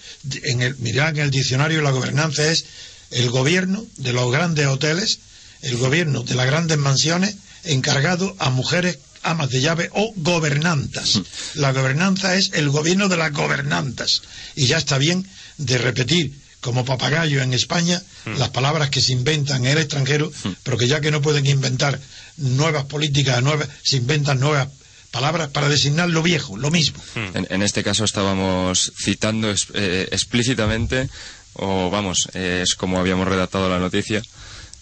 En 0.44 0.62
el, 0.62 0.76
mirad 0.78 1.10
en 1.10 1.26
el 1.26 1.32
diccionario 1.32 1.82
la 1.82 1.92
gobernanza 1.92 2.50
es 2.50 2.66
el 3.12 3.30
gobierno 3.30 3.86
de 3.98 4.14
los 4.14 4.32
grandes 4.32 4.68
hoteles, 4.68 5.20
el 5.62 5.78
gobierno 5.78 6.24
de 6.24 6.36
las 6.36 6.46
grandes 6.48 6.78
mansiones 6.78 7.36
encargado 7.64 8.36
a 8.40 8.50
mujeres 8.50 9.00
amas 9.26 9.50
de 9.50 9.62
llave 9.62 9.90
o 9.94 10.14
gobernantas. 10.16 11.22
La 11.56 11.74
gobernanza 11.74 12.36
es 12.36 12.52
el 12.54 12.70
gobierno 12.70 13.10
de 13.10 13.18
las 13.18 13.34
gobernantas. 13.34 14.22
Y 14.56 14.68
ya 14.68 14.78
está 14.78 14.98
bien 14.98 15.28
de 15.58 15.78
repetir 15.78 16.34
como 16.62 16.86
papagayo 16.86 17.42
en 17.42 17.54
España 17.54 18.02
las 18.38 18.50
palabras 18.50 18.90
que 18.90 19.02
se 19.02 19.12
inventan 19.12 19.66
en 19.66 19.74
el 19.74 19.78
extranjero, 19.78 20.32
pero 20.64 20.78
que 20.78 20.88
ya 20.88 21.00
que 21.00 21.12
no 21.12 21.22
pueden 21.22 21.46
inventar 21.46 22.00
nuevas 22.38 22.86
políticas, 22.86 23.42
nuevas, 23.44 23.70
se 23.84 23.98
inventan 23.98 24.40
nuevas 24.40 24.70
palabras 25.12 25.50
para 25.50 25.70
designar 25.70 26.10
lo 26.10 26.24
viejo, 26.24 26.58
lo 26.58 26.72
mismo. 26.72 27.02
En, 27.16 27.62
este 27.62 27.84
caso 27.84 28.04
estábamos 28.04 28.92
citando 28.98 29.54
eh, 29.74 30.10
explícitamente, 30.12 31.10
o 31.54 31.90
vamos, 31.90 32.28
es 32.34 32.76
como 32.76 33.00
habíamos 33.00 33.28
redactado 33.28 33.70
la 33.70 33.80
noticia, 33.80 34.24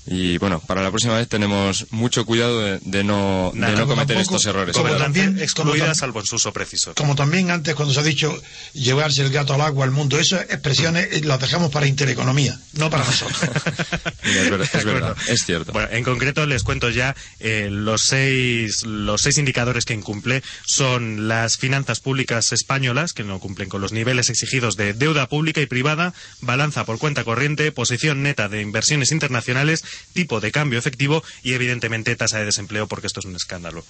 y 0.05 0.37
bueno, 0.37 0.59
para 0.59 0.81
la 0.81 0.89
próxima 0.89 1.17
vez 1.17 1.29
tenemos 1.29 1.87
mucho 1.91 2.25
cuidado 2.25 2.79
de, 2.81 3.03
no, 3.03 3.53
cometer 3.87 4.17
estos 4.17 4.45
errores. 4.45 4.75
Como 4.75 4.95
también 4.95 5.39
excluidas 5.39 5.97
salvo 5.97 6.19
en 6.19 6.25
su 6.25 6.35
uso 6.35 6.51
preciso. 6.51 6.93
Como 6.95 7.15
también 7.15 7.51
antes 7.51 7.73
cuando 7.75 7.93
se 7.93 8.01
ha 8.01 8.03
dicho 8.03 8.35
llevarse 8.73 9.21
el 9.21 9.29
gato 9.29 9.53
al 9.53 9.61
agua 9.61 9.85
al 9.85 9.91
mundo, 9.91 10.19
esas 10.19 10.41
expresiones 10.41 11.07
eh, 11.11 11.21
las 11.23 11.39
dejamos 11.39 11.71
para 11.71 11.87
intereconomía, 11.87 12.59
no 12.73 12.89
para 12.89 13.05
nosotros. 13.05 13.39
es, 14.23 14.85
verdad, 14.85 15.15
es, 15.27 15.45
cierto. 15.45 15.71
Bueno, 15.71 15.87
en 15.91 16.03
concreto 16.03 16.45
les 16.45 16.63
cuento 16.63 16.89
ya 16.89 17.15
eh, 17.39 17.69
los 17.71 18.01
seis 18.01 18.85
los 18.85 19.21
seis 19.21 19.37
indicadores 19.37 19.85
que 19.85 19.93
incumple 19.93 20.43
son 20.65 21.27
las 21.27 21.57
finanzas 21.57 22.01
públicas 22.01 22.51
españolas 22.51 23.13
que 23.13 23.23
no 23.23 23.39
cumplen 23.39 23.69
con 23.69 23.81
los 23.81 23.93
niveles 23.93 24.29
exigidos 24.29 24.75
de 24.75 24.93
deuda 24.93 25.29
pública 25.29 25.61
y 25.61 25.65
privada, 25.65 26.13
balanza 26.41 26.85
por 26.85 26.99
cuenta 26.99 27.23
corriente, 27.23 27.71
posición 27.71 28.23
neta 28.23 28.49
de 28.49 28.61
inversiones 28.61 29.11
internacionales 29.11 29.83
tipo 30.13 30.39
de 30.39 30.51
cambio 30.51 30.79
efectivo 30.79 31.23
y 31.43 31.53
evidentemente 31.53 32.15
tasa 32.15 32.39
de 32.39 32.45
desempleo 32.45 32.87
porque 32.87 33.07
esto 33.07 33.19
es 33.19 33.25
un 33.25 33.35
escándalo. 33.35 33.83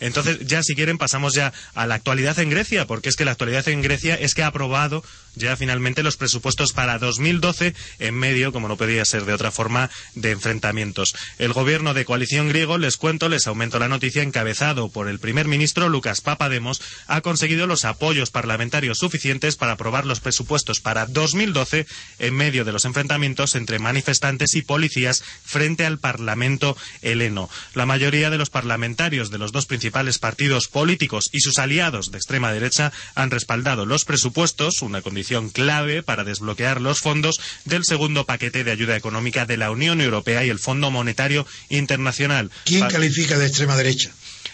Entonces, 0.00 0.38
ya 0.46 0.62
si 0.62 0.74
quieren, 0.74 0.98
pasamos 0.98 1.34
ya 1.34 1.52
a 1.74 1.86
la 1.86 1.94
actualidad 1.94 2.38
en 2.38 2.50
Grecia, 2.50 2.86
porque 2.86 3.08
es 3.08 3.16
que 3.16 3.24
la 3.24 3.32
actualidad 3.32 3.66
en 3.68 3.80
Grecia 3.82 4.14
es 4.14 4.34
que 4.34 4.42
ha 4.42 4.48
aprobado 4.48 5.04
ya 5.34 5.56
finalmente 5.56 6.02
los 6.02 6.16
presupuestos 6.16 6.72
para 6.72 6.98
2012 6.98 7.74
en 7.98 8.14
medio, 8.14 8.52
como 8.52 8.68
no 8.68 8.76
podía 8.76 9.04
ser 9.04 9.24
de 9.24 9.32
otra 9.32 9.50
forma, 9.50 9.90
de 10.14 10.30
enfrentamientos. 10.30 11.14
El 11.38 11.52
gobierno 11.52 11.94
de 11.94 12.04
coalición 12.04 12.48
griego, 12.48 12.78
les 12.78 12.96
cuento, 12.96 13.28
les 13.28 13.46
aumento 13.46 13.78
la 13.78 13.88
noticia, 13.88 14.22
encabezado 14.22 14.88
por 14.88 15.08
el 15.08 15.18
primer 15.18 15.48
ministro 15.48 15.88
Lucas 15.88 16.20
Papademos, 16.20 16.80
ha 17.06 17.20
conseguido 17.20 17.66
los 17.66 17.84
apoyos 17.84 18.30
parlamentarios 18.30 18.98
suficientes 18.98 19.56
para 19.56 19.72
aprobar 19.72 20.06
los 20.06 20.20
presupuestos 20.20 20.80
para 20.80 21.06
2012 21.06 21.86
en 22.18 22.34
medio 22.34 22.64
de 22.64 22.72
los 22.72 22.84
enfrentamientos 22.84 23.54
entre 23.54 23.78
manifestantes 23.78 24.54
y 24.54 24.62
policías 24.62 25.22
frente 25.44 25.86
al 25.86 25.98
Parlamento 25.98 26.76
heleno. 27.02 27.50
La 27.74 27.86
mayoría 27.86 28.30
de 28.30 28.38
los 28.38 28.50
parlamentarios 28.50 29.30
de 29.30 29.38
los 29.38 29.52
dos 29.52 29.66
principales 29.66 30.18
partidos 30.18 30.68
políticos 30.68 31.30
y 31.32 31.40
sus 31.40 31.58
aliados 31.58 32.10
de 32.10 32.18
extrema 32.18 32.52
derecha 32.52 32.92
han 33.14 33.30
respaldado 33.30 33.86
los 33.86 34.04
presupuestos, 34.04 34.82
una 34.82 35.02
condición 35.02 35.23
clave 35.52 36.02
para 36.02 36.24
desbloquear 36.24 36.80
los 36.80 37.00
fondos 37.00 37.40
del 37.64 37.84
segundo 37.84 38.24
paquete 38.26 38.64
de 38.64 38.70
ayuda 38.70 38.96
económica 38.96 39.46
de 39.46 39.56
la 39.56 39.70
Unión 39.70 40.00
Europea 40.00 40.44
y 40.44 40.50
el 40.50 40.58
Fondo 40.58 40.90
Monetario 40.90 41.46
Internacional. 41.68 42.50
¿Quién 42.64 42.80
Pa- 42.80 42.88
califica 42.88 43.38
de 43.38 43.46
extrema 43.46 43.76
derecha? 43.76 44.10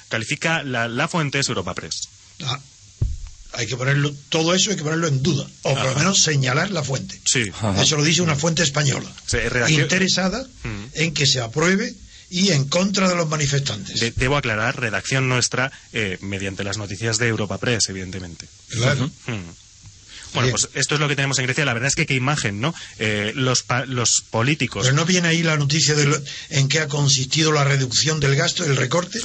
Califica 0.08 0.62
la, 0.62 0.88
la 0.88 1.08
fuente 1.08 1.38
es 1.38 1.48
Europa 1.48 1.74
Press. 1.74 2.08
Ah, 2.44 2.58
hay 3.52 3.66
que 3.66 3.76
ponerlo, 3.76 4.14
todo 4.28 4.54
eso 4.54 4.70
hay 4.70 4.76
que 4.76 4.82
ponerlo 4.84 5.08
en 5.08 5.22
duda, 5.22 5.46
o 5.62 5.74
por 5.74 5.84
lo 5.84 5.94
menos 5.96 6.22
señalar 6.22 6.70
la 6.70 6.82
fuente. 6.84 7.20
Sí. 7.24 7.50
Eso 7.82 7.96
lo 7.96 8.04
dice 8.04 8.22
una 8.22 8.36
fuente 8.36 8.62
española, 8.62 9.10
Sí, 9.26 9.38
interesada 9.74 10.46
Mm. 10.62 10.84
en 10.94 11.14
que 11.14 11.26
se 11.26 11.40
apruebe 11.40 11.92
y 12.30 12.50
en 12.52 12.66
contra 12.68 13.08
de 13.08 13.16
los 13.16 13.28
manifestantes. 13.28 13.98
De- 13.98 14.12
debo 14.12 14.36
aclarar, 14.36 14.78
redacción 14.80 15.28
nuestra 15.28 15.72
eh, 15.92 16.16
mediante 16.20 16.62
las 16.62 16.76
noticias 16.78 17.18
de 17.18 17.26
Europa 17.26 17.58
Press, 17.58 17.88
evidentemente. 17.88 18.46
Claro. 18.68 19.10
Mm. 19.26 19.50
Bueno, 20.32 20.46
Bien. 20.46 20.50
pues 20.52 20.68
esto 20.74 20.94
es 20.94 21.00
lo 21.00 21.08
que 21.08 21.16
tenemos 21.16 21.38
en 21.38 21.46
Grecia. 21.46 21.64
La 21.64 21.74
verdad 21.74 21.88
es 21.88 21.94
que 21.96 22.06
qué 22.06 22.14
imagen, 22.14 22.60
¿no? 22.60 22.74
Eh, 22.98 23.32
los, 23.34 23.62
pa- 23.62 23.84
los 23.86 24.22
políticos. 24.30 24.84
Pero 24.84 24.94
no 24.96 25.04
viene 25.04 25.28
ahí 25.28 25.42
la 25.42 25.56
noticia 25.56 25.94
de 25.94 26.06
lo- 26.06 26.22
en 26.50 26.68
qué 26.68 26.80
ha 26.80 26.88
consistido 26.88 27.52
la 27.52 27.64
reducción 27.64 28.20
del 28.20 28.36
gasto, 28.36 28.64
el 28.64 28.76
recorte, 28.76 29.18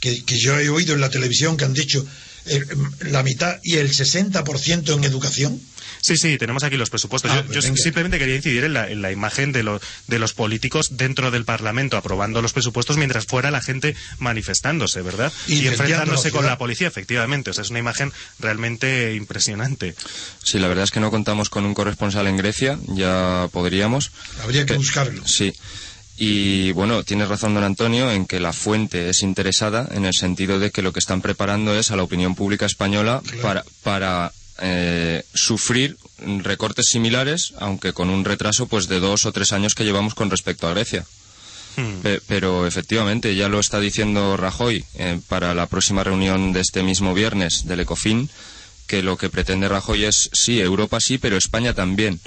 que, 0.00 0.24
que 0.24 0.38
yo 0.38 0.58
he 0.58 0.68
oído 0.68 0.94
en 0.94 1.00
la 1.00 1.10
televisión 1.10 1.56
que 1.56 1.64
han 1.64 1.74
dicho 1.74 2.06
eh, 2.46 2.62
la 3.10 3.22
mitad 3.22 3.58
y 3.62 3.76
el 3.76 3.90
60% 3.90 4.94
en 4.96 5.04
educación. 5.04 5.60
Sí, 6.00 6.16
sí, 6.16 6.36
tenemos 6.36 6.64
aquí 6.64 6.76
los 6.76 6.90
presupuestos. 6.90 7.30
Ah, 7.30 7.36
yo 7.36 7.44
pues 7.46 7.64
yo 7.64 7.72
simplemente 7.76 8.18
quería 8.18 8.34
incidir 8.34 8.64
en 8.64 8.72
la, 8.72 8.90
en 8.90 9.02
la 9.02 9.12
imagen 9.12 9.52
de, 9.52 9.62
lo- 9.62 9.80
de 10.08 10.18
los 10.18 10.32
políticos 10.32 10.96
dentro 10.96 11.30
del 11.30 11.44
Parlamento 11.44 11.96
aprobando 11.96 12.42
los 12.42 12.52
presupuestos 12.52 12.96
mientras 12.96 13.26
fuera 13.26 13.52
la 13.52 13.60
gente 13.60 13.94
manifestándose, 14.18 15.00
¿verdad? 15.02 15.32
Y 15.46 15.64
enfrentándose 15.68 16.28
la 16.30 16.32
con 16.36 16.46
la 16.46 16.58
policía, 16.58 16.88
efectivamente. 16.88 17.50
O 17.50 17.54
sea, 17.54 17.62
es 17.62 17.70
una 17.70 17.78
imagen 17.78 18.12
realmente 18.40 19.14
impresionante. 19.14 19.94
Sí, 20.42 20.58
la 20.58 20.66
verdad 20.66 20.84
es 20.84 20.90
que 20.90 20.98
no 21.00 21.12
contamos 21.12 21.48
con 21.50 21.64
un 21.64 21.74
corresponsal 21.74 22.26
en 22.26 22.36
Grecia, 22.36 22.78
ya 22.88 23.48
podríamos. 23.52 24.10
Habría 24.42 24.66
que 24.66 24.74
buscarlo. 24.74 25.26
Sí. 25.28 25.52
Y 26.18 26.72
bueno, 26.72 27.02
tienes 27.04 27.28
razón, 27.28 27.54
don 27.54 27.64
Antonio, 27.64 28.10
en 28.10 28.26
que 28.26 28.38
la 28.38 28.52
fuente 28.52 29.08
es 29.08 29.22
interesada 29.22 29.88
en 29.92 30.04
el 30.04 30.12
sentido 30.14 30.58
de 30.58 30.70
que 30.70 30.82
lo 30.82 30.92
que 30.92 31.00
están 31.00 31.20
preparando 31.22 31.74
es 31.76 31.90
a 31.90 31.96
la 31.96 32.02
opinión 32.02 32.34
pública 32.34 32.66
española 32.66 33.20
Claro. 33.24 33.42
para, 33.42 33.64
para 33.82 34.32
eh, 34.60 35.24
sufrir 35.34 35.96
recortes 36.42 36.86
similares, 36.88 37.54
aunque 37.58 37.92
con 37.92 38.10
un 38.10 38.24
retraso 38.24 38.66
pues 38.66 38.86
de 38.88 39.00
dos 39.00 39.26
o 39.26 39.32
tres 39.32 39.52
años 39.52 39.74
que 39.74 39.84
llevamos 39.84 40.14
con 40.14 40.30
respecto 40.30 40.68
a 40.68 40.74
Grecia. 40.74 41.04
Hmm. 41.76 42.00
Pe- 42.02 42.20
pero 42.28 42.66
efectivamente, 42.66 43.34
ya 43.34 43.48
lo 43.48 43.58
está 43.58 43.80
diciendo 43.80 44.36
Rajoy 44.36 44.84
eh, 44.94 45.18
para 45.28 45.54
la 45.54 45.66
próxima 45.66 46.04
reunión 46.04 46.52
de 46.52 46.60
este 46.60 46.82
mismo 46.82 47.14
viernes 47.14 47.66
del 47.66 47.80
ECOFIN, 47.80 48.28
que 48.86 49.02
lo 49.02 49.16
que 49.16 49.30
pretende 49.30 49.68
Rajoy 49.68 50.04
es, 50.04 50.28
sí, 50.34 50.60
Europa 50.60 51.00
sí, 51.00 51.16
pero 51.16 51.38
España 51.38 51.72
también. 51.72 52.20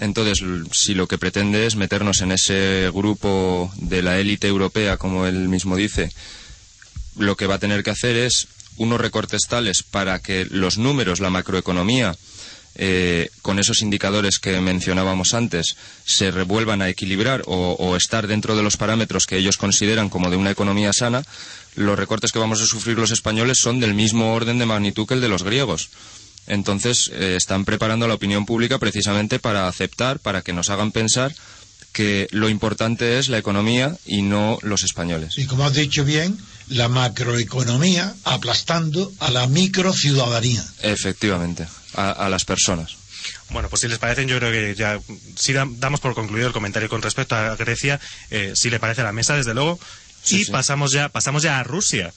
Entonces, 0.00 0.42
si 0.72 0.94
lo 0.94 1.06
que 1.06 1.18
pretende 1.18 1.66
es 1.66 1.76
meternos 1.76 2.22
en 2.22 2.32
ese 2.32 2.90
grupo 2.92 3.70
de 3.76 4.02
la 4.02 4.18
élite 4.18 4.48
europea, 4.48 4.96
como 4.96 5.26
él 5.26 5.48
mismo 5.48 5.76
dice, 5.76 6.10
lo 7.16 7.36
que 7.36 7.46
va 7.46 7.56
a 7.56 7.58
tener 7.58 7.82
que 7.82 7.90
hacer 7.90 8.16
es 8.16 8.48
unos 8.78 8.98
recortes 8.98 9.42
tales 9.46 9.82
para 9.82 10.18
que 10.20 10.46
los 10.50 10.78
números, 10.78 11.20
la 11.20 11.28
macroeconomía, 11.28 12.16
eh, 12.76 13.28
con 13.42 13.58
esos 13.58 13.82
indicadores 13.82 14.38
que 14.38 14.58
mencionábamos 14.60 15.34
antes, 15.34 15.76
se 16.06 16.30
revuelvan 16.30 16.80
a 16.80 16.88
equilibrar 16.88 17.42
o, 17.46 17.72
o 17.78 17.94
estar 17.94 18.26
dentro 18.26 18.56
de 18.56 18.62
los 18.62 18.78
parámetros 18.78 19.26
que 19.26 19.36
ellos 19.36 19.58
consideran 19.58 20.08
como 20.08 20.30
de 20.30 20.36
una 20.36 20.52
economía 20.52 20.92
sana, 20.94 21.22
los 21.74 21.98
recortes 21.98 22.32
que 22.32 22.38
vamos 22.38 22.62
a 22.62 22.66
sufrir 22.66 22.96
los 22.96 23.10
españoles 23.10 23.58
son 23.60 23.80
del 23.80 23.92
mismo 23.92 24.32
orden 24.32 24.58
de 24.58 24.66
magnitud 24.66 25.06
que 25.06 25.14
el 25.14 25.20
de 25.20 25.28
los 25.28 25.42
griegos. 25.42 25.90
Entonces, 26.50 27.10
eh, 27.14 27.36
están 27.36 27.64
preparando 27.64 28.04
a 28.04 28.08
la 28.08 28.14
opinión 28.14 28.44
pública 28.44 28.78
precisamente 28.78 29.38
para 29.38 29.68
aceptar, 29.68 30.18
para 30.18 30.42
que 30.42 30.52
nos 30.52 30.68
hagan 30.68 30.90
pensar 30.92 31.32
que 31.92 32.26
lo 32.30 32.48
importante 32.48 33.18
es 33.18 33.28
la 33.28 33.38
economía 33.38 33.96
y 34.04 34.22
no 34.22 34.58
los 34.62 34.82
españoles. 34.82 35.38
Y 35.38 35.46
como 35.46 35.64
has 35.64 35.74
dicho 35.74 36.04
bien, 36.04 36.38
la 36.68 36.88
macroeconomía 36.88 38.14
aplastando 38.24 39.12
a 39.20 39.30
la 39.30 39.46
microciudadanía. 39.46 40.64
Efectivamente, 40.82 41.66
a, 41.94 42.10
a 42.10 42.28
las 42.28 42.44
personas. 42.44 42.96
Bueno, 43.50 43.68
pues 43.68 43.82
si 43.82 43.88
les 43.88 43.98
parece, 43.98 44.24
yo 44.26 44.38
creo 44.38 44.52
que 44.52 44.74
ya 44.76 45.00
si 45.36 45.52
da- 45.52 45.66
damos 45.68 46.00
por 46.00 46.14
concluido 46.14 46.46
el 46.48 46.52
comentario 46.52 46.88
con 46.88 47.02
respecto 47.02 47.34
a 47.34 47.56
Grecia, 47.56 48.00
eh, 48.30 48.52
si 48.54 48.70
le 48.70 48.78
parece 48.80 49.00
a 49.02 49.04
la 49.04 49.12
mesa, 49.12 49.34
desde 49.36 49.54
luego, 49.54 49.78
Sí, 50.22 50.42
y 50.42 50.44
sí. 50.44 50.52
pasamos 50.52 50.92
ya 50.92 51.08
pasamos 51.08 51.42
ya 51.42 51.58
a 51.60 51.64
Rusia. 51.64 52.12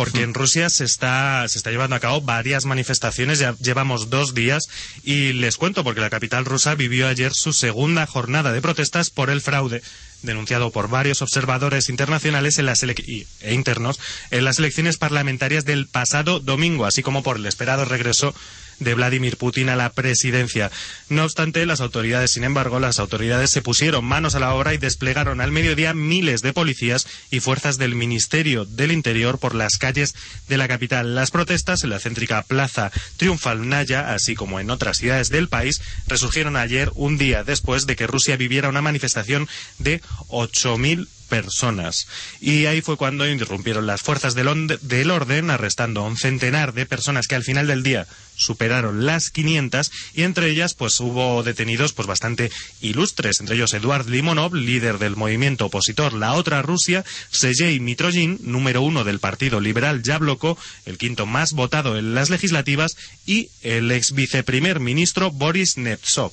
Porque 0.00 0.22
en 0.22 0.32
Rusia 0.32 0.70
se 0.70 0.84
está, 0.84 1.46
se 1.46 1.58
está 1.58 1.70
llevando 1.70 1.94
a 1.94 2.00
cabo 2.00 2.22
varias 2.22 2.64
manifestaciones, 2.64 3.38
ya 3.38 3.54
llevamos 3.60 4.08
dos 4.08 4.32
días, 4.32 4.66
y 5.04 5.34
les 5.34 5.58
cuento 5.58 5.84
porque 5.84 6.00
la 6.00 6.08
capital 6.08 6.46
rusa 6.46 6.74
vivió 6.74 7.06
ayer 7.06 7.32
su 7.34 7.52
segunda 7.52 8.06
jornada 8.06 8.50
de 8.50 8.62
protestas 8.62 9.10
por 9.10 9.28
el 9.28 9.42
fraude 9.42 9.82
denunciado 10.22 10.70
por 10.70 10.88
varios 10.88 11.20
observadores 11.20 11.90
internacionales 11.90 12.58
en 12.58 12.64
las 12.64 12.82
e 12.82 13.26
internos 13.52 14.00
en 14.30 14.44
las 14.46 14.58
elecciones 14.58 14.96
parlamentarias 14.96 15.66
del 15.66 15.86
pasado 15.86 16.40
domingo, 16.40 16.86
así 16.86 17.02
como 17.02 17.22
por 17.22 17.36
el 17.36 17.44
esperado 17.44 17.84
regreso 17.84 18.34
de 18.80 18.94
Vladimir 18.94 19.36
Putin 19.36 19.68
a 19.68 19.76
la 19.76 19.92
presidencia. 19.92 20.70
No 21.08 21.24
obstante, 21.24 21.64
las 21.66 21.80
autoridades, 21.80 22.32
sin 22.32 22.44
embargo, 22.44 22.80
las 22.80 22.98
autoridades 22.98 23.50
se 23.50 23.62
pusieron 23.62 24.04
manos 24.04 24.34
a 24.34 24.40
la 24.40 24.54
obra 24.54 24.74
y 24.74 24.78
desplegaron 24.78 25.40
al 25.40 25.52
mediodía 25.52 25.94
miles 25.94 26.42
de 26.42 26.52
policías 26.52 27.06
y 27.30 27.40
fuerzas 27.40 27.78
del 27.78 27.94
Ministerio 27.94 28.64
del 28.64 28.92
Interior 28.92 29.38
por 29.38 29.54
las 29.54 29.78
calles 29.78 30.14
de 30.48 30.56
la 30.56 30.68
capital. 30.68 31.14
Las 31.14 31.30
protestas 31.30 31.84
en 31.84 31.90
la 31.90 32.00
céntrica 32.00 32.42
Plaza 32.42 32.90
Triunfalnaya, 33.16 34.12
así 34.12 34.34
como 34.34 34.60
en 34.60 34.70
otras 34.70 34.98
ciudades 34.98 35.28
del 35.28 35.48
país, 35.48 35.80
resurgieron 36.06 36.56
ayer, 36.56 36.90
un 36.94 37.18
día 37.18 37.44
después 37.44 37.86
de 37.86 37.96
que 37.96 38.06
Rusia 38.06 38.36
viviera 38.36 38.68
una 38.68 38.82
manifestación 38.82 39.48
de 39.78 40.00
8.000 40.28 41.06
personas. 41.30 42.06
Y 42.40 42.66
ahí 42.66 42.82
fue 42.82 42.98
cuando 42.98 43.26
irrumpieron 43.26 43.86
las 43.86 44.02
fuerzas 44.02 44.34
del 44.34 45.10
orden, 45.10 45.50
arrestando 45.50 46.02
a 46.02 46.06
un 46.06 46.18
centenar 46.18 46.74
de 46.74 46.84
personas 46.84 47.26
que 47.26 47.36
al 47.36 47.44
final 47.44 47.66
del 47.66 47.82
día 47.82 48.06
superaron 48.36 49.06
las 49.06 49.30
500 49.30 49.90
y 50.14 50.22
entre 50.22 50.50
ellas 50.50 50.74
pues 50.74 50.98
hubo 51.00 51.42
detenidos 51.42 51.92
pues 51.92 52.08
bastante 52.08 52.50
ilustres, 52.80 53.40
entre 53.40 53.56
ellos 53.56 53.74
Eduard 53.74 54.08
Limonov, 54.08 54.54
líder 54.54 54.98
del 54.98 55.16
movimiento 55.16 55.66
opositor 55.66 56.12
La 56.14 56.32
Otra 56.32 56.62
Rusia, 56.62 57.04
Sergei 57.30 57.78
Mitrogin, 57.80 58.38
número 58.42 58.82
uno 58.82 59.04
del 59.04 59.20
Partido 59.20 59.60
Liberal 59.60 60.02
Yabloko, 60.02 60.58
el 60.86 60.98
quinto 60.98 61.26
más 61.26 61.52
votado 61.52 61.98
en 61.98 62.14
las 62.14 62.30
legislativas 62.30 62.96
y 63.26 63.50
el 63.62 63.90
ex 63.92 64.12
viceprimer 64.12 64.80
ministro 64.80 65.30
Boris 65.30 65.76
Nemtsov. 65.76 66.32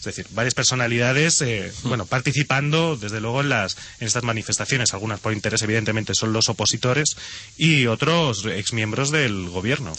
Es 0.00 0.04
decir, 0.04 0.26
varias 0.30 0.54
personalidades, 0.54 1.40
eh, 1.42 1.70
bueno, 1.84 2.06
participando, 2.06 2.96
desde 2.96 3.20
luego, 3.20 3.42
en, 3.42 3.50
las, 3.50 3.76
en 4.00 4.06
estas 4.06 4.24
manifestaciones. 4.24 4.92
Algunas 4.94 5.20
por 5.20 5.32
interés, 5.32 5.60
evidentemente, 5.62 6.14
son 6.14 6.32
los 6.32 6.48
opositores 6.48 7.16
y 7.58 7.86
otros 7.86 8.46
exmiembros 8.46 9.10
del 9.10 9.48
gobierno. 9.50 9.92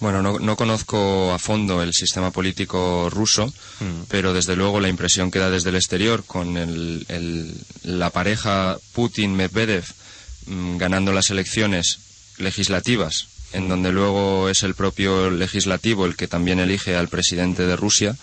Bueno, 0.00 0.22
no, 0.22 0.40
no 0.40 0.56
conozco 0.56 1.32
a 1.32 1.38
fondo 1.38 1.80
el 1.84 1.92
sistema 1.92 2.32
político 2.32 3.08
ruso, 3.10 3.46
Mm. 3.78 4.02
pero 4.08 4.34
desde 4.34 4.56
luego 4.56 4.80
la 4.80 4.88
impresión 4.88 5.30
que 5.30 5.38
da 5.38 5.50
desde 5.50 5.70
el 5.70 5.76
exterior 5.76 6.24
con 6.26 6.56
el- 6.56 7.06
el- 7.08 7.54
la 7.84 8.10
pareja 8.10 8.76
Putin-Medvedev 8.92 9.84
mm, 10.46 10.76
ganando 10.78 11.12
las 11.12 11.30
elecciones 11.30 11.98
legislativas, 12.38 13.28
en 13.52 13.68
donde 13.68 13.92
luego 13.92 14.48
es 14.48 14.62
el 14.64 14.74
propio 14.74 15.30
legislativo 15.30 16.06
el 16.06 16.16
que 16.16 16.26
también 16.28 16.58
elige 16.58 16.96
al 16.96 17.08
presidente 17.08 17.64
de 17.66 17.76
Rusia, 17.76 18.16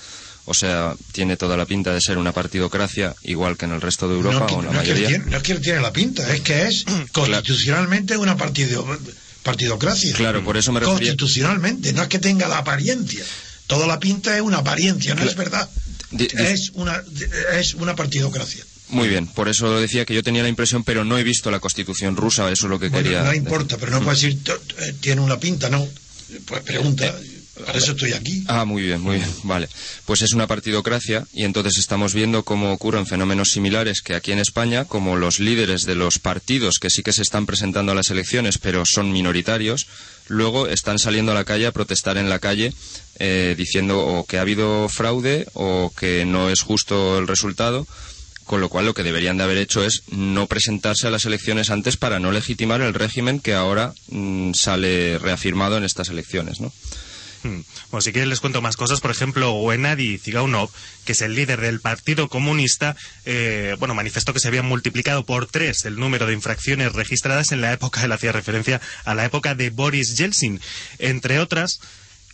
o 0.52 0.54
sea, 0.54 0.93
tiene 1.12 1.36
toda 1.38 1.58
la 1.58 1.66
pinta 1.66 1.93
de 1.93 1.99
ser 2.02 2.18
una 2.18 2.32
partidocracia 2.32 3.16
igual 3.24 3.58
que 3.58 3.66
en 3.66 3.72
el 3.72 3.82
resto 3.82 4.08
de 4.08 4.16
Europa 4.16 4.45
no, 4.49 4.56
o 4.58 4.60
en 4.60 4.66
la 4.68 4.72
no 4.74 4.82
es 4.82 4.88
que 4.88 4.93
mayoría. 4.93 5.08
tiene, 5.08 5.32
no 5.32 5.38
es 5.38 5.43
que 5.43 5.56
tiene 5.56 5.82
la 5.82 5.91
pinta, 5.93 6.34
es 6.34 6.41
que 6.41 6.68
es 6.68 6.86
constitucionalmente 7.12 8.18
una 8.18 8.38
partido, 8.38 8.86
partidocracia. 9.43 10.14
Claro, 10.16 10.43
por 10.43 10.58
eso 10.58 10.72
me 10.72 10.80
refería. 10.80 10.97
Constitucionalmente, 10.99 11.93
no 11.93 12.04
es 12.04 12.08
que 12.08 12.20
tenga 12.20 12.47
la 12.47 12.60
apariencia. 12.60 13.24
Toda 13.68 13.88
la 13.88 13.99
pinta 13.99 14.36
es 14.36 14.41
una 14.41 14.58
apariencia, 14.60 15.16
no 15.16 15.24
es 15.24 15.36
verdad. 15.36 15.70
Es 16.18 16.72
una, 16.76 17.02
es 17.54 17.74
una 17.76 17.95
partidocracia. 17.95 18.64
Muy 18.89 19.08
bien, 19.08 19.26
por 19.28 19.47
eso 19.47 19.80
decía 19.80 20.04
que 20.04 20.14
yo 20.14 20.22
tenía 20.22 20.43
la 20.43 20.49
impresión, 20.49 20.84
pero 20.84 21.06
no 21.06 21.18
he 21.18 21.24
visto 21.24 21.49
la 21.49 21.62
constitución 21.62 22.18
rusa, 22.18 22.52
eso 22.52 22.66
es 22.66 22.70
lo 22.70 22.78
que 22.80 22.89
Bueno, 22.89 23.06
quería. 23.06 23.24
no 23.24 23.34
importa, 23.34 23.78
pero 23.78 23.93
no 23.93 24.02
puedes 24.02 24.22
decir, 24.22 24.43
"To- 24.43 24.60
eh, 24.80 24.93
tiene 24.99 25.22
una 25.22 25.39
pinta, 25.39 25.70
no. 25.70 25.88
Pues 26.45 26.62
pregunta, 26.64 27.16
Ah, 28.47 28.66
muy 28.66 28.84
bien, 28.84 29.01
muy 29.01 29.18
bien, 29.18 29.30
vale. 29.43 29.68
Pues 30.05 30.22
es 30.22 30.34
una 30.34 30.47
partidocracia 30.47 31.26
y 31.34 31.43
entonces 31.43 31.78
estamos 31.78 32.14
viendo 32.14 32.43
cómo 32.43 32.72
ocurren 32.72 33.05
fenómenos 33.05 33.49
similares 33.49 34.01
que 34.01 34.16
aquí 34.16 34.32
en 34.32 34.39
España, 34.39 34.86
como 34.86 35.18
los 35.18 35.39
líderes 35.39 35.84
de 35.86 35.95
los 35.95 36.20
partidos 36.20 36.80
que 36.80 36.89
sí 36.89 37.03
que 37.03 37.14
se 37.14 37.22
están 37.22 37.45
presentando 37.45 37.91
a 37.91 37.95
las 37.95 38.09
elecciones, 38.09 38.57
pero 38.57 38.84
son 38.86 39.12
minoritarios, 39.12 39.88
luego 40.28 40.68
están 40.68 40.99
saliendo 40.99 41.32
a 41.32 41.36
la 41.36 41.45
calle 41.45 41.68
a 41.68 41.72
protestar 41.72 42.18
en 42.18 42.30
la 42.30 42.39
calle 42.39 42.74
eh, 43.20 43.55
diciendo 43.57 43.99
o 43.99 44.26
que 44.26 44.38
ha 44.38 44.41
habido 44.41 44.88
fraude 44.89 45.47
o 45.53 45.91
que 45.97 46.26
no 46.26 46.49
es 46.49 46.62
justo 46.62 47.18
el 47.20 47.28
resultado. 47.28 47.88
Con 48.45 48.59
lo 48.59 48.68
cual 48.68 48.86
lo 48.86 48.93
que 48.93 49.03
deberían 49.03 49.38
de 49.38 49.43
haber 49.45 49.57
hecho 49.57 49.86
es 49.86 50.03
no 50.09 50.47
presentarse 50.47 51.07
a 51.07 51.12
las 51.12 51.26
elecciones 51.26 51.70
antes 51.70 51.95
para 51.95 52.20
no 52.20 52.34
legitimar 52.34 52.82
el 52.82 52.93
régimen 52.93 53.39
que 53.39 53.53
ahora 53.53 53.93
mm, 54.09 54.53
sale 54.55 55.18
reafirmado 55.20 55.78
en 55.78 55.86
estas 55.86 56.09
elecciones, 56.09 56.59
¿no? 56.59 56.74
Hmm. 57.44 57.62
Bueno, 57.89 58.02
si 58.02 58.12
quieren 58.12 58.30
les 58.30 58.39
cuento 58.39 58.62
más 58.62 58.78
cosas. 58.78 59.02
Por 59.02 59.12
ejemplo, 59.12 59.52
Wenadi 59.54 60.18
Zigaunov, 60.18 60.70
que 61.06 61.14
es 61.14 61.22
el 61.22 61.36
líder 61.36 61.62
del 61.62 61.80
Partido 61.80 62.30
Comunista, 62.30 62.96
eh, 63.26 63.76
bueno, 63.80 63.96
manifestó 63.96 64.34
que 64.34 64.39
se 64.39 64.48
habían 64.48 64.66
multiplicado 64.66 65.26
por 65.26 65.48
tres 65.48 65.86
el 65.86 65.98
número 65.98 66.28
de 66.28 66.34
infracciones 66.34 66.94
registradas 66.94 67.52
en 67.52 67.62
la 67.62 67.74
época, 67.74 68.04
él 68.04 68.12
hacía 68.12 68.32
referencia 68.32 68.82
a 69.06 69.16
la 69.16 69.26
época 69.26 69.56
de 69.56 69.70
Boris 69.70 70.18
Yeltsin. 70.18 70.62
Entre 71.00 71.39
otras, 71.39 71.80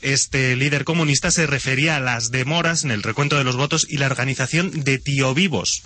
este 0.02 0.56
líder 0.56 0.84
comunista 0.84 1.32
se 1.32 1.48
refería 1.48 1.96
a 1.96 2.02
las 2.02 2.30
demoras 2.32 2.84
en 2.84 2.92
el 2.92 3.04
recuento 3.04 3.38
de 3.38 3.44
los 3.44 3.56
votos 3.56 3.86
y 3.90 3.98
la 3.98 4.08
organización 4.08 4.72
de 4.72 5.00
tío 5.00 5.34
vivos 5.34 5.84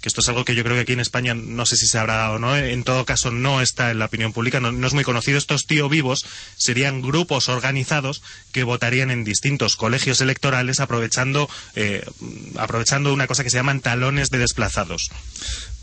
que 0.00 0.08
esto 0.08 0.20
es 0.20 0.28
algo 0.28 0.44
que 0.44 0.54
yo 0.54 0.62
creo 0.62 0.76
que 0.76 0.82
aquí 0.82 0.92
en 0.92 1.00
España 1.00 1.34
no 1.34 1.66
sé 1.66 1.76
si 1.76 1.86
se 1.86 1.98
habrá 1.98 2.16
dado 2.16 2.34
o 2.34 2.38
no, 2.38 2.56
en 2.56 2.84
todo 2.84 3.04
caso 3.04 3.30
no 3.30 3.60
está 3.60 3.90
en 3.90 3.98
la 3.98 4.04
opinión 4.06 4.32
pública, 4.32 4.60
no, 4.60 4.70
no 4.70 4.86
es 4.86 4.94
muy 4.94 5.04
conocido. 5.04 5.38
Estos 5.38 5.66
tío 5.66 5.88
vivos 5.88 6.24
serían 6.56 7.02
grupos 7.02 7.48
organizados 7.48 8.22
que 8.52 8.62
votarían 8.62 9.10
en 9.10 9.24
distintos 9.24 9.76
colegios 9.76 10.20
electorales 10.20 10.80
aprovechando, 10.80 11.48
eh, 11.74 12.04
aprovechando 12.56 13.12
una 13.12 13.26
cosa 13.26 13.42
que 13.42 13.50
se 13.50 13.56
llaman 13.56 13.80
talones 13.80 14.30
de 14.30 14.38
desplazados. 14.38 15.10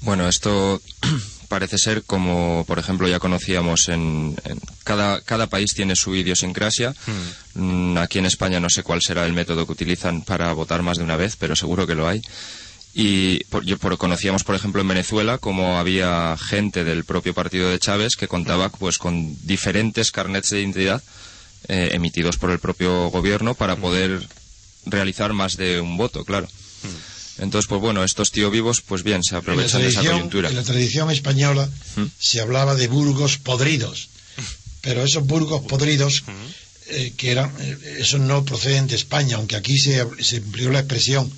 Bueno, 0.01 0.29
esto 0.29 0.81
parece 1.49 1.77
ser 1.77 2.03
como, 2.03 2.63
por 2.67 2.79
ejemplo, 2.79 3.07
ya 3.07 3.19
conocíamos 3.19 3.89
en, 3.89 4.35
en 4.45 4.59
cada, 4.83 5.21
cada 5.21 5.47
país 5.47 5.73
tiene 5.73 5.95
su 5.95 6.15
idiosincrasia. 6.15 6.93
Mm, 7.55 7.97
Aquí 7.97 8.19
en 8.19 8.25
España 8.25 8.59
no 8.59 8.69
sé 8.69 8.83
cuál 8.83 9.01
será 9.01 9.25
el 9.25 9.33
método 9.33 9.65
que 9.65 9.71
utilizan 9.71 10.21
para 10.21 10.53
votar 10.53 10.83
más 10.83 10.97
de 10.97 11.03
una 11.03 11.15
vez, 11.17 11.35
pero 11.35 11.55
seguro 11.55 11.87
que 11.87 11.95
lo 11.95 12.07
hay. 12.07 12.21
Y 12.97 13.43
por- 13.45 13.65
yo 13.65 13.77
por- 13.77 13.97
conocíamos, 13.97 14.45
por 14.45 14.55
ejemplo, 14.55 14.79
en 14.81 14.87
Venezuela 14.87 15.37
como 15.37 15.77
había 15.77 16.37
gente 16.37 16.85
del 16.85 17.03
propio 17.03 17.33
partido 17.33 17.69
de 17.69 17.77
Chávez 17.77 18.15
que 18.15 18.29
contaba 18.29 18.69
pues 18.69 18.97
con 18.97 19.35
diferentes 19.45 20.11
carnets 20.11 20.49
de 20.51 20.61
identidad 20.61 21.03
eh, 21.67 21.89
emitidos 21.91 22.37
por 22.37 22.51
el 22.51 22.59
propio 22.59 23.09
gobierno 23.09 23.53
para 23.53 23.75
poder 23.75 24.25
realizar 24.85 25.33
más 25.33 25.57
de 25.57 25.81
un 25.81 25.97
voto, 25.97 26.23
claro. 26.23 26.47
Entonces, 27.37 27.67
pues 27.67 27.81
bueno, 27.81 28.05
estos 28.05 28.31
tío 28.31 28.49
vivos, 28.49 28.79
pues 28.81 29.03
bien, 29.03 29.21
se 29.23 29.35
aprovechan 29.35 29.81
de 29.81 29.87
esa 29.89 30.01
coyuntura. 30.13 30.47
en 30.49 30.55
la 30.55 30.63
tradición 30.63 31.11
española 31.11 31.69
¿Mm? 31.97 32.03
se 32.17 32.39
hablaba 32.39 32.75
de 32.75 32.87
burgos 32.87 33.37
podridos, 33.39 34.07
pero 34.79 35.03
esos 35.03 35.25
burgos 35.25 35.63
podridos, 35.67 36.23
eh, 36.87 37.11
que 37.17 37.31
eran, 37.31 37.51
eh, 37.59 37.97
esos 37.99 38.21
no 38.21 38.45
proceden 38.45 38.87
de 38.87 38.95
España, 38.95 39.35
aunque 39.35 39.57
aquí 39.57 39.77
se, 39.77 40.05
se 40.23 40.37
empleó 40.37 40.69
la 40.71 40.79
expresión, 40.79 41.29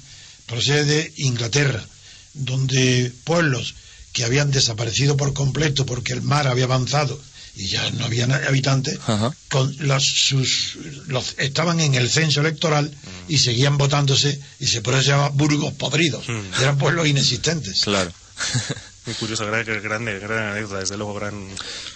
procede 0.47 0.85
de 0.85 1.13
Inglaterra, 1.17 1.85
donde 2.33 3.11
pueblos 3.23 3.75
que 4.13 4.23
habían 4.23 4.49
desaparecido 4.49 5.15
por 5.15 5.33
completo 5.33 5.85
porque 5.85 6.13
el 6.13 6.23
mar 6.23 6.47
había 6.47 6.65
avanzado 6.65 7.19
y 7.55 7.67
ya 7.67 7.89
no 7.91 8.05
había 8.05 8.25
habitantes, 8.47 8.99
Ajá. 9.07 9.35
con 9.49 9.75
los, 9.79 10.03
sus, 10.03 10.77
los, 11.07 11.35
estaban 11.37 11.79
en 11.79 11.95
el 11.95 12.09
censo 12.09 12.41
electoral 12.41 12.91
y 13.27 13.39
seguían 13.39 13.77
votándose 13.77 14.39
y 14.59 14.67
se 14.67 14.81
por 14.81 14.93
eso 14.93 15.03
se 15.03 15.09
llama 15.09 15.29
burgos 15.29 15.73
podridos. 15.73 16.27
Mm. 16.27 16.61
Eran 16.61 16.77
pueblos 16.77 17.07
inexistentes. 17.07 17.81
Claro. 17.81 18.11
Muy 19.07 19.15
curioso, 19.15 19.45
gran, 19.45 19.63
grande, 19.65 20.19
gran 20.19 20.49
anécdota, 20.49 20.79
desde 20.79 20.97
luego, 20.97 21.13
gran... 21.13 21.33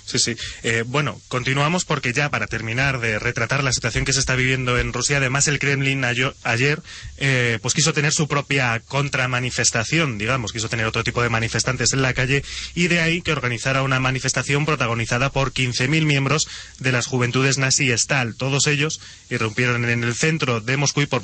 Sí, 0.05 0.17
sí. 0.17 0.37
Eh, 0.63 0.85
bueno, 0.87 1.19
continuamos 1.27 1.83
porque 1.83 2.13
ya 2.13 2.29
para 2.29 2.47
terminar 2.47 3.01
de 3.01 3.19
retratar 3.19 3.65
la 3.65 3.73
situación 3.73 4.05
que 4.05 4.13
se 4.13 4.21
está 4.21 4.35
viviendo 4.35 4.79
en 4.79 4.93
Rusia, 4.93 5.17
además 5.17 5.49
el 5.49 5.59
Kremlin 5.59 6.05
ayer 6.05 6.81
eh, 7.17 7.59
pues 7.61 7.73
quiso 7.73 7.91
tener 7.91 8.13
su 8.13 8.29
propia 8.29 8.79
contramanifestación, 8.79 10.17
digamos, 10.17 10.53
quiso 10.53 10.69
tener 10.69 10.85
otro 10.85 11.03
tipo 11.03 11.21
de 11.21 11.27
manifestantes 11.27 11.91
en 11.91 12.01
la 12.01 12.13
calle 12.13 12.45
y 12.75 12.87
de 12.87 13.01
ahí 13.01 13.21
que 13.21 13.33
organizara 13.33 13.83
una 13.83 13.99
manifestación 13.99 14.65
protagonizada 14.65 15.33
por 15.33 15.51
15.000 15.51 16.05
miembros 16.05 16.47
de 16.79 16.93
las 16.93 17.07
juventudes 17.07 17.57
nazi 17.57 17.91
Stal. 17.91 18.35
Todos 18.35 18.67
ellos 18.67 19.01
irrumpieron 19.29 19.83
en 19.83 20.05
el 20.05 20.15
centro 20.15 20.61
de 20.61 20.77
Moscú 20.77 21.01
y 21.01 21.07
por 21.07 21.23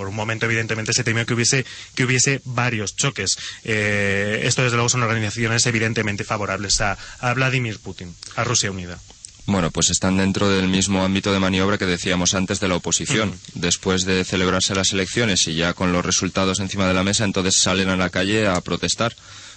por 0.00 0.08
un 0.08 0.16
momento, 0.16 0.46
evidentemente, 0.46 0.94
se 0.94 1.04
temió 1.04 1.26
que 1.26 1.34
hubiese, 1.34 1.66
que 1.94 2.04
hubiese 2.04 2.40
varios 2.46 2.96
choques. 2.96 3.36
Eh, 3.64 4.40
esto, 4.44 4.62
desde 4.62 4.76
luego, 4.76 4.88
son 4.88 5.02
organizaciones 5.02 5.66
evidentemente 5.66 6.24
favorables 6.24 6.80
a, 6.80 6.96
a 7.18 7.34
Vladimir 7.34 7.78
Putin, 7.80 8.16
a 8.34 8.42
Rusia 8.42 8.70
Unida. 8.70 8.98
Bueno, 9.44 9.70
pues 9.70 9.90
están 9.90 10.16
dentro 10.16 10.48
del 10.48 10.68
mismo 10.68 11.04
ámbito 11.04 11.34
de 11.34 11.38
maniobra 11.38 11.76
que 11.76 11.84
decíamos 11.84 12.32
antes 12.32 12.60
de 12.60 12.68
la 12.68 12.76
oposición. 12.76 13.38
Después 13.52 14.06
de 14.06 14.24
celebrarse 14.24 14.74
las 14.74 14.90
elecciones 14.94 15.46
y 15.48 15.54
ya 15.54 15.74
con 15.74 15.92
los 15.92 16.02
resultados 16.02 16.60
encima 16.60 16.88
de 16.88 16.94
la 16.94 17.04
mesa, 17.04 17.24
entonces 17.24 17.60
salen 17.60 17.90
a 17.90 17.96
la 17.98 18.08
calle 18.08 18.46
a 18.46 18.58
protestar. 18.62 19.14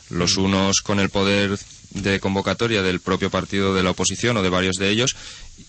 Los 0.10 0.36
unos 0.36 0.82
con 0.82 1.00
el 1.00 1.10
poder 1.10 1.58
de 1.92 2.20
convocatoria 2.20 2.82
del 2.82 3.00
propio 3.00 3.30
partido 3.30 3.74
de 3.74 3.84
la 3.84 3.92
oposición 3.92 4.36
o 4.36 4.44
de 4.44 4.50
varios 4.50 4.78
de 4.78 4.90
ellos 4.90 5.16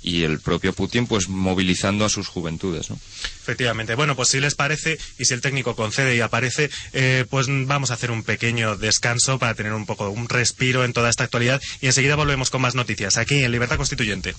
y 0.03 0.22
el 0.22 0.39
propio 0.39 0.72
Putin 0.72 1.07
pues 1.07 1.28
movilizando 1.28 2.05
a 2.05 2.09
sus 2.09 2.28
juventudes. 2.28 2.91
¿no? 2.91 2.97
Efectivamente. 2.97 3.95
Bueno, 3.95 4.14
pues 4.14 4.28
si 4.28 4.41
les 4.41 4.55
parece 4.55 4.99
y 5.18 5.24
si 5.24 5.35
el 5.35 5.41
técnico 5.41 5.74
concede 5.74 6.14
y 6.14 6.20
aparece, 6.20 6.70
eh, 6.93 7.24
pues 7.28 7.47
vamos 7.49 7.91
a 7.91 7.95
hacer 7.95 8.11
un 8.11 8.22
pequeño 8.22 8.76
descanso 8.76 9.39
para 9.39 9.55
tener 9.55 9.72
un 9.72 9.87
poco 9.87 10.11
un 10.11 10.28
respiro 10.28 10.85
en 10.85 10.93
toda 10.93 11.11
esta 11.11 11.24
actualidad 11.24 11.61
y 11.80 11.87
enseguida 11.87 12.16
volvemos 12.16 12.51
con 12.51 12.62
más 12.62 12.74
noticias 12.74 13.16
aquí 13.16 13.43
en 13.43 13.53
Libertad 13.53 13.76
Constituyente. 13.76 14.35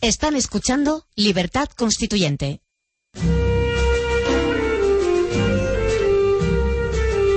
Están 0.00 0.36
escuchando 0.36 1.06
Libertad 1.16 1.68
Constituyente. 1.76 2.60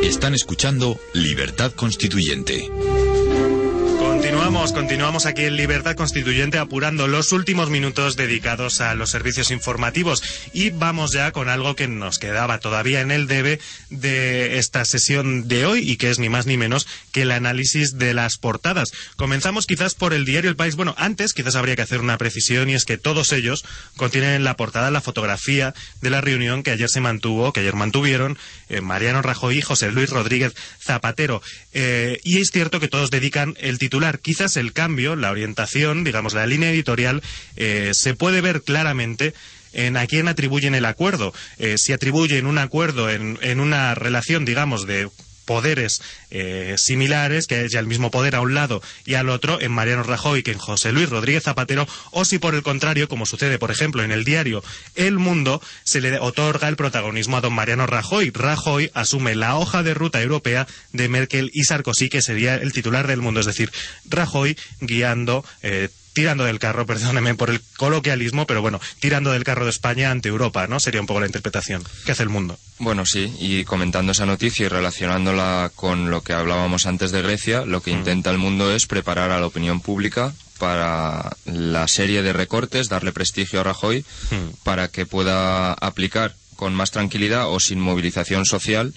Están 0.03 0.35
escuchando 0.35 0.99
Libertad 1.13 1.71
Constituyente. 1.71 2.69
Continuamos, 4.51 5.25
aquí 5.25 5.45
en 5.45 5.55
Libertad 5.55 5.95
Constituyente 5.95 6.57
apurando 6.57 7.07
los 7.07 7.31
últimos 7.31 7.69
minutos 7.69 8.17
dedicados 8.17 8.81
a 8.81 8.93
los 8.95 9.09
servicios 9.09 9.49
informativos 9.49 10.21
y 10.53 10.71
vamos 10.71 11.13
ya 11.13 11.31
con 11.31 11.47
algo 11.47 11.75
que 11.75 11.87
nos 11.87 12.19
quedaba 12.19 12.59
todavía 12.59 12.99
en 13.01 13.11
el 13.11 13.27
debe 13.27 13.59
de 13.89 14.59
esta 14.59 14.83
sesión 14.83 15.47
de 15.47 15.65
hoy 15.65 15.89
y 15.89 15.95
que 15.95 16.09
es 16.09 16.19
ni 16.19 16.29
más 16.29 16.45
ni 16.47 16.57
menos 16.57 16.85
que 17.11 17.21
el 17.21 17.31
análisis 17.31 17.97
de 17.97 18.13
las 18.13 18.37
portadas. 18.37 18.91
Comenzamos 19.15 19.67
quizás 19.67 19.95
por 19.95 20.13
el 20.13 20.25
diario 20.25 20.49
El 20.49 20.57
País. 20.57 20.75
Bueno, 20.75 20.95
antes 20.97 21.33
quizás 21.33 21.55
habría 21.55 21.75
que 21.75 21.83
hacer 21.83 22.01
una 22.01 22.17
precisión 22.17 22.69
y 22.69 22.73
es 22.73 22.85
que 22.85 22.97
todos 22.97 23.31
ellos 23.31 23.63
contienen 23.95 24.31
en 24.31 24.43
la 24.43 24.57
portada 24.57 24.91
la 24.91 25.01
fotografía 25.01 25.73
de 26.01 26.09
la 26.09 26.21
reunión 26.21 26.61
que 26.61 26.71
ayer 26.71 26.89
se 26.89 27.01
mantuvo, 27.01 27.53
que 27.53 27.61
ayer 27.61 27.75
mantuvieron 27.75 28.37
eh, 28.69 28.81
Mariano 28.81 29.21
Rajoy 29.21 29.59
y 29.59 29.61
José 29.61 29.91
Luis 29.91 30.09
Rodríguez 30.09 30.53
Zapatero. 30.81 31.41
Eh, 31.73 32.19
y 32.23 32.39
es 32.39 32.51
cierto 32.51 32.79
que 32.79 32.89
todos 32.89 33.11
dedican 33.11 33.55
el 33.59 33.79
titular. 33.79 34.19
Quizás 34.19 34.40
el 34.41 34.73
cambio, 34.73 35.15
la 35.15 35.31
orientación, 35.31 36.03
digamos, 36.03 36.33
la 36.33 36.45
línea 36.45 36.71
editorial, 36.71 37.21
eh, 37.55 37.91
se 37.93 38.15
puede 38.15 38.41
ver 38.41 38.63
claramente 38.63 39.33
en 39.73 39.97
a 39.97 40.07
quién 40.07 40.27
atribuyen 40.27 40.75
el 40.75 40.85
acuerdo. 40.85 41.33
Eh, 41.57 41.75
si 41.77 41.93
atribuyen 41.93 42.45
un 42.45 42.57
acuerdo 42.57 43.09
en, 43.09 43.37
en 43.41 43.59
una 43.59 43.95
relación, 43.95 44.45
digamos, 44.45 44.85
de 44.85 45.09
poderes 45.51 46.01
eh, 46.29 46.75
similares, 46.77 47.45
que 47.45 47.55
haya 47.55 47.81
el 47.81 47.85
mismo 47.85 48.09
poder 48.09 48.35
a 48.35 48.41
un 48.41 48.53
lado 48.53 48.81
y 49.05 49.15
al 49.15 49.27
otro, 49.27 49.59
en 49.59 49.73
Mariano 49.73 50.01
Rajoy 50.01 50.43
que 50.43 50.53
en 50.53 50.57
José 50.57 50.93
Luis 50.93 51.09
Rodríguez 51.09 51.43
Zapatero, 51.43 51.85
o 52.11 52.23
si 52.23 52.39
por 52.39 52.55
el 52.55 52.63
contrario, 52.63 53.09
como 53.09 53.25
sucede, 53.25 53.59
por 53.59 53.69
ejemplo, 53.69 54.01
en 54.01 54.13
el 54.13 54.23
diario 54.23 54.63
El 54.95 55.19
Mundo, 55.19 55.61
se 55.83 55.99
le 55.99 56.17
otorga 56.19 56.69
el 56.69 56.77
protagonismo 56.77 57.35
a 57.35 57.41
don 57.41 57.51
Mariano 57.51 57.85
Rajoy. 57.85 58.29
Rajoy 58.29 58.91
asume 58.93 59.35
la 59.35 59.57
hoja 59.57 59.83
de 59.83 59.93
ruta 59.93 60.21
europea 60.21 60.67
de 60.93 61.09
Merkel 61.09 61.51
y 61.53 61.65
Sarkozy, 61.65 62.07
que 62.07 62.21
sería 62.21 62.55
el 62.55 62.71
titular 62.71 63.07
del 63.07 63.21
Mundo, 63.21 63.41
es 63.41 63.45
decir, 63.45 63.69
Rajoy 64.05 64.57
guiando. 64.79 65.43
Eh, 65.63 65.89
tirando 66.13 66.43
del 66.43 66.59
carro, 66.59 66.85
perdóneme 66.87 67.35
por 67.35 67.49
el 67.49 67.61
coloquialismo, 67.77 68.45
pero 68.47 68.61
bueno, 68.61 68.79
tirando 68.99 69.31
del 69.31 69.43
carro 69.43 69.65
de 69.65 69.71
España 69.71 70.11
ante 70.11 70.29
Europa, 70.29 70.67
¿no? 70.67 70.79
Sería 70.79 71.01
un 71.01 71.07
poco 71.07 71.19
la 71.19 71.25
interpretación. 71.25 71.83
¿Qué 72.05 72.11
hace 72.11 72.23
el 72.23 72.29
mundo? 72.29 72.57
Bueno, 72.79 73.05
sí, 73.05 73.33
y 73.39 73.63
comentando 73.63 74.11
esa 74.11 74.25
noticia 74.25 74.65
y 74.65 74.69
relacionándola 74.69 75.71
con 75.75 76.09
lo 76.09 76.21
que 76.21 76.33
hablábamos 76.33 76.85
antes 76.85 77.11
de 77.11 77.21
Grecia, 77.21 77.65
lo 77.65 77.81
que 77.81 77.91
intenta 77.91 78.31
el 78.31 78.37
mundo 78.37 78.73
es 78.73 78.87
preparar 78.87 79.31
a 79.31 79.39
la 79.39 79.45
opinión 79.45 79.81
pública 79.81 80.33
para 80.57 81.35
la 81.45 81.87
serie 81.87 82.21
de 82.21 82.33
recortes, 82.33 82.87
darle 82.87 83.11
prestigio 83.11 83.61
a 83.61 83.63
Rajoy, 83.63 84.05
para 84.63 84.89
que 84.89 85.07
pueda 85.07 85.73
aplicar 85.73 86.35
con 86.55 86.75
más 86.75 86.91
tranquilidad 86.91 87.49
o 87.49 87.59
sin 87.59 87.79
movilización 87.79 88.45
social 88.45 88.93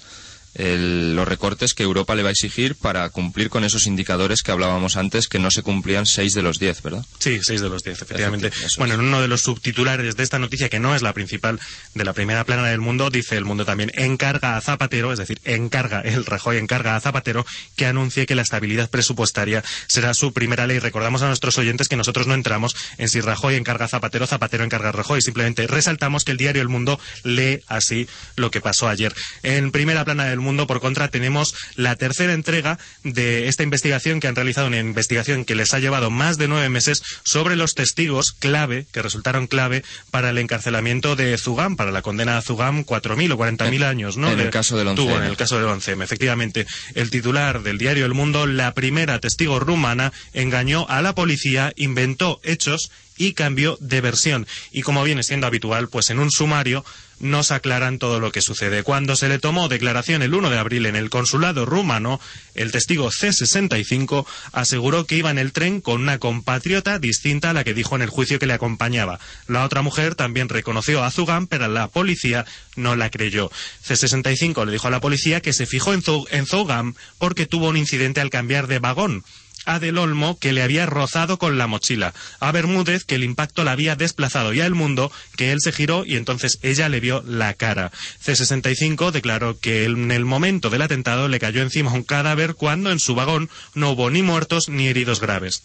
el- 0.54 1.14
los 1.16 1.26
recortes 1.28 1.74
que 1.74 1.82
Europa 1.82 2.14
le 2.14 2.22
va 2.22 2.28
a 2.28 2.32
exigir 2.32 2.74
para 2.76 3.08
cumplir 3.10 3.50
con 3.50 3.64
esos 3.64 3.86
indicadores 3.86 4.42
que 4.42 4.52
hablábamos 4.52 4.96
antes, 4.96 5.28
que 5.28 5.38
no 5.38 5.50
se 5.50 5.62
cumplían 5.62 6.06
seis 6.06 6.32
de 6.32 6.42
los 6.42 6.58
diez, 6.58 6.82
¿verdad? 6.82 7.04
Sí, 7.18 7.40
seis 7.42 7.60
de 7.60 7.68
los 7.68 7.82
diez, 7.82 8.00
efectivamente. 8.02 8.50
Efecti- 8.50 8.64
eso 8.66 8.78
bueno, 8.78 8.94
en 8.94 9.00
uno 9.00 9.20
de 9.20 9.28
los 9.28 9.42
subtitulares 9.42 10.16
de 10.16 10.22
esta 10.22 10.38
noticia, 10.38 10.68
que 10.68 10.80
no 10.80 10.94
es 10.94 11.02
la 11.02 11.12
principal 11.12 11.60
de 11.94 12.04
la 12.04 12.12
primera 12.12 12.44
plana 12.44 12.68
del 12.68 12.80
mundo, 12.80 13.10
dice 13.10 13.36
el 13.36 13.44
mundo 13.44 13.64
también, 13.64 13.90
encarga 13.94 14.56
a 14.56 14.60
Zapatero, 14.60 15.12
es 15.12 15.18
decir, 15.18 15.40
encarga, 15.44 16.00
el 16.00 16.24
Rajoy 16.24 16.58
encarga 16.58 16.96
a 16.96 17.00
Zapatero 17.00 17.44
que 17.76 17.86
anuncie 17.86 18.26
que 18.26 18.34
la 18.34 18.42
estabilidad 18.42 18.90
presupuestaria 18.90 19.62
será 19.88 20.14
su 20.14 20.32
primera 20.32 20.66
ley. 20.66 20.78
Recordamos 20.78 21.22
a 21.22 21.26
nuestros 21.28 21.58
oyentes 21.58 21.88
que 21.88 21.96
nosotros 21.96 22.26
no 22.26 22.34
entramos 22.34 22.76
en 22.98 23.08
si 23.08 23.20
Rajoy 23.20 23.56
encarga 23.56 23.86
a 23.86 23.88
Zapatero, 23.88 24.26
Zapatero 24.26 24.64
encarga 24.64 24.90
a 24.90 24.92
Rajoy. 24.92 25.20
Simplemente 25.22 25.66
resaltamos 25.66 26.24
que 26.24 26.32
el 26.32 26.38
diario 26.38 26.62
El 26.62 26.68
Mundo 26.68 27.00
lee 27.22 27.60
así 27.66 28.06
lo 28.36 28.50
que 28.50 28.60
pasó 28.60 28.88
ayer. 28.88 29.14
En 29.42 29.70
primera 29.72 30.04
plana 30.04 30.24
del 30.26 30.40
mundo, 30.44 30.66
por 30.66 30.80
contra, 30.80 31.08
tenemos 31.08 31.54
la 31.74 31.96
tercera 31.96 32.32
entrega 32.32 32.78
de 33.02 33.48
esta 33.48 33.62
investigación 33.62 34.20
que 34.20 34.28
han 34.28 34.36
realizado, 34.36 34.66
una 34.66 34.78
investigación 34.78 35.44
que 35.44 35.54
les 35.54 35.74
ha 35.74 35.78
llevado 35.78 36.10
más 36.10 36.38
de 36.38 36.48
nueve 36.48 36.68
meses 36.68 37.02
sobre 37.24 37.56
los 37.56 37.74
testigos 37.74 38.32
clave, 38.32 38.86
que 38.92 39.02
resultaron 39.02 39.46
clave 39.46 39.82
para 40.10 40.30
el 40.30 40.38
encarcelamiento 40.38 41.16
de 41.16 41.36
Zugam, 41.38 41.76
para 41.76 41.90
la 41.90 42.02
condena 42.02 42.38
a 42.38 42.42
Zugam, 42.42 42.84
4.000 42.84 43.32
o 43.32 43.38
40.000 43.38 43.84
años, 43.84 44.16
¿no? 44.16 44.30
en 44.30 44.40
el 44.40 44.50
caso 44.50 44.76
del 44.76 44.88
11M. 44.88 44.96
Tuvo 44.96 45.16
en 45.16 45.24
el 45.24 45.36
caso 45.36 45.58
del 45.58 45.68
11M, 45.68 46.02
efectivamente. 46.02 46.66
El 46.94 47.10
titular 47.10 47.62
del 47.62 47.78
diario 47.78 48.06
El 48.06 48.14
Mundo, 48.14 48.46
la 48.46 48.74
primera 48.74 49.18
testigo 49.18 49.58
rumana, 49.60 50.12
engañó 50.32 50.86
a 50.88 51.02
la 51.02 51.14
policía, 51.14 51.72
inventó 51.76 52.40
hechos 52.42 52.90
y 53.16 53.32
cambió 53.32 53.76
de 53.80 54.00
versión. 54.00 54.46
Y 54.72 54.82
como 54.82 55.04
viene 55.04 55.22
siendo 55.22 55.46
habitual, 55.46 55.88
pues 55.88 56.10
en 56.10 56.18
un 56.18 56.30
sumario 56.30 56.84
nos 57.20 57.50
aclaran 57.52 57.98
todo 57.98 58.20
lo 58.20 58.32
que 58.32 58.40
sucede. 58.40 58.82
Cuando 58.82 59.16
se 59.16 59.28
le 59.28 59.38
tomó 59.38 59.68
declaración 59.68 60.22
el 60.22 60.34
1 60.34 60.50
de 60.50 60.58
abril 60.58 60.86
en 60.86 60.96
el 60.96 61.10
consulado 61.10 61.64
rumano, 61.64 62.20
el 62.54 62.72
testigo 62.72 63.10
C65 63.10 64.26
aseguró 64.52 65.06
que 65.06 65.16
iba 65.16 65.30
en 65.30 65.38
el 65.38 65.52
tren 65.52 65.80
con 65.80 66.02
una 66.02 66.18
compatriota 66.18 66.98
distinta 66.98 67.50
a 67.50 67.52
la 67.52 67.64
que 67.64 67.74
dijo 67.74 67.96
en 67.96 68.02
el 68.02 68.10
juicio 68.10 68.38
que 68.38 68.46
le 68.46 68.54
acompañaba. 68.54 69.20
La 69.46 69.64
otra 69.64 69.82
mujer 69.82 70.14
también 70.14 70.48
reconoció 70.48 71.04
a 71.04 71.10
Zugam, 71.10 71.46
pero 71.46 71.68
la 71.68 71.88
policía 71.88 72.44
no 72.76 72.96
la 72.96 73.10
creyó. 73.10 73.50
C65 73.86 74.64
le 74.66 74.72
dijo 74.72 74.88
a 74.88 74.90
la 74.90 75.00
policía 75.00 75.40
que 75.40 75.52
se 75.52 75.66
fijó 75.66 75.92
en, 75.94 76.46
Zugam 76.46 76.94
porque 77.18 77.46
tuvo 77.46 77.68
un 77.68 77.76
incidente 77.76 78.20
al 78.20 78.30
cambiar 78.30 78.66
de 78.66 78.78
vagón 78.78 79.24
a 79.64 79.78
Del 79.78 79.98
Olmo 79.98 80.38
que 80.38 80.52
le 80.52 80.62
había 80.62 80.86
rozado 80.86 81.38
con 81.38 81.58
la 81.58 81.66
mochila, 81.66 82.14
a 82.40 82.52
Bermúdez 82.52 83.04
que 83.04 83.14
el 83.14 83.24
impacto 83.24 83.64
la 83.64 83.72
había 83.72 83.96
desplazado 83.96 84.52
y 84.52 84.60
a 84.60 84.66
El 84.66 84.74
Mundo 84.74 85.10
que 85.36 85.52
él 85.52 85.58
se 85.60 85.72
giró 85.72 86.04
y 86.06 86.16
entonces 86.16 86.58
ella 86.62 86.88
le 86.88 87.00
vio 87.00 87.22
la 87.26 87.54
cara. 87.54 87.92
C65 88.24 89.10
declaró 89.10 89.58
que 89.58 89.84
en 89.84 90.10
el 90.10 90.24
momento 90.24 90.70
del 90.70 90.82
atentado 90.82 91.28
le 91.28 91.40
cayó 91.40 91.62
encima 91.62 91.92
un 91.92 92.02
cadáver 92.02 92.54
cuando 92.54 92.90
en 92.90 93.00
su 93.00 93.14
vagón 93.14 93.50
no 93.74 93.90
hubo 93.90 94.10
ni 94.10 94.22
muertos 94.22 94.68
ni 94.68 94.88
heridos 94.88 95.20
graves. 95.20 95.62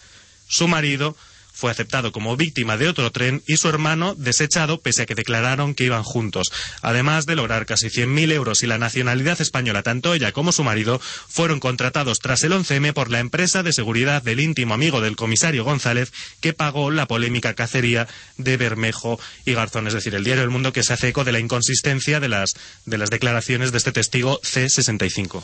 Su 0.48 0.68
marido 0.68 1.16
fue 1.60 1.70
aceptado 1.72 2.12
como 2.14 2.38
víctima 2.38 2.78
de 2.78 2.88
otro 2.88 3.12
tren 3.12 3.44
y 3.46 3.58
su 3.58 3.68
hermano 3.68 4.16
desechado 4.16 4.80
pese 4.80 5.02
a 5.02 5.06
que 5.06 5.14
declararon 5.16 5.76
que 5.76 5.84
iban 5.84 6.04
juntos. 6.04 6.52
Además 6.82 7.26
de 7.26 7.36
lograr 7.36 7.66
casi 7.66 7.88
100.000 7.88 8.32
euros 8.32 8.64
y 8.64 8.68
la 8.68 8.78
nacionalidad 8.78 9.42
española, 9.42 9.84
tanto 9.84 10.14
ella 10.14 10.32
como 10.32 10.54
su 10.54 10.64
marido 10.64 11.00
fueron 11.00 11.60
contratados 11.60 12.20
tras 12.20 12.44
el 12.44 12.54
11M 12.54 12.94
por 12.94 13.12
la 13.12 13.20
empresa 13.20 13.62
de 13.62 13.74
seguridad 13.74 14.24
del 14.24 14.40
íntimo 14.40 14.74
amigo 14.74 15.02
del 15.02 15.18
comisario 15.18 15.66
González 15.66 16.14
que 16.40 16.54
pagó 16.54 16.92
la 16.92 17.08
polémica 17.08 17.54
cacería 17.56 18.08
de 18.38 18.56
Bermejo 18.56 19.20
y 19.46 19.54
Garzón. 19.54 19.88
Es 19.88 19.94
decir, 19.94 20.16
el 20.16 20.24
diario 20.24 20.44
El 20.44 20.50
Mundo 20.50 20.72
que 20.72 20.84
se 20.84 20.94
hace 20.94 21.10
eco 21.10 21.26
de 21.26 21.34
la 21.34 21.40
inconsistencia 21.40 22.20
de 22.22 22.30
las, 22.30 22.54
de 22.86 22.98
las 22.98 23.10
declaraciones 23.10 23.72
de 23.74 23.80
este 23.80 23.92
testigo 23.92 24.40
C65. 24.44 25.44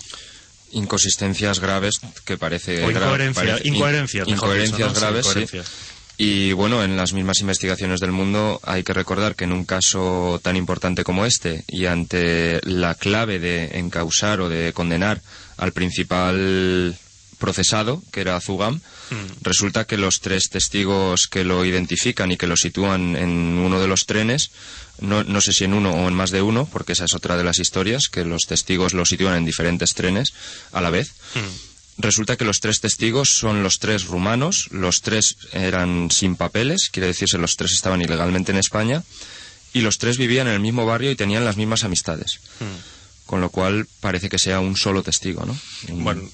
Inconsistencias 0.72 1.60
graves 1.60 2.00
que 2.26 2.38
parece... 2.38 2.84
O 2.84 2.92
incoherencia- 2.92 3.34
parece- 3.34 3.68
incoherencias. 3.68 4.28
Sí, 4.94 5.00
graves, 5.00 5.26
sí. 5.28 5.40
Y 6.18 6.54
bueno, 6.54 6.84
en 6.84 6.96
las 6.96 7.12
mismas 7.14 7.42
investigaciones 7.42 8.00
del 8.00 8.12
mundo 8.12 8.62
hay 8.64 8.84
que 8.84 8.94
recordar 8.94 9.36
que 9.36 9.44
en 9.44 9.52
un 9.52 9.66
caso 9.66 10.40
tan 10.42 10.56
importante 10.56 11.04
como 11.04 11.26
este 11.26 11.66
y 11.68 11.88
ante 11.88 12.62
la 12.64 12.96
clave 12.96 13.40
de 13.40 13.80
encausar 13.80 14.40
o 14.40 14.48
de 14.48 14.72
condenar 14.72 15.22
al 15.58 15.74
principal 15.74 16.96
procesado, 17.38 18.02
que 18.12 18.22
era 18.22 18.40
Zugam, 18.40 18.80
resulta 19.42 19.86
que 19.86 19.98
los 19.98 20.22
tres 20.22 20.50
testigos 20.50 21.28
que 21.28 21.44
lo 21.44 21.66
identifican 21.66 22.32
y 22.32 22.38
que 22.38 22.48
lo 22.48 22.56
sitúan 22.56 23.16
en 23.18 23.30
uno 23.30 23.80
de 23.80 23.88
los 23.88 24.06
trenes, 24.06 24.52
no, 25.00 25.24
no 25.24 25.42
sé 25.42 25.52
si 25.52 25.66
en 25.66 25.74
uno 25.74 25.92
o 25.92 26.08
en 26.08 26.14
más 26.14 26.32
de 26.32 26.42
uno, 26.42 26.68
porque 26.72 26.94
esa 26.94 27.06
es 27.06 27.14
otra 27.14 27.36
de 27.36 27.44
las 27.44 27.60
historias, 27.60 28.08
que 28.08 28.24
los 28.24 28.44
testigos 28.48 28.94
lo 28.94 29.06
sitúan 29.06 29.36
en 29.36 29.46
diferentes 29.46 29.94
trenes 29.94 30.34
a 30.72 30.80
la 30.80 30.90
vez. 30.90 31.12
Resulta 31.98 32.36
que 32.36 32.46
los 32.46 32.60
tres 32.60 32.82
testigos 32.82 33.38
son 33.38 33.64
los 33.64 33.80
tres 33.80 34.06
rumanos, 34.06 34.68
los 34.72 35.02
tres 35.02 35.38
eran 35.54 36.12
sin 36.12 36.36
papeles, 36.36 36.90
quiere 36.92 37.08
decirse 37.08 37.38
los 37.38 37.56
tres 37.56 37.72
estaban 37.72 38.02
ilegalmente 38.02 38.52
en 38.52 38.58
España, 38.58 39.04
y 39.74 39.82
los 39.82 39.98
tres 39.98 40.18
vivían 40.18 40.48
en 40.48 40.54
el 40.54 40.60
mismo 40.60 40.86
barrio 40.86 41.12
y 41.12 41.16
tenían 41.16 41.46
las 41.46 41.58
mismas 41.58 41.84
amistades. 41.84 42.40
Con 43.26 43.42
lo 43.42 43.50
cual 43.50 43.88
parece 44.02 44.30
que 44.30 44.40
sea 44.40 44.60
un 44.60 44.76
solo 44.78 45.04
testigo, 45.04 45.46
¿no? 45.46 45.58
Bueno, 45.90 46.30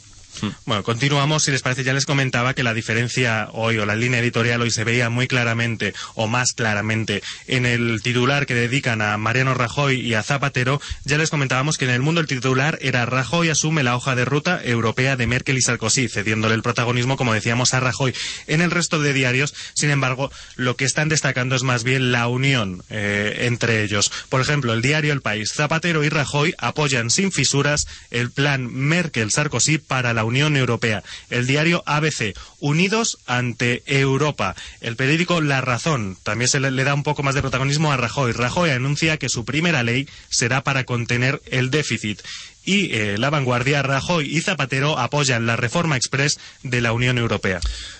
bueno, 0.65 0.83
continuamos. 0.83 1.43
Si 1.43 1.51
les 1.51 1.61
parece, 1.61 1.83
ya 1.83 1.93
les 1.93 2.05
comentaba 2.05 2.53
que 2.53 2.63
la 2.63 2.73
diferencia 2.73 3.49
hoy 3.53 3.77
o 3.77 3.85
la 3.85 3.95
línea 3.95 4.19
editorial 4.19 4.61
hoy 4.61 4.71
se 4.71 4.83
veía 4.83 5.09
muy 5.09 5.27
claramente 5.27 5.93
o 6.15 6.27
más 6.27 6.53
claramente 6.53 7.21
en 7.47 7.65
el 7.65 8.01
titular 8.01 8.45
que 8.45 8.53
dedican 8.53 9.01
a 9.01 9.17
Mariano 9.17 9.53
Rajoy 9.53 9.99
y 9.99 10.13
a 10.13 10.23
Zapatero. 10.23 10.81
Ya 11.05 11.17
les 11.17 11.29
comentábamos 11.29 11.77
que 11.77 11.85
en 11.85 11.91
el 11.91 12.01
mundo 12.01 12.21
el 12.21 12.27
titular 12.27 12.77
era 12.81 13.05
Rajoy 13.05 13.49
asume 13.49 13.83
la 13.83 13.95
hoja 13.95 14.15
de 14.15 14.25
ruta 14.25 14.61
europea 14.63 15.15
de 15.15 15.27
Merkel 15.27 15.57
y 15.57 15.61
Sarkozy, 15.61 16.07
cediéndole 16.07 16.55
el 16.55 16.63
protagonismo, 16.63 17.17
como 17.17 17.33
decíamos, 17.33 17.73
a 17.73 17.79
Rajoy. 17.79 18.13
En 18.47 18.61
el 18.61 18.71
resto 18.71 18.99
de 18.99 19.13
diarios, 19.13 19.53
sin 19.73 19.89
embargo, 19.89 20.31
lo 20.55 20.75
que 20.75 20.85
están 20.85 21.09
destacando 21.09 21.55
es 21.55 21.63
más 21.63 21.83
bien 21.83 22.11
la 22.11 22.27
unión 22.27 22.83
eh, 22.89 23.47
entre 23.47 23.83
ellos. 23.83 24.11
Por 24.29 24.41
ejemplo, 24.41 24.73
el 24.73 24.81
diario 24.81 25.13
El 25.13 25.21
País, 25.21 25.51
Zapatero 25.53 26.03
y 26.03 26.09
Rajoy 26.09 26.53
apoyan 26.57 27.09
sin 27.09 27.31
fisuras 27.31 27.87
el 28.09 28.31
plan 28.31 28.67
Merkel-Sarkozy 28.71 29.77
para 29.77 30.13
la 30.13 30.23
Unión 30.31 30.57
Europea. 30.57 31.03
El 31.29 31.45
diario 31.45 31.83
ABC, 31.85 32.33
unidos 32.59 33.19
ante 33.27 33.83
Europa. 33.85 34.55
El 34.79 34.95
periódico 34.95 35.41
La 35.41 35.61
Razón, 35.61 36.17
también 36.23 36.47
se 36.47 36.59
le, 36.59 36.71
le 36.71 36.83
da 36.83 36.93
un 36.93 37.03
poco 37.03 37.21
más 37.21 37.35
de 37.35 37.41
protagonismo 37.41 37.91
a 37.91 37.97
Rajoy. 37.97 38.31
Rajoy 38.31 38.69
anuncia 38.71 39.17
que 39.17 39.29
su 39.29 39.45
primera 39.45 39.83
ley 39.83 40.07
será 40.29 40.63
para 40.63 40.85
contener 40.85 41.41
el 41.51 41.69
déficit. 41.69 42.21
Y 42.63 42.93
eh, 42.93 43.17
La 43.17 43.29
Vanguardia, 43.29 43.81
Rajoy 43.81 44.25
y 44.35 44.41
Zapatero 44.41 44.97
apoyan 44.99 45.45
la 45.47 45.55
reforma 45.55 45.97
express 45.97 46.39
de 46.63 46.81
la 46.81 46.93
Unión 46.93 47.17
Europea. 47.17 47.59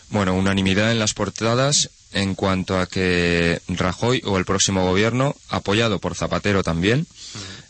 Bueno, 0.09 0.35
unanimidad 0.35 0.91
en 0.91 0.99
las 0.99 1.13
portadas 1.13 1.89
en 2.13 2.35
cuanto 2.35 2.77
a 2.79 2.87
que 2.87 3.61
Rajoy 3.67 4.21
o 4.25 4.37
el 4.37 4.45
próximo 4.45 4.85
gobierno, 4.85 5.35
apoyado 5.49 5.99
por 5.99 6.15
Zapatero 6.15 6.61
también, 6.63 7.07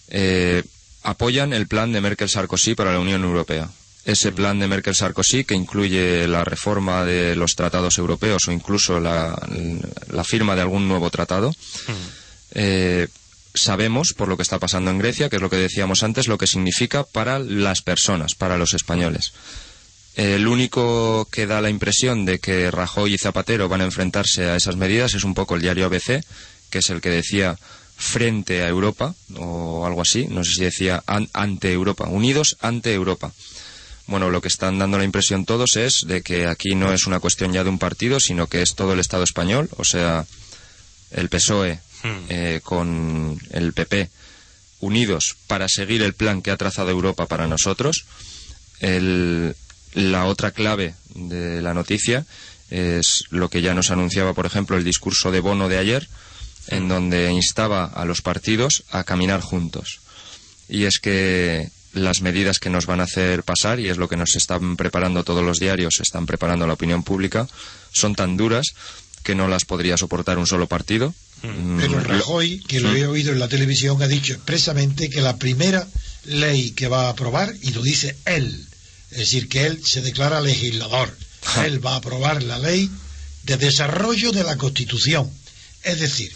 eh, 0.09 0.63
apoyan 1.03 1.53
el 1.53 1.67
plan 1.67 1.91
de 1.91 2.01
Merkel-Sarkozy 2.01 2.75
para 2.75 2.91
la 2.91 2.99
Unión 2.99 3.23
Europea. 3.23 3.69
Ese 4.03 4.31
plan 4.31 4.57
de 4.59 4.67
Merkel-Sarkozy 4.67 5.43
que 5.45 5.53
incluye 5.53 6.27
la 6.27 6.43
reforma 6.43 7.05
de 7.05 7.35
los 7.35 7.55
tratados 7.55 7.97
europeos 7.99 8.47
o 8.47 8.51
incluso 8.51 8.99
la, 8.99 9.39
la 10.09 10.23
firma 10.23 10.55
de 10.55 10.61
algún 10.61 10.87
nuevo 10.87 11.09
tratado. 11.11 11.53
Eh, 12.53 13.07
sabemos, 13.53 14.13
por 14.13 14.27
lo 14.27 14.37
que 14.37 14.43
está 14.43 14.57
pasando 14.59 14.91
en 14.91 14.97
Grecia, 14.97 15.29
que 15.29 15.35
es 15.35 15.41
lo 15.41 15.49
que 15.49 15.57
decíamos 15.57 16.03
antes, 16.03 16.27
lo 16.27 16.37
que 16.37 16.47
significa 16.47 17.03
para 17.03 17.37
las 17.39 17.81
personas, 17.81 18.33
para 18.33 18.57
los 18.57 18.73
españoles. 18.73 19.33
El 20.15 20.47
único 20.47 21.27
que 21.31 21.45
da 21.47 21.61
la 21.61 21.69
impresión 21.69 22.25
de 22.25 22.39
que 22.39 22.69
Rajoy 22.71 23.13
y 23.13 23.17
Zapatero 23.17 23.69
van 23.69 23.81
a 23.81 23.85
enfrentarse 23.85 24.45
a 24.49 24.55
esas 24.55 24.75
medidas 24.75 25.13
es 25.13 25.23
un 25.23 25.33
poco 25.33 25.55
el 25.55 25.61
diario 25.61 25.85
ABC, 25.85 26.23
que 26.69 26.79
es 26.79 26.89
el 26.89 27.01
que 27.01 27.09
decía 27.09 27.57
frente 27.97 28.63
a 28.63 28.67
Europa, 28.67 29.13
o 29.37 29.85
algo 29.85 30.01
así, 30.01 30.25
no 30.27 30.43
sé 30.43 30.55
si 30.55 30.61
decía 30.63 31.03
an- 31.05 31.29
ante 31.33 31.71
Europa, 31.71 32.05
unidos 32.09 32.57
ante 32.61 32.93
Europa. 32.93 33.31
Bueno, 34.11 34.29
lo 34.29 34.41
que 34.41 34.49
están 34.49 34.77
dando 34.77 34.97
la 34.97 35.05
impresión 35.05 35.45
todos 35.45 35.77
es 35.77 36.05
de 36.05 36.21
que 36.21 36.45
aquí 36.45 36.75
no 36.75 36.91
es 36.93 37.07
una 37.07 37.21
cuestión 37.21 37.53
ya 37.53 37.63
de 37.63 37.69
un 37.69 37.79
partido, 37.79 38.19
sino 38.19 38.45
que 38.47 38.61
es 38.61 38.75
todo 38.75 38.91
el 38.91 38.99
Estado 38.99 39.23
español, 39.23 39.69
o 39.77 39.85
sea, 39.85 40.25
el 41.11 41.29
PSOE 41.29 41.79
eh, 42.29 42.59
con 42.63 43.39
el 43.51 43.71
PP 43.73 44.09
unidos 44.81 45.37
para 45.47 45.69
seguir 45.69 46.01
el 46.01 46.13
plan 46.13 46.41
que 46.41 46.51
ha 46.51 46.57
trazado 46.57 46.89
Europa 46.89 47.25
para 47.25 47.47
nosotros. 47.47 48.03
El- 48.81 49.55
la 49.93 50.25
otra 50.25 50.51
clave 50.51 50.93
de 51.15 51.61
la 51.61 51.73
noticia 51.73 52.25
es 52.69 53.23
lo 53.29 53.49
que 53.49 53.61
ya 53.61 53.73
nos 53.73 53.91
anunciaba, 53.91 54.33
por 54.33 54.45
ejemplo, 54.45 54.75
el 54.77 54.83
discurso 54.83 55.31
de 55.31 55.39
Bono 55.41 55.69
de 55.69 55.77
ayer, 55.77 56.07
en 56.67 56.87
donde 56.87 57.31
instaba 57.31 57.85
a 57.85 58.03
los 58.05 58.21
partidos 58.21 58.83
a 58.91 59.03
caminar 59.03 59.41
juntos. 59.41 59.99
Y 60.69 60.83
es 60.85 60.99
que 60.99 61.69
las 61.93 62.21
medidas 62.21 62.59
que 62.59 62.69
nos 62.69 62.85
van 62.85 62.99
a 63.01 63.03
hacer 63.03 63.43
pasar, 63.43 63.79
y 63.79 63.89
es 63.89 63.97
lo 63.97 64.07
que 64.07 64.17
nos 64.17 64.35
están 64.35 64.77
preparando 64.77 65.23
todos 65.23 65.43
los 65.43 65.59
diarios, 65.59 65.99
están 66.01 66.25
preparando 66.25 66.65
la 66.67 66.73
opinión 66.73 67.03
pública, 67.03 67.47
son 67.91 68.15
tan 68.15 68.37
duras 68.37 68.67
que 69.23 69.35
no 69.35 69.47
las 69.47 69.65
podría 69.65 69.97
soportar 69.97 70.37
un 70.37 70.47
solo 70.47 70.67
partido. 70.67 71.13
Mm, 71.43 71.79
Pero 71.79 71.93
lo- 71.93 71.99
Rajoy, 72.03 72.59
que 72.67 72.79
lo 72.79 72.89
Mm. 72.91 72.95
he 72.97 73.05
oído 73.07 73.31
en 73.33 73.39
la 73.39 73.47
televisión, 73.47 74.01
ha 74.01 74.07
dicho 74.07 74.33
expresamente 74.33 75.09
que 75.09 75.21
la 75.21 75.37
primera 75.37 75.87
ley 76.25 76.71
que 76.71 76.87
va 76.87 77.07
a 77.07 77.09
aprobar 77.09 77.53
y 77.61 77.71
lo 77.71 77.81
dice 77.81 78.15
él. 78.25 78.65
Es 79.11 79.17
decir, 79.17 79.49
que 79.49 79.65
él 79.65 79.81
se 79.85 80.01
declara 80.01 80.39
legislador. 80.41 81.15
Él 81.65 81.83
va 81.85 81.93
a 81.93 81.97
aprobar 81.97 82.43
la 82.43 82.59
ley 82.59 82.89
de 83.43 83.57
desarrollo 83.57 84.31
de 84.31 84.43
la 84.43 84.55
Constitución. 84.57 85.29
Es 85.83 85.99
decir, 85.99 86.31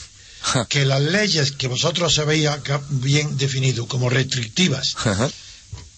que 0.69 0.85
las 0.85 1.01
leyes 1.01 1.51
que 1.51 1.67
vosotros 1.67 2.17
habéis 2.19 2.49
bien 2.89 3.37
definido 3.37 3.87
como 3.87 4.09
restrictivas 4.09 4.95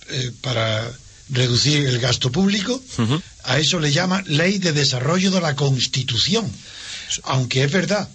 eh, 0.09 0.31
para 0.41 0.91
reducir 1.29 1.85
el 1.85 1.99
gasto 1.99 2.31
público, 2.31 2.81
a 3.43 3.59
eso 3.59 3.79
le 3.79 3.91
llama 3.91 4.23
ley 4.27 4.59
de 4.59 4.71
desarrollo 4.71 5.31
de 5.31 5.41
la 5.41 5.55
Constitución. 5.55 6.49
Aunque 7.23 7.63
es 7.63 7.71
verdad 7.71 8.07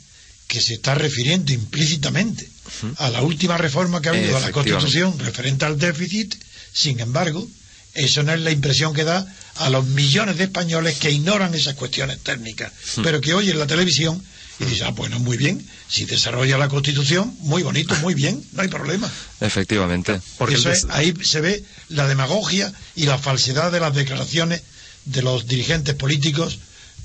que 0.46 0.60
se 0.60 0.74
está 0.74 0.94
refiriendo 0.94 1.52
implícitamente 1.52 2.48
a 2.96 3.10
la 3.10 3.22
última 3.22 3.58
reforma 3.58 4.00
que 4.00 4.08
ha 4.08 4.12
habido 4.12 4.36
a 4.36 4.40
la 4.40 4.52
Constitución 4.52 5.18
referente 5.18 5.64
al 5.64 5.78
déficit, 5.78 6.34
sin 6.72 7.00
embargo, 7.00 7.46
eso 7.94 8.22
no 8.22 8.32
es 8.32 8.40
la 8.40 8.50
impresión 8.50 8.94
que 8.94 9.04
da 9.04 9.26
a 9.56 9.68
los 9.68 9.84
millones 9.84 10.38
de 10.38 10.44
españoles 10.44 10.96
que 10.98 11.10
ignoran 11.10 11.54
esas 11.54 11.74
cuestiones 11.74 12.18
técnicas, 12.20 12.72
pero 13.02 13.20
que 13.20 13.34
oyen 13.34 13.58
la 13.58 13.66
televisión 13.66 14.22
y 14.62 14.66
dicen, 14.66 14.86
ah, 14.86 14.90
bueno, 14.90 15.18
muy 15.18 15.36
bien, 15.36 15.64
si 15.88 16.04
desarrolla 16.04 16.58
la 16.58 16.68
Constitución, 16.68 17.34
muy 17.40 17.62
bonito, 17.62 17.94
muy 17.96 18.14
bien, 18.14 18.42
no 18.52 18.62
hay 18.62 18.68
problema. 18.68 19.10
Efectivamente. 19.40 20.20
Porque 20.38 20.56
ahí 20.90 21.14
se 21.22 21.40
ve 21.40 21.64
la 21.88 22.06
demagogia 22.06 22.72
y 22.94 23.06
la 23.06 23.18
falsedad 23.18 23.72
de 23.72 23.80
las 23.80 23.94
declaraciones 23.94 24.62
de 25.04 25.22
los 25.22 25.46
dirigentes 25.46 25.94
políticos 25.94 26.58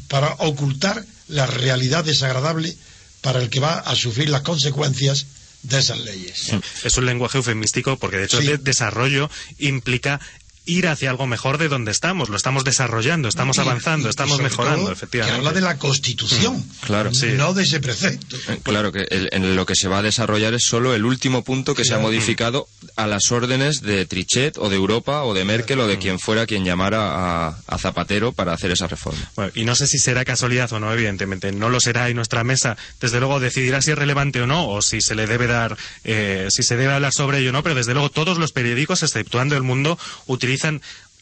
para 0.08 0.34
ocultar 0.40 1.06
la 1.28 1.46
realidad 1.48 2.04
desagradable 2.04 2.76
para 3.22 3.42
el 3.42 3.50
que 3.50 3.60
va 3.60 3.80
a 3.80 3.96
sufrir 3.96 4.30
las 4.30 4.42
consecuencias 4.42 5.26
de 5.64 5.80
esas 5.80 6.00
leyes. 6.00 6.52
Es 6.84 6.98
un 6.98 7.06
lenguaje 7.06 7.38
eufemístico 7.40 7.98
porque 7.98 8.18
de 8.18 8.26
hecho 8.26 8.40
el 8.40 8.64
desarrollo 8.64 9.30
implica 9.58 10.20
ir 10.68 10.88
hacia 10.88 11.10
algo 11.10 11.26
mejor 11.26 11.58
de 11.58 11.70
donde 11.70 11.92
estamos. 11.92 12.30
Lo 12.30 12.36
estamos 12.36 12.64
desarrollando, 12.64 13.28
estamos 13.28 13.58
avanzando, 13.58 14.10
estamos 14.10 14.40
mejorando, 14.42 14.92
efectivamente. 14.92 15.34
Que 15.34 15.48
habla 15.48 15.54
de 15.54 15.62
la 15.62 15.78
Constitución, 15.78 16.58
mm, 16.58 16.86
claro, 16.86 17.12
no 17.36 17.54
de 17.54 17.64
ese 17.64 17.80
precepto. 17.80 18.36
Eh, 18.50 18.60
claro 18.62 18.92
que 18.92 19.08
en 19.10 19.56
lo 19.56 19.66
que 19.66 19.76
se 19.76 19.88
va 19.88 20.00
a 20.00 20.02
desarrollar 20.02 20.54
es 20.54 20.64
solo 20.64 20.94
el 20.94 21.06
último 21.06 21.44
punto 21.44 21.74
que 21.74 21.86
se 21.86 21.94
ha 21.94 22.00
modificado 22.00 22.68
a 22.96 23.08
las 23.08 23.32
órdenes 23.32 23.82
de 23.82 24.06
Trichet 24.06 24.58
o 24.58 24.70
de 24.70 24.76
Europa 24.76 25.24
o 25.24 25.34
de 25.34 25.46
Merkel 25.46 25.80
o 25.80 25.88
de 25.88 25.98
quien 25.98 26.20
fuera 26.20 26.46
quien 26.46 26.66
llamara 26.66 27.48
a, 27.48 27.78
Zapatero 27.78 28.32
para 28.32 28.54
hacer 28.54 28.72
esa 28.72 28.88
reforma. 28.88 29.20
y 29.54 29.64
no 29.64 29.76
sé 29.76 29.86
si 29.86 30.00
será 30.00 30.26
casualidad 30.26 30.74
o 30.74 30.80
no, 30.80 30.92
evidentemente. 30.92 31.52
No 31.52 31.70
lo 31.70 31.80
será 31.80 32.10
y 32.10 32.16
nuestra 32.16 32.44
mesa, 32.44 32.76
desde 33.00 33.20
luego, 33.20 33.40
decidirá 33.40 33.84
si 33.84 33.92
es 33.92 33.98
relevante 33.98 34.42
o 34.42 34.48
no, 34.48 34.68
o 34.68 34.82
si 34.82 35.00
se 35.00 35.14
le 35.14 35.28
debe 35.28 35.46
dar, 35.46 35.78
eh, 36.04 36.48
si 36.50 36.64
se 36.64 36.76
debe 36.76 36.94
hablar 36.94 37.14
sobre 37.14 37.38
ello 37.38 37.52
o 37.52 37.54
no, 37.54 37.62
pero 37.62 37.76
desde 37.76 37.94
luego 37.94 38.10
todos 38.10 38.40
los 38.40 38.52
periódicos, 38.52 39.04
exceptuando 39.04 39.56
el 39.56 39.62
mundo, 39.62 40.00
utilizan 40.26 40.57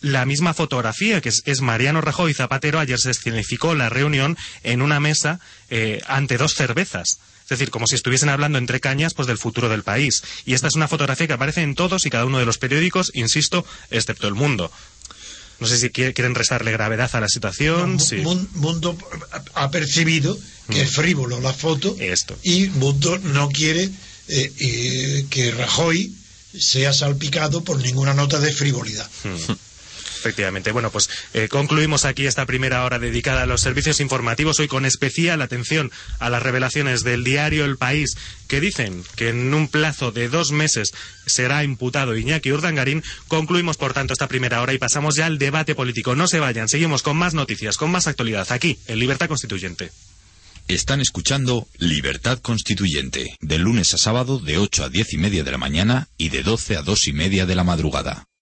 la 0.02 0.26
misma 0.26 0.54
fotografía, 0.54 1.22
que 1.22 1.30
es, 1.30 1.62
Mariano 1.62 2.02
Rajoy 2.02 2.34
Zapatero. 2.34 2.80
Ayer 2.80 3.00
se 3.00 3.12
escenificó 3.12 3.74
la 3.76 3.90
reunión 3.90 4.38
en 4.64 4.82
una 4.82 5.00
mesa 5.00 5.40
eh, 5.70 6.02
ante 6.08 6.38
dos 6.38 6.54
cervezas. 6.56 7.20
Es 7.44 7.50
decir, 7.50 7.70
como 7.70 7.86
si 7.86 7.96
estuviesen 7.96 8.30
hablando 8.30 8.58
entre 8.58 8.80
cañas 8.80 9.14
pues 9.14 9.28
del 9.28 9.38
futuro 9.38 9.70
del 9.70 9.84
país. 9.84 10.24
Y 10.46 10.54
esta 10.54 10.68
es 10.68 10.76
una 10.76 10.88
fotografía 10.88 11.28
que 11.28 11.34
aparece 11.34 11.62
en 11.62 11.76
todos 11.76 12.06
y 12.06 12.10
cada 12.10 12.26
uno 12.26 12.40
de 12.40 12.46
los 12.46 12.58
periódicos, 12.58 13.12
insisto, 13.14 13.66
excepto 13.92 14.28
el 14.28 14.34
mundo. 14.34 14.72
No 15.60 15.68
sé 15.68 15.78
si 15.78 15.90
quieren 15.90 16.36
restarle 16.36 16.72
gravedad 16.72 17.10
a 17.14 17.22
la 17.22 17.30
situación. 17.30 17.98
Mundo 18.56 18.98
ha 19.54 19.72
percibido 19.72 20.38
que 20.70 20.82
es 20.82 20.92
mm. 20.92 20.94
frívolo 20.94 21.40
la 21.40 21.54
foto 21.54 21.96
Esto. 22.00 22.38
y 22.44 22.68
Mundo 22.70 23.20
no 23.20 23.50
quiere 23.50 23.84
eh, 24.28 24.52
eh, 24.60 25.26
que 25.30 25.52
Rajoy 25.52 26.14
sea 26.60 26.94
salpicado 26.94 27.64
por 27.64 27.78
ninguna 27.78 28.14
nota 28.14 28.40
de 28.40 28.52
frivolidad. 28.54 29.10
Hmm. 29.24 29.54
Efectivamente. 30.26 30.72
Bueno, 30.72 30.90
pues 30.90 31.08
eh, 31.36 31.48
concluimos 31.50 32.04
aquí 32.04 32.26
esta 32.26 32.48
primera 32.48 32.84
hora 32.84 32.98
dedicada 32.98 33.44
a 33.44 33.46
los 33.46 33.62
servicios 33.62 34.00
informativos, 34.00 34.60
hoy 34.60 34.68
con 34.68 34.84
especial 34.84 35.40
atención 35.44 35.92
a 36.18 36.32
las 36.32 36.42
revelaciones 36.42 37.04
del 37.04 37.24
diario 37.24 37.64
El 37.64 37.78
País, 37.78 38.18
que 38.48 38.60
dicen 38.60 39.04
que 39.16 39.30
en 39.30 39.54
un 39.54 39.68
plazo 39.68 40.12
de 40.12 40.28
dos 40.28 40.52
meses 40.52 40.94
será 41.28 41.64
imputado 41.64 42.18
Iñaki 42.18 42.52
Urdangarín. 42.52 43.04
Concluimos, 43.28 43.78
por 43.78 43.94
tanto, 43.94 44.14
esta 44.14 44.28
primera 44.28 44.64
hora 44.64 44.74
y 44.74 44.80
pasamos 44.80 45.16
ya 45.16 45.28
al 45.28 45.38
debate 45.38 45.76
político. 45.76 46.16
No 46.16 46.28
se 46.28 46.40
vayan, 46.40 46.70
seguimos 46.70 47.04
con 47.04 47.18
más 47.18 47.36
noticias, 47.36 47.78
con 47.78 47.92
más 47.92 48.08
actualidad, 48.08 48.52
aquí, 48.52 48.80
en 48.88 48.98
Libertad 48.98 49.28
Constituyente. 49.28 49.92
Están 50.68 51.00
escuchando 51.00 51.68
Libertad 51.78 52.40
Constituyente, 52.40 53.38
de 53.40 53.60
lunes 53.60 53.94
a 53.94 54.00
sábado 54.00 54.40
de 54.40 54.58
8 54.58 54.86
a 54.86 54.90
10 54.90 55.14
y 55.14 55.18
media 55.18 55.44
de 55.44 55.52
la 55.52 55.60
mañana 55.60 56.08
y 56.18 56.30
de 56.30 56.42
12 56.42 56.78
a 56.78 56.82
2 56.82 57.08
y 57.08 57.14
media 57.14 57.46
de 57.46 57.54
la 57.54 57.64
madrugada. 57.64 58.26